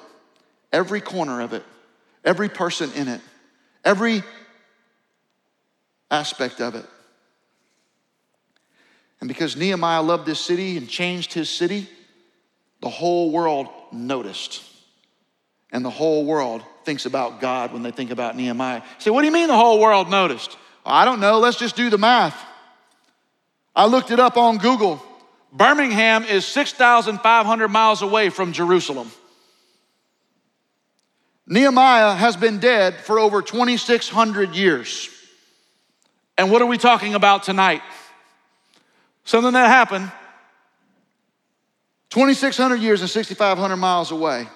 Every 0.72 1.02
corner 1.02 1.42
of 1.42 1.54
it, 1.54 1.64
every 2.24 2.50
person 2.50 2.92
in 2.94 3.08
it, 3.08 3.22
every 3.84 4.24
aspect 6.10 6.62
of 6.62 6.76
it. 6.76 6.86
And 9.20 9.28
because 9.28 9.56
Nehemiah 9.56 10.02
loved 10.02 10.26
this 10.26 10.40
city 10.40 10.78
and 10.78 10.88
changed 10.88 11.34
his 11.34 11.50
city, 11.50 11.90
the 12.82 12.90
whole 12.90 13.32
world 13.32 13.68
noticed. 13.92 14.64
And 15.72 15.84
the 15.84 15.90
whole 15.90 16.26
world 16.26 16.62
thinks 16.86 17.08
about 17.08 17.42
God 17.42 17.74
when 17.74 17.82
they 17.82 17.92
think 17.92 18.12
about 18.12 18.36
Nehemiah. 18.36 18.78
You 18.78 19.02
say, 19.02 19.10
what 19.10 19.22
do 19.22 19.28
you 19.28 19.34
mean 19.34 19.48
the 19.48 19.56
whole 19.56 19.80
world 19.80 20.10
noticed? 20.10 20.56
I 20.86 21.06
don't 21.06 21.20
know, 21.20 21.40
let's 21.40 21.58
just 21.58 21.76
do 21.76 21.90
the 21.90 21.98
math. 21.98 22.40
I 23.76 23.86
looked 23.86 24.12
it 24.12 24.20
up 24.20 24.38
on 24.38 24.58
Google. 24.58 25.02
Birmingham 25.52 26.24
is 26.24 26.46
6,500 26.46 27.68
miles 27.68 28.02
away 28.02 28.30
from 28.30 28.54
Jerusalem. 28.54 29.12
Nehemiah 31.46 32.16
has 32.16 32.38
been 32.38 32.60
dead 32.60 32.96
for 32.96 33.20
over 33.20 33.42
2,600 33.42 34.56
years. 34.56 35.10
And 36.38 36.52
what 36.52 36.62
are 36.62 36.66
we 36.66 36.78
talking 36.78 37.16
about 37.16 37.44
tonight? 37.44 37.82
Something 39.26 39.54
that 39.54 39.68
happened 39.68 40.12
2,600 42.10 42.76
years 42.80 43.02
and 43.02 43.10
6,500 43.10 43.76
miles 43.76 44.12
away. 44.12 44.48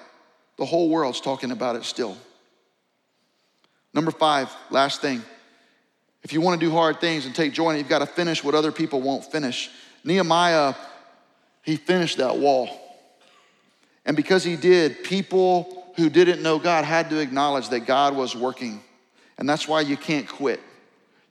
The 0.58 0.66
whole 0.66 0.90
world's 0.90 1.22
talking 1.22 1.52
about 1.52 1.76
it 1.76 1.84
still. 1.86 2.18
Number 3.94 4.12
five, 4.12 4.52
last 4.70 5.02
thing. 5.02 5.24
If 6.24 6.34
you 6.34 6.42
want 6.42 6.60
to 6.60 6.66
do 6.66 6.72
hard 6.72 7.00
things 7.00 7.26
and 7.26 7.34
take 7.34 7.54
joy 7.54 7.72
in 7.72 7.76
it, 7.76 7.80
you've 7.80 7.90
got 7.90 8.00
to 8.00 8.06
finish 8.06 8.44
what 8.44 8.56
other 8.56 8.72
people 8.72 9.02
won't 9.02 9.24
finish. 9.24 9.70
Nehemiah, 10.04 10.74
he 11.64 11.76
finished 11.76 12.18
that 12.18 12.38
wall. 12.38 12.70
And 14.06 14.16
because 14.16 14.44
he 14.44 14.56
did, 14.56 15.04
people 15.04 15.92
who 15.96 16.10
didn't 16.10 16.42
know 16.42 16.60
God 16.60 16.86
had 16.86 17.10
to 17.10 17.20
acknowledge 17.20 17.70
that 17.70 17.82
God 17.82 18.16
was 18.16 18.36
working. 18.36 18.82
And 19.38 19.48
that's 19.48 19.68
why 19.68 19.82
you 19.82 19.98
can't 19.98 20.28
quit. 20.28 20.60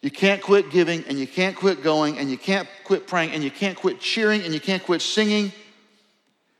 You 0.03 0.11
can't 0.11 0.43
quit 0.43 0.71
giving, 0.71 1.05
and 1.09 1.19
you 1.19 1.27
can't 1.27 1.57
quit 1.57 1.83
going, 1.83 2.19
and 2.19 2.31
you 2.31 2.39
can't 2.39 2.69
quit 2.85 3.07
praying, 3.07 3.33
and 3.33 3.43
you 3.43 3.51
can't 3.51 3.77
quit 3.77 3.99
cheering, 3.99 4.43
and 4.43 4.53
you 4.53 4.61
can't 4.61 4.83
quit 4.83 5.03
singing. 5.03 5.53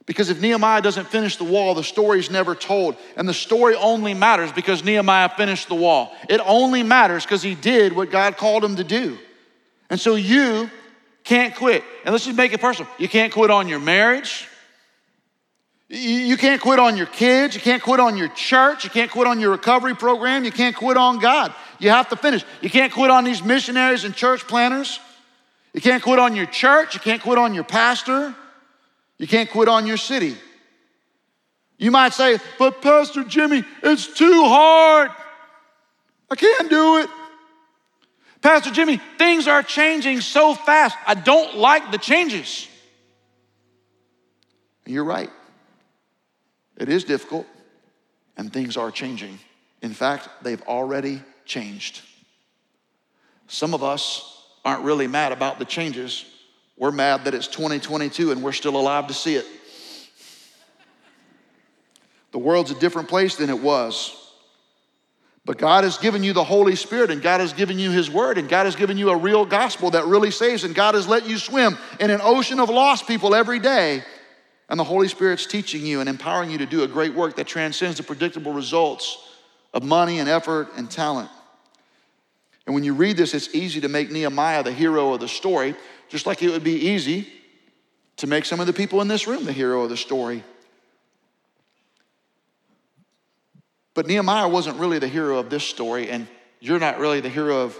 Because 0.07 0.31
if 0.31 0.41
Nehemiah 0.41 0.81
doesn't 0.81 1.09
finish 1.09 1.37
the 1.37 1.45
wall, 1.45 1.75
the 1.75 1.83
story's 1.83 2.31
never 2.31 2.55
told. 2.55 2.97
And 3.17 3.29
the 3.29 3.35
story 3.35 3.75
only 3.75 4.15
matters 4.15 4.53
because 4.53 4.85
Nehemiah 4.85 5.29
finished 5.31 5.69
the 5.69 5.75
wall. 5.75 6.15
It 6.29 6.41
only 6.47 6.85
matters 6.85 7.25
because 7.25 7.43
he 7.43 7.57
did 7.57 7.95
what 7.95 8.11
God 8.11 8.37
called 8.37 8.65
him 8.65 8.77
to 8.77 8.85
do. 8.85 9.19
And 9.91 9.99
so 9.99 10.15
you 10.15 10.71
can't 11.25 11.57
quit. 11.57 11.83
And 12.05 12.13
let's 12.13 12.25
just 12.25 12.37
make 12.37 12.53
it 12.53 12.61
personal. 12.61 12.91
You 12.99 13.09
can't 13.09 13.33
quit 13.33 13.51
on 13.51 13.67
your 13.67 13.81
marriage. 13.81 14.47
You 15.89 16.37
can't 16.37 16.61
quit 16.61 16.79
on 16.79 16.97
your 16.97 17.07
kids. 17.07 17.57
You 17.57 17.61
can't 17.61 17.83
quit 17.83 17.99
on 17.99 18.17
your 18.17 18.29
church. 18.29 18.85
You 18.85 18.91
can't 18.91 19.11
quit 19.11 19.27
on 19.27 19.41
your 19.41 19.51
recovery 19.51 19.97
program. 19.97 20.45
You 20.45 20.53
can't 20.53 20.75
quit 20.75 20.97
on 20.97 21.19
God. 21.19 21.53
You 21.81 21.91
have 21.91 22.09
to 22.11 22.17
finish. 22.17 22.45
You 22.61 22.71
can't 22.71 22.93
quit 22.93 23.11
on 23.11 23.25
these 23.25 23.43
missionaries 23.43 24.05
and 24.05 24.15
church 24.15 24.47
planners. 24.47 25.01
You 25.75 25.81
can't 25.81 26.03
quit 26.03 26.21
on 26.21 26.37
your 26.37 26.47
church. 26.47 26.95
You 26.95 27.01
can't 27.01 27.21
quit 27.21 27.39
on 27.39 27.55
your 27.55 27.65
pastor. 27.65 28.35
You 29.19 29.27
can't 29.27 29.51
quit 29.51 29.69
on 29.69 29.87
your 29.87 29.97
city. 29.97 30.37
You 31.79 31.91
might 31.91 32.13
say, 32.15 32.39
but 32.59 32.81
Pastor 32.81 33.25
Jimmy, 33.25 33.65
it's 33.83 34.07
too 34.07 34.45
hard. 34.45 35.11
I 36.31 36.37
can't 36.37 36.71
do 36.71 36.99
it. 36.99 37.11
Pastor 38.41 38.71
Jimmy, 38.71 39.01
things 39.19 39.49
are 39.49 39.63
changing 39.63 40.21
so 40.21 40.55
fast. 40.55 40.97
I 41.07 41.15
don't 41.15 41.57
like 41.57 41.91
the 41.91 41.99
changes. 41.99 42.69
you're 44.87 45.05
right. 45.05 45.31
It 46.77 46.89
is 46.89 47.05
difficult, 47.05 47.47
and 48.37 48.53
things 48.53 48.77
are 48.77 48.91
changing. 48.91 49.39
In 49.83 49.93
fact, 49.93 50.29
they've 50.43 50.63
already 50.63 51.23
changed. 51.45 52.03
Some 53.49 53.73
of 53.75 53.83
us 53.83 54.45
aren't 54.65 54.85
really 54.85 55.07
mad 55.07 55.33
about 55.33 55.59
the 55.59 55.65
changes. 55.65 56.25
We're 56.77 56.93
mad 56.93 57.25
that 57.25 57.35
it's 57.35 57.49
2022 57.49 58.33
and 58.33 58.43
we're 58.43 58.53
still 58.53 58.77
alive 58.77 59.07
to 59.09 59.15
see 59.15 59.35
it. 59.35 59.47
The 62.33 62.39
world's 62.39 62.71
a 62.71 62.79
different 62.79 63.09
place 63.09 63.37
than 63.37 63.49
it 63.49 63.61
was. 63.61 64.15
But 65.47 65.59
God 65.59 65.85
has 65.85 65.97
given 65.97 66.25
you 66.25 66.33
the 66.33 66.43
Holy 66.43 66.75
Spirit, 66.75 67.13
and 67.13 67.23
God 67.23 67.41
has 67.41 67.53
given 67.53 67.79
you 67.79 67.93
His 67.93 68.11
Word, 68.11 68.37
and 68.37 68.49
God 68.49 68.65
has 68.65 68.75
given 68.75 68.99
you 68.99 69.11
a 69.11 69.17
real 69.17 69.47
gospel 69.47 69.93
that 69.93 70.05
really 70.05 70.33
saves, 70.33 70.65
and 70.65 70.75
God 70.75 70.97
has 70.97 71.07
let 71.07 71.29
you 71.29 71.39
swim 71.39 71.79
in 72.01 72.11
an 72.11 72.21
ocean 72.21 72.59
of 72.59 72.69
lost 72.69 73.07
people 73.07 73.33
every 73.33 73.61
day. 73.61 74.03
And 74.69 74.79
the 74.79 74.85
Holy 74.85 75.07
Spirit's 75.07 75.47
teaching 75.47 75.87
you 75.87 76.01
and 76.01 76.09
empowering 76.09 76.51
you 76.51 76.59
to 76.59 76.67
do 76.67 76.83
a 76.83 76.89
great 76.89 77.15
work 77.15 77.37
that 77.37 77.47
transcends 77.47 77.99
the 77.99 78.03
predictable 78.03 78.53
results 78.53 79.19
of 79.73 79.85
money 79.85 80.19
and 80.19 80.29
effort 80.29 80.71
and 80.77 80.91
talent. 80.91 81.31
And 82.67 82.75
when 82.75 82.83
you 82.83 82.95
read 82.95 83.17
this, 83.17 83.33
it's 83.33 83.55
easy 83.55 83.81
to 83.83 83.89
make 83.89 84.11
Nehemiah 84.11 84.65
the 84.65 84.73
hero 84.73 85.15
of 85.15 85.21
the 85.21 85.29
story, 85.29 85.77
just 86.09 86.27
like 86.27 86.43
it 86.43 86.51
would 86.51 86.65
be 86.65 86.89
easy 86.89 87.29
to 88.17 88.27
make 88.27 88.45
some 88.45 88.61
of 88.61 88.67
the 88.67 88.73
people 88.73 89.01
in 89.01 89.09
this 89.09 89.27
room 89.27 89.45
the 89.45 89.53
hero 89.53 89.83
of 89.83 89.91
the 89.91 89.97
story. 89.97 90.43
But 93.95 94.07
Nehemiah 94.07 94.49
wasn't 94.49 94.79
really 94.79 94.99
the 94.99 95.09
hero 95.09 95.39
of 95.39 95.49
this 95.49 95.65
story, 95.65 96.11
and 96.11 96.27
you're 96.61 96.79
not 96.79 96.99
really 96.99 97.21
the 97.21 97.29
hero 97.29 97.63
of 97.63 97.79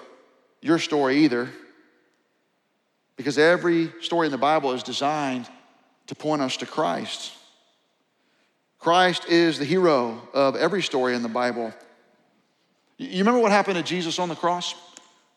your 0.63 0.79
story 0.79 1.25
either. 1.25 1.51
Because 3.17 3.39
every 3.39 3.93
story 4.01 4.27
in 4.27 4.33
the 4.33 4.39
Bible 4.39 4.73
is 4.73 4.83
designed 4.83 5.49
to 6.07 6.15
point 6.15 6.43
us 6.43 6.57
to 6.59 6.67
Christ. 6.67 7.33
Christ 8.79 9.27
is 9.29 9.59
the 9.59 9.65
hero 9.65 10.21
of 10.33 10.55
every 10.57 10.83
story 10.83 11.15
in 11.15 11.23
the 11.23 11.29
Bible. 11.29 11.73
You 12.99 13.19
remember 13.19 13.41
what 13.41 13.53
happened 13.53 13.77
to 13.77 13.83
Jesus 13.83 14.19
on 14.19 14.29
the 14.29 14.35
cross? 14.35 14.75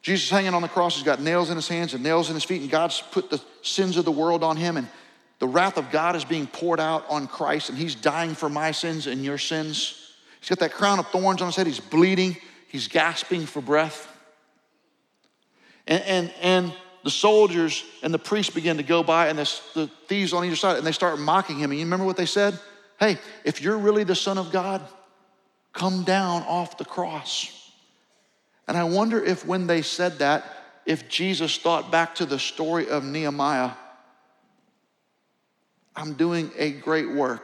Jesus 0.02 0.30
hanging 0.30 0.54
on 0.54 0.62
the 0.62 0.70
cross, 0.70 0.96
he's 0.96 1.04
got 1.04 1.22
nails 1.22 1.50
in 1.50 1.56
his 1.56 1.68
hands 1.68 1.94
and 1.94 2.02
nails 2.02 2.30
in 2.30 2.36
his 2.36 2.44
feet, 2.44 2.62
and 2.62 2.72
God's 2.72 3.02
put 3.12 3.30
the 3.30 3.42
sins 3.62 3.98
of 3.98 4.06
the 4.06 4.12
world 4.12 4.44
on 4.44 4.56
him, 4.56 4.78
and 4.78 4.88
the 5.40 5.48
wrath 5.48 5.78
of 5.78 5.92
God 5.92 6.16
is 6.16 6.26
being 6.26 6.48
poured 6.48 6.80
out 6.80 7.06
on 7.10 7.28
Christ, 7.28 7.70
and 7.70 7.78
he's 7.78 7.96
dying 7.96 8.34
for 8.34 8.50
my 8.50 8.72
sins 8.72 9.08
and 9.08 9.24
your 9.24 9.38
sins. 9.38 10.16
He's 10.40 10.50
got 10.50 10.60
that 10.60 10.74
crown 10.74 11.00
of 11.00 11.08
thorns 11.08 11.42
on 11.42 11.48
his 11.48 11.56
head. 11.56 11.68
He's 11.68 11.80
bleeding. 11.80 12.38
He's 12.68 12.88
gasping 12.88 13.46
for 13.46 13.62
breath. 13.62 14.08
And, 15.88 16.04
and, 16.04 16.34
and 16.42 16.74
the 17.04 17.10
soldiers 17.10 17.84
and 18.04 18.14
the 18.14 18.20
priests 18.20 18.54
begin 18.54 18.78
to 18.78 18.84
go 18.84 19.04
by, 19.04 19.28
and 19.28 19.40
the, 19.40 19.60
the 19.74 19.88
thieves 20.08 20.34
on 20.34 20.46
either 20.46 20.56
side, 20.56 20.78
and 20.78 20.88
they 20.88 20.92
start 20.92 21.20
mocking 21.20 21.58
him. 21.58 21.72
And 21.72 21.80
you 21.80 21.86
remember 21.86 22.06
what 22.06 22.18
they 22.18 22.26
said? 22.26 22.58
Hey, 23.00 23.18
if 23.44 23.62
you're 23.62 23.78
really 23.78 24.04
the 24.04 24.16
Son 24.16 24.38
of 24.38 24.52
God, 24.52 24.82
come 25.74 26.04
down 26.04 26.44
off 26.44 26.78
the 26.78 26.86
cross. 26.86 27.59
And 28.70 28.78
I 28.78 28.84
wonder 28.84 29.20
if 29.20 29.48
when 29.48 29.66
they 29.66 29.82
said 29.82 30.20
that, 30.20 30.46
if 30.86 31.10
Jesus 31.10 31.58
thought 31.58 31.92
back 31.92 32.14
to 32.16 32.26
the 32.28 32.38
story 32.38 32.88
of 32.88 33.04
Nehemiah, 33.04 33.72
I'm 35.96 36.14
doing 36.14 36.52
a 36.56 36.70
great 36.70 37.10
work. 37.10 37.44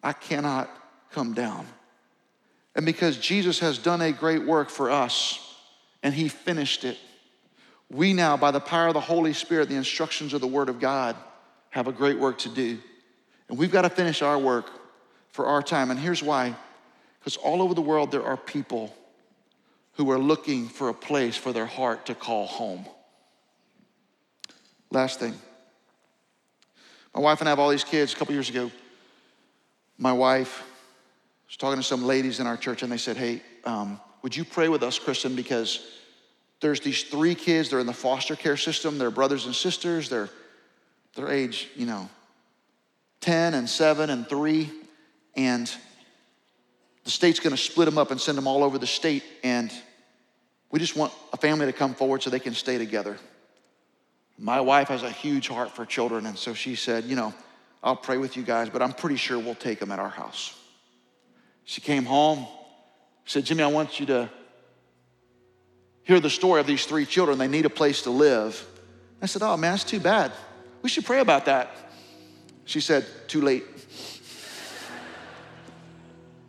I 0.00 0.12
cannot 0.12 0.70
come 1.10 1.34
down. 1.34 1.66
And 2.76 2.86
because 2.86 3.18
Jesus 3.18 3.58
has 3.58 3.78
done 3.78 4.00
a 4.00 4.12
great 4.12 4.44
work 4.44 4.70
for 4.70 4.92
us 4.92 5.56
and 6.04 6.14
he 6.14 6.28
finished 6.28 6.84
it, 6.84 6.98
we 7.90 8.12
now, 8.12 8.36
by 8.36 8.52
the 8.52 8.60
power 8.60 8.86
of 8.86 8.94
the 8.94 9.00
Holy 9.00 9.32
Spirit, 9.32 9.68
the 9.68 9.74
instructions 9.74 10.32
of 10.34 10.40
the 10.40 10.46
Word 10.46 10.68
of 10.68 10.78
God, 10.78 11.16
have 11.70 11.88
a 11.88 11.92
great 11.92 12.16
work 12.16 12.38
to 12.38 12.48
do. 12.48 12.78
And 13.48 13.58
we've 13.58 13.72
got 13.72 13.82
to 13.82 13.90
finish 13.90 14.22
our 14.22 14.38
work 14.38 14.70
for 15.32 15.46
our 15.46 15.62
time. 15.62 15.90
And 15.90 15.98
here's 15.98 16.22
why 16.22 16.54
because 17.18 17.36
all 17.36 17.60
over 17.60 17.74
the 17.74 17.82
world, 17.82 18.12
there 18.12 18.22
are 18.22 18.36
people 18.36 18.94
who 19.98 20.12
are 20.12 20.18
looking 20.18 20.68
for 20.68 20.88
a 20.88 20.94
place 20.94 21.36
for 21.36 21.52
their 21.52 21.66
heart 21.66 22.06
to 22.06 22.14
call 22.14 22.46
home. 22.46 22.86
Last 24.92 25.18
thing. 25.18 25.34
My 27.12 27.20
wife 27.20 27.40
and 27.40 27.48
I 27.48 27.50
have 27.50 27.58
all 27.58 27.68
these 27.68 27.82
kids. 27.82 28.14
A 28.14 28.16
couple 28.16 28.32
years 28.32 28.48
ago, 28.48 28.70
my 29.98 30.12
wife 30.12 30.62
was 31.48 31.56
talking 31.56 31.80
to 31.80 31.82
some 31.82 32.04
ladies 32.04 32.38
in 32.38 32.46
our 32.46 32.56
church, 32.56 32.84
and 32.84 32.92
they 32.92 32.96
said, 32.96 33.16
Hey, 33.16 33.42
um, 33.64 34.00
would 34.22 34.36
you 34.36 34.44
pray 34.44 34.68
with 34.68 34.84
us, 34.84 35.00
Kristen? 35.00 35.34
Because 35.34 35.84
there's 36.60 36.78
these 36.78 37.02
three 37.02 37.34
kids, 37.34 37.68
they're 37.68 37.80
in 37.80 37.86
the 37.86 37.92
foster 37.92 38.36
care 38.36 38.56
system, 38.56 38.98
they're 38.98 39.10
brothers 39.10 39.46
and 39.46 39.54
sisters, 39.54 40.08
they're, 40.08 40.30
they're 41.16 41.28
age, 41.28 41.68
you 41.74 41.86
know, 41.86 42.08
10 43.20 43.54
and 43.54 43.68
7 43.68 44.10
and 44.10 44.28
3, 44.28 44.70
and 45.34 45.72
the 47.02 47.10
state's 47.10 47.40
gonna 47.40 47.56
split 47.56 47.86
them 47.86 47.98
up 47.98 48.12
and 48.12 48.20
send 48.20 48.38
them 48.38 48.46
all 48.46 48.62
over 48.62 48.78
the 48.78 48.86
state, 48.86 49.24
and 49.42 49.72
we 50.70 50.78
just 50.78 50.96
want 50.96 51.12
a 51.32 51.36
family 51.36 51.66
to 51.66 51.72
come 51.72 51.94
forward 51.94 52.22
so 52.22 52.30
they 52.30 52.40
can 52.40 52.54
stay 52.54 52.78
together. 52.78 53.16
My 54.38 54.60
wife 54.60 54.88
has 54.88 55.02
a 55.02 55.10
huge 55.10 55.48
heart 55.48 55.74
for 55.74 55.84
children, 55.84 56.26
and 56.26 56.38
so 56.38 56.54
she 56.54 56.74
said, 56.74 57.04
You 57.04 57.16
know, 57.16 57.34
I'll 57.82 57.96
pray 57.96 58.18
with 58.18 58.36
you 58.36 58.42
guys, 58.42 58.68
but 58.68 58.82
I'm 58.82 58.92
pretty 58.92 59.16
sure 59.16 59.38
we'll 59.38 59.54
take 59.54 59.80
them 59.80 59.90
at 59.90 59.98
our 59.98 60.08
house. 60.08 60.56
She 61.64 61.80
came 61.80 62.04
home, 62.04 62.46
said, 63.24 63.44
Jimmy, 63.44 63.62
I 63.62 63.68
want 63.68 63.98
you 63.98 64.06
to 64.06 64.30
hear 66.02 66.20
the 66.20 66.30
story 66.30 66.60
of 66.60 66.66
these 66.66 66.86
three 66.86 67.04
children. 67.04 67.38
They 67.38 67.48
need 67.48 67.66
a 67.66 67.70
place 67.70 68.02
to 68.02 68.10
live. 68.10 68.64
I 69.20 69.26
said, 69.26 69.42
Oh, 69.42 69.56
man, 69.56 69.72
that's 69.72 69.84
too 69.84 70.00
bad. 70.00 70.32
We 70.82 70.88
should 70.88 71.04
pray 71.04 71.20
about 71.20 71.46
that. 71.46 71.74
She 72.64 72.80
said, 72.80 73.06
Too 73.26 73.40
late. 73.40 73.64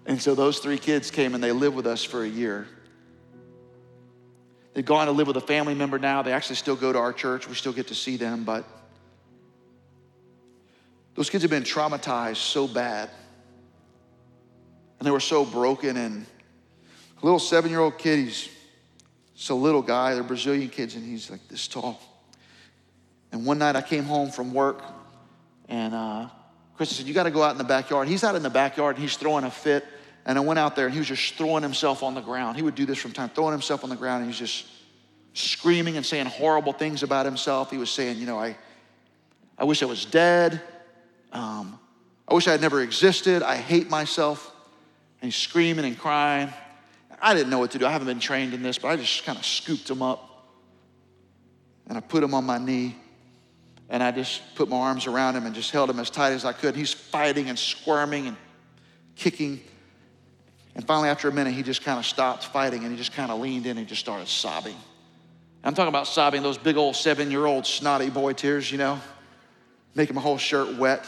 and 0.06 0.22
so 0.22 0.36
those 0.36 0.60
three 0.60 0.78
kids 0.78 1.10
came 1.10 1.34
and 1.34 1.44
they 1.44 1.52
lived 1.52 1.76
with 1.76 1.88
us 1.88 2.04
for 2.04 2.24
a 2.24 2.28
year. 2.28 2.68
They've 4.80 4.86
gone 4.86 5.08
to 5.08 5.12
live 5.12 5.28
with 5.28 5.36
a 5.36 5.42
family 5.42 5.76
member 5.76 6.00
now. 6.00 6.22
They 6.22 6.32
actually 6.32 6.56
still 6.56 6.78
go 6.78 6.94
to 6.94 7.00
our 7.00 7.12
church. 7.12 7.50
We 7.50 7.54
still 7.54 7.74
get 7.74 7.88
to 7.88 7.96
see 7.96 8.16
them, 8.16 8.46
but 8.46 8.64
those 11.16 11.30
kids 11.30 11.44
have 11.44 11.52
been 11.52 11.64
traumatized 11.64 12.38
so 12.38 12.66
bad 12.66 13.10
and 14.98 15.06
they 15.06 15.12
were 15.12 15.20
so 15.20 15.44
broken. 15.44 15.98
And 15.98 16.26
a 17.22 17.26
little 17.26 17.40
seven 17.40 17.72
year 17.72 17.82
old 17.82 17.98
kid, 17.98 18.20
he's 18.20 18.48
a 19.50 19.54
little 19.54 19.82
guy, 19.82 20.14
they're 20.14 20.24
Brazilian 20.24 20.70
kids, 20.70 20.96
and 20.96 21.04
he's 21.04 21.30
like 21.30 21.46
this 21.50 21.68
tall. 21.68 22.00
And 23.34 23.46
one 23.46 23.58
night 23.58 23.76
I 23.76 23.82
came 23.82 24.06
home 24.06 24.32
from 24.32 24.54
work, 24.54 24.82
and 25.68 25.94
uh, 25.94 26.30
Chris 26.78 26.96
said, 26.96 27.06
You 27.06 27.14
got 27.14 27.24
to 27.24 27.32
go 27.32 27.44
out 27.44 27.52
in 27.52 27.58
the 27.58 27.66
backyard. 27.66 28.08
He's 28.08 28.24
out 28.24 28.36
in 28.36 28.44
the 28.44 28.50
backyard, 28.50 28.96
and 28.96 29.04
he's 29.04 29.18
throwing 29.18 29.44
a 29.44 29.52
fit. 29.52 29.84
And 30.26 30.38
I 30.38 30.42
went 30.42 30.60
out 30.60 30.76
there, 30.76 30.86
and 30.86 30.94
he 30.94 31.00
was 31.00 31.08
just 31.08 31.36
throwing 31.36 31.64
himself 31.64 32.04
on 32.04 32.14
the 32.14 32.22
ground. 32.22 32.58
He 32.58 32.64
would 32.64 32.76
do 32.76 32.86
this 32.86 32.98
from 32.98 33.12
time, 33.12 33.30
throwing 33.30 33.52
himself 33.52 33.84
on 33.84 33.90
the 33.90 33.96
ground, 33.96 34.24
and 34.24 34.26
he 34.26 34.40
was 34.40 34.52
just 34.52 34.68
screaming 35.34 35.98
and 35.98 36.06
saying 36.06 36.26
horrible 36.26 36.74
things 36.74 37.04
about 37.04 37.26
himself. 37.26 37.72
He 37.72 37.78
was 37.78 37.90
saying, 37.90 38.18
You 38.18 38.26
know, 38.26 38.40
I, 38.40 38.58
I 39.58 39.64
wish 39.64 39.82
I 39.82 39.86
was 39.86 40.06
dead. 40.06 40.62
Um, 41.32 41.80
I 42.28 42.34
wish 42.34 42.48
I 42.48 42.52
had 42.52 42.62
never 42.62 42.82
existed. 42.82 43.42
I 43.42 43.56
hate 43.56 43.90
myself 43.90 44.54
and 45.22 45.32
he's 45.32 45.36
screaming 45.36 45.86
and 45.86 45.98
crying. 45.98 46.54
I 47.22 47.34
didn't 47.34 47.50
know 47.50 47.60
what 47.60 47.72
to 47.72 47.80
do. 47.80 47.86
I 47.86 47.92
haven't 47.92 48.08
been 48.08 48.20
trained 48.20 48.54
in 48.54 48.64
this, 48.64 48.78
but 48.78 48.90
I 48.90 48.96
just 48.96 49.26
kind 49.26 49.38
of 49.38 49.46
scooped 49.46 49.90
him 49.90 50.02
up 50.02 50.48
and 51.88 51.98
I 51.98 52.02
put 52.02 52.24
him 52.24 52.34
on 52.34 52.46
my 52.46 52.58
knee 52.58 52.96
and 53.90 54.02
I 54.04 54.12
just 54.12 54.56
put 54.56 54.70
my 54.70 54.78
arms 54.78 55.08
around 55.08 55.36
him 55.36 55.46
and 55.46 55.56
just 55.56 55.72
held 55.72 55.90
him 55.90 56.00
as 56.00 56.10
tight 56.10 56.32
as 56.32 56.46
I 56.46 56.54
could. 56.54 56.76
He's 56.76 56.94
fighting 56.94 57.50
and 57.50 57.58
squirming 57.58 58.28
and 58.28 58.38
kicking. 59.16 59.62
And 60.76 60.86
finally, 60.86 61.10
after 61.10 61.28
a 61.28 61.32
minute, 61.32 61.54
he 61.54 61.64
just 61.64 61.84
kind 61.84 62.00
of 62.00 62.06
stopped 62.06 62.46
fighting 62.46 62.84
and 62.84 62.92
he 62.92 62.98
just 62.98 63.14
kind 63.14 63.32
of 63.32 63.40
leaned 63.40 63.66
in 63.66 63.78
and 63.78 63.88
just 63.88 64.02
started 64.02 64.28
sobbing. 64.28 64.76
I'm 65.64 65.74
talking 65.74 65.90
about 65.90 66.08
sobbing, 66.08 66.42
those 66.42 66.58
big 66.58 66.78
old 66.78 66.96
seven 66.96 67.32
year 67.32 67.46
old 67.46 67.66
snotty 67.66 68.10
boy 68.10 68.34
tears, 68.34 68.72
you 68.72 68.78
know, 68.78 69.00
making 69.94 70.16
my 70.16 70.22
whole 70.22 70.38
shirt 70.38 70.78
wet. 70.78 71.06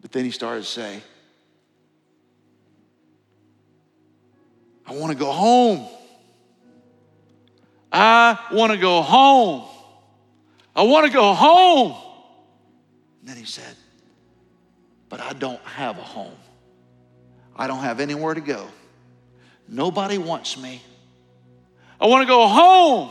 But 0.00 0.12
then 0.12 0.24
he 0.24 0.30
started 0.30 0.62
to 0.62 0.66
say, 0.66 1.02
I 4.86 4.94
want 4.94 5.12
to 5.12 5.18
go 5.18 5.30
home. 5.30 5.86
I 7.92 8.38
want 8.52 8.72
to 8.72 8.78
go 8.78 9.02
home. 9.02 9.68
I 10.74 10.82
want 10.82 11.06
to 11.06 11.12
go 11.12 11.32
home. 11.32 11.96
And 13.20 13.28
then 13.28 13.36
he 13.36 13.44
said, 13.44 13.76
But 15.08 15.20
I 15.20 15.32
don't 15.34 15.60
have 15.62 15.98
a 15.98 16.02
home. 16.02 16.34
I 17.56 17.66
don't 17.66 17.80
have 17.80 18.00
anywhere 18.00 18.34
to 18.34 18.40
go. 18.40 18.66
Nobody 19.68 20.18
wants 20.18 20.58
me. 20.58 20.82
I 22.00 22.06
want 22.06 22.22
to 22.22 22.26
go 22.26 22.46
home, 22.46 23.10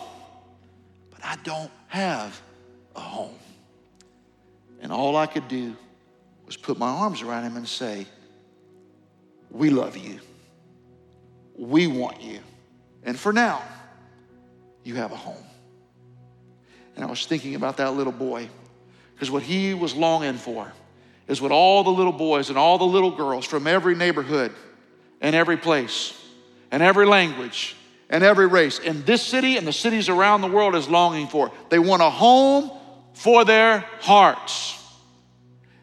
but 1.12 1.24
I 1.24 1.38
don't 1.44 1.72
have 1.88 2.42
a 2.96 3.00
home. 3.00 3.36
And 4.82 4.92
all 4.92 5.16
I 5.16 5.26
could 5.26 5.48
do 5.48 5.76
was 6.46 6.58
put 6.58 6.78
my 6.78 6.90
arms 6.90 7.22
around 7.22 7.44
him 7.44 7.58
and 7.58 7.68
say, 7.68 8.08
We 9.52 9.70
love 9.70 9.96
you. 9.96 10.20
We 11.56 11.88
want 11.88 12.22
you. 12.22 12.40
And 13.04 13.18
for 13.18 13.32
now, 13.32 13.62
you 14.84 14.96
have 14.96 15.12
a 15.12 15.16
home. 15.16 15.44
And 16.96 17.06
I 17.06 17.08
was 17.08 17.26
thinking 17.26 17.56
about 17.56 17.78
that 17.78 17.94
little 17.94 18.14
boy 18.14 18.50
because 19.14 19.30
what 19.30 19.44
he 19.44 19.74
was 19.74 19.96
longing 19.96 20.36
for 20.36 20.72
is 21.30 21.40
what 21.40 21.52
all 21.52 21.84
the 21.84 21.92
little 21.92 22.12
boys 22.12 22.50
and 22.50 22.58
all 22.58 22.78
the 22.78 22.84
little 22.84 23.12
girls 23.12 23.46
from 23.46 23.68
every 23.68 23.96
neighborhood 23.96 24.52
and 25.22 25.36
every 25.36 25.58
place 25.58 26.20
and 26.72 26.84
every 26.84 27.06
language 27.06 27.76
and 28.10 28.24
every 28.24 28.48
race 28.48 28.80
in 28.80 29.06
this 29.06 29.22
city 29.22 29.56
and 29.56 29.66
the 29.66 29.72
cities 29.72 30.10
around 30.10 30.42
the 30.42 30.48
world 30.48 30.76
is 30.76 30.90
longing 30.90 31.28
for. 31.28 31.52
They 31.70 31.78
want 31.78 32.02
a 32.02 32.10
home 32.10 32.72
for 33.14 33.46
their 33.46 33.86
hearts. 34.02 34.76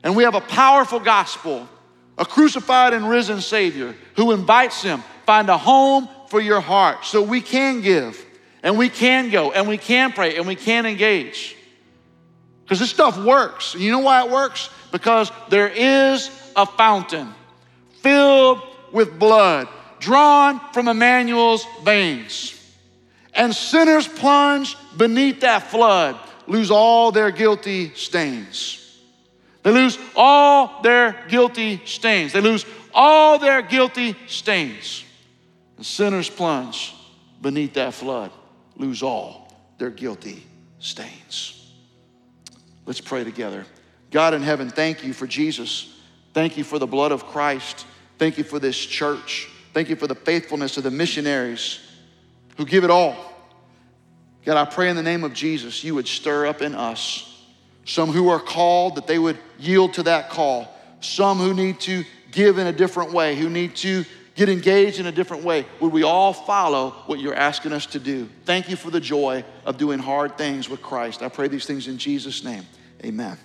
And 0.03 0.17
we 0.17 0.25
have 0.25 0.35
a 0.35 0.41
powerful 0.41 0.99
gospel, 0.99 1.69
a 2.19 2.25
crucified 2.25 2.93
and 2.93 3.09
risen 3.09 3.41
Savior 3.41 3.95
who 4.17 4.33
invites 4.33 4.83
them, 4.83 5.05
find 5.27 5.49
a 5.49 5.57
home 5.57 6.09
for 6.29 6.41
your 6.41 6.61
heart 6.61 7.05
so 7.05 7.23
we 7.23 7.41
can 7.41 7.83
give 7.83 8.25
and 8.65 8.77
we 8.77 8.89
can 8.89 9.31
go 9.31 9.53
and 9.53 9.69
we 9.69 9.79
can 9.79 10.11
pray 10.11 10.37
and 10.37 10.47
we 10.47 10.57
can 10.57 10.87
engage. 10.87 11.57
Because 12.65 12.81
this 12.81 12.91
stuff 12.91 13.17
works. 13.17 13.77
You 13.77 13.93
know 13.93 14.01
why 14.01 14.25
it 14.25 14.31
works? 14.33 14.71
Because 14.97 15.31
there 15.51 15.69
is 15.69 16.31
a 16.57 16.65
fountain 16.65 17.35
filled 18.01 18.63
with 18.93 19.19
blood 19.19 19.69
drawn 19.99 20.59
from 20.73 20.89
Emmanuel's 20.89 21.67
veins. 21.85 22.55
And 23.35 23.55
sinners 23.55 24.09
plunge 24.09 24.75
beneath 24.97 25.41
that 25.41 25.65
flood, 25.65 26.19
lose 26.47 26.71
all 26.71 27.13
their 27.13 27.31
guilty 27.31 27.93
stains. 27.93 28.99
They 29.65 29.71
lose 29.71 29.99
all 30.17 30.81
their 30.81 31.27
guilty 31.29 31.83
stains. 31.85 32.33
They 32.33 32.41
lose 32.41 32.65
all 32.95 33.39
their 33.39 33.61
guilty 33.61 34.17
stains. 34.29 35.05
And 35.77 35.85
sinners 35.85 36.31
plunge 36.31 36.95
beneath 37.43 37.75
that 37.75 37.93
flood 37.93 38.31
lose 38.79 39.03
all 39.03 39.53
their 39.77 39.91
guilty 39.91 40.43
stains. 40.79 41.71
Let's 42.87 43.03
pray 43.03 43.25
together. 43.25 43.67
God 44.17 44.33
in 44.33 44.41
heaven, 44.41 44.71
thank 44.71 45.05
you 45.05 45.13
for 45.13 45.27
Jesus. 45.27 45.95
Thank 46.33 46.57
you 46.57 46.65
for 46.65 46.79
the 46.79 46.87
blood 46.87 47.13
of 47.13 47.27
Christ. 47.27 47.85
Thank 48.17 48.39
you 48.39 48.45
for 48.45 48.59
this 48.59 48.75
church. 48.75 49.47
Thank 49.75 49.91
you 49.91 49.97
for 49.97 50.07
the 50.07 50.15
faithfulness 50.15 50.79
of 50.79 50.85
the 50.85 50.91
missionaries 50.91 51.81
who 52.57 52.65
give 52.65 52.83
it 52.83 52.89
all. 52.89 53.15
God, 54.47 54.57
I 54.57 54.65
pray 54.65 54.89
in 54.89 54.97
the 54.97 55.03
name 55.03 55.23
of 55.23 55.35
Jesus, 55.35 55.85
you 55.85 55.95
would 55.97 56.09
stir 56.09 56.47
up 56.47 56.63
in 56.63 56.75
us 56.75 57.45
some 57.85 58.09
who 58.09 58.31
are 58.31 58.41
called, 58.41 58.95
that 58.95 59.07
they 59.07 59.19
would 59.19 59.37
yield 59.59 59.93
to 59.93 60.05
that 60.05 60.31
call. 60.31 60.75
Some 61.01 61.37
who 61.37 61.53
need 61.53 61.79
to 61.81 62.03
give 62.33 62.57
in 62.57 62.69
a 62.69 62.73
different 62.73 63.13
way, 63.13 63.37
who 63.37 63.51
need 63.51 63.77
to 63.77 64.07
get 64.35 64.49
engaged 64.49 64.99
in 64.99 65.05
a 65.05 65.13
different 65.13 65.45
way, 65.45 65.67
would 65.79 65.93
we 65.93 66.05
all 66.05 66.33
follow 66.33 66.93
what 67.05 67.21
you're 67.21 67.35
asking 67.35 67.75
us 67.75 67.85
to 67.85 67.99
do? 67.99 68.31
Thank 68.47 68.71
you 68.71 68.77
for 68.77 68.91
the 68.91 68.99
joy 68.99 69.45
of 69.67 69.77
doing 69.77 69.99
hard 69.99 70.39
things 70.39 70.71
with 70.71 70.81
Christ. 70.81 71.21
I 71.21 71.29
pray 71.29 71.49
these 71.49 71.67
things 71.67 71.87
in 71.87 71.99
Jesus' 71.99 72.43
name. 72.43 72.65
Amen. 73.05 73.37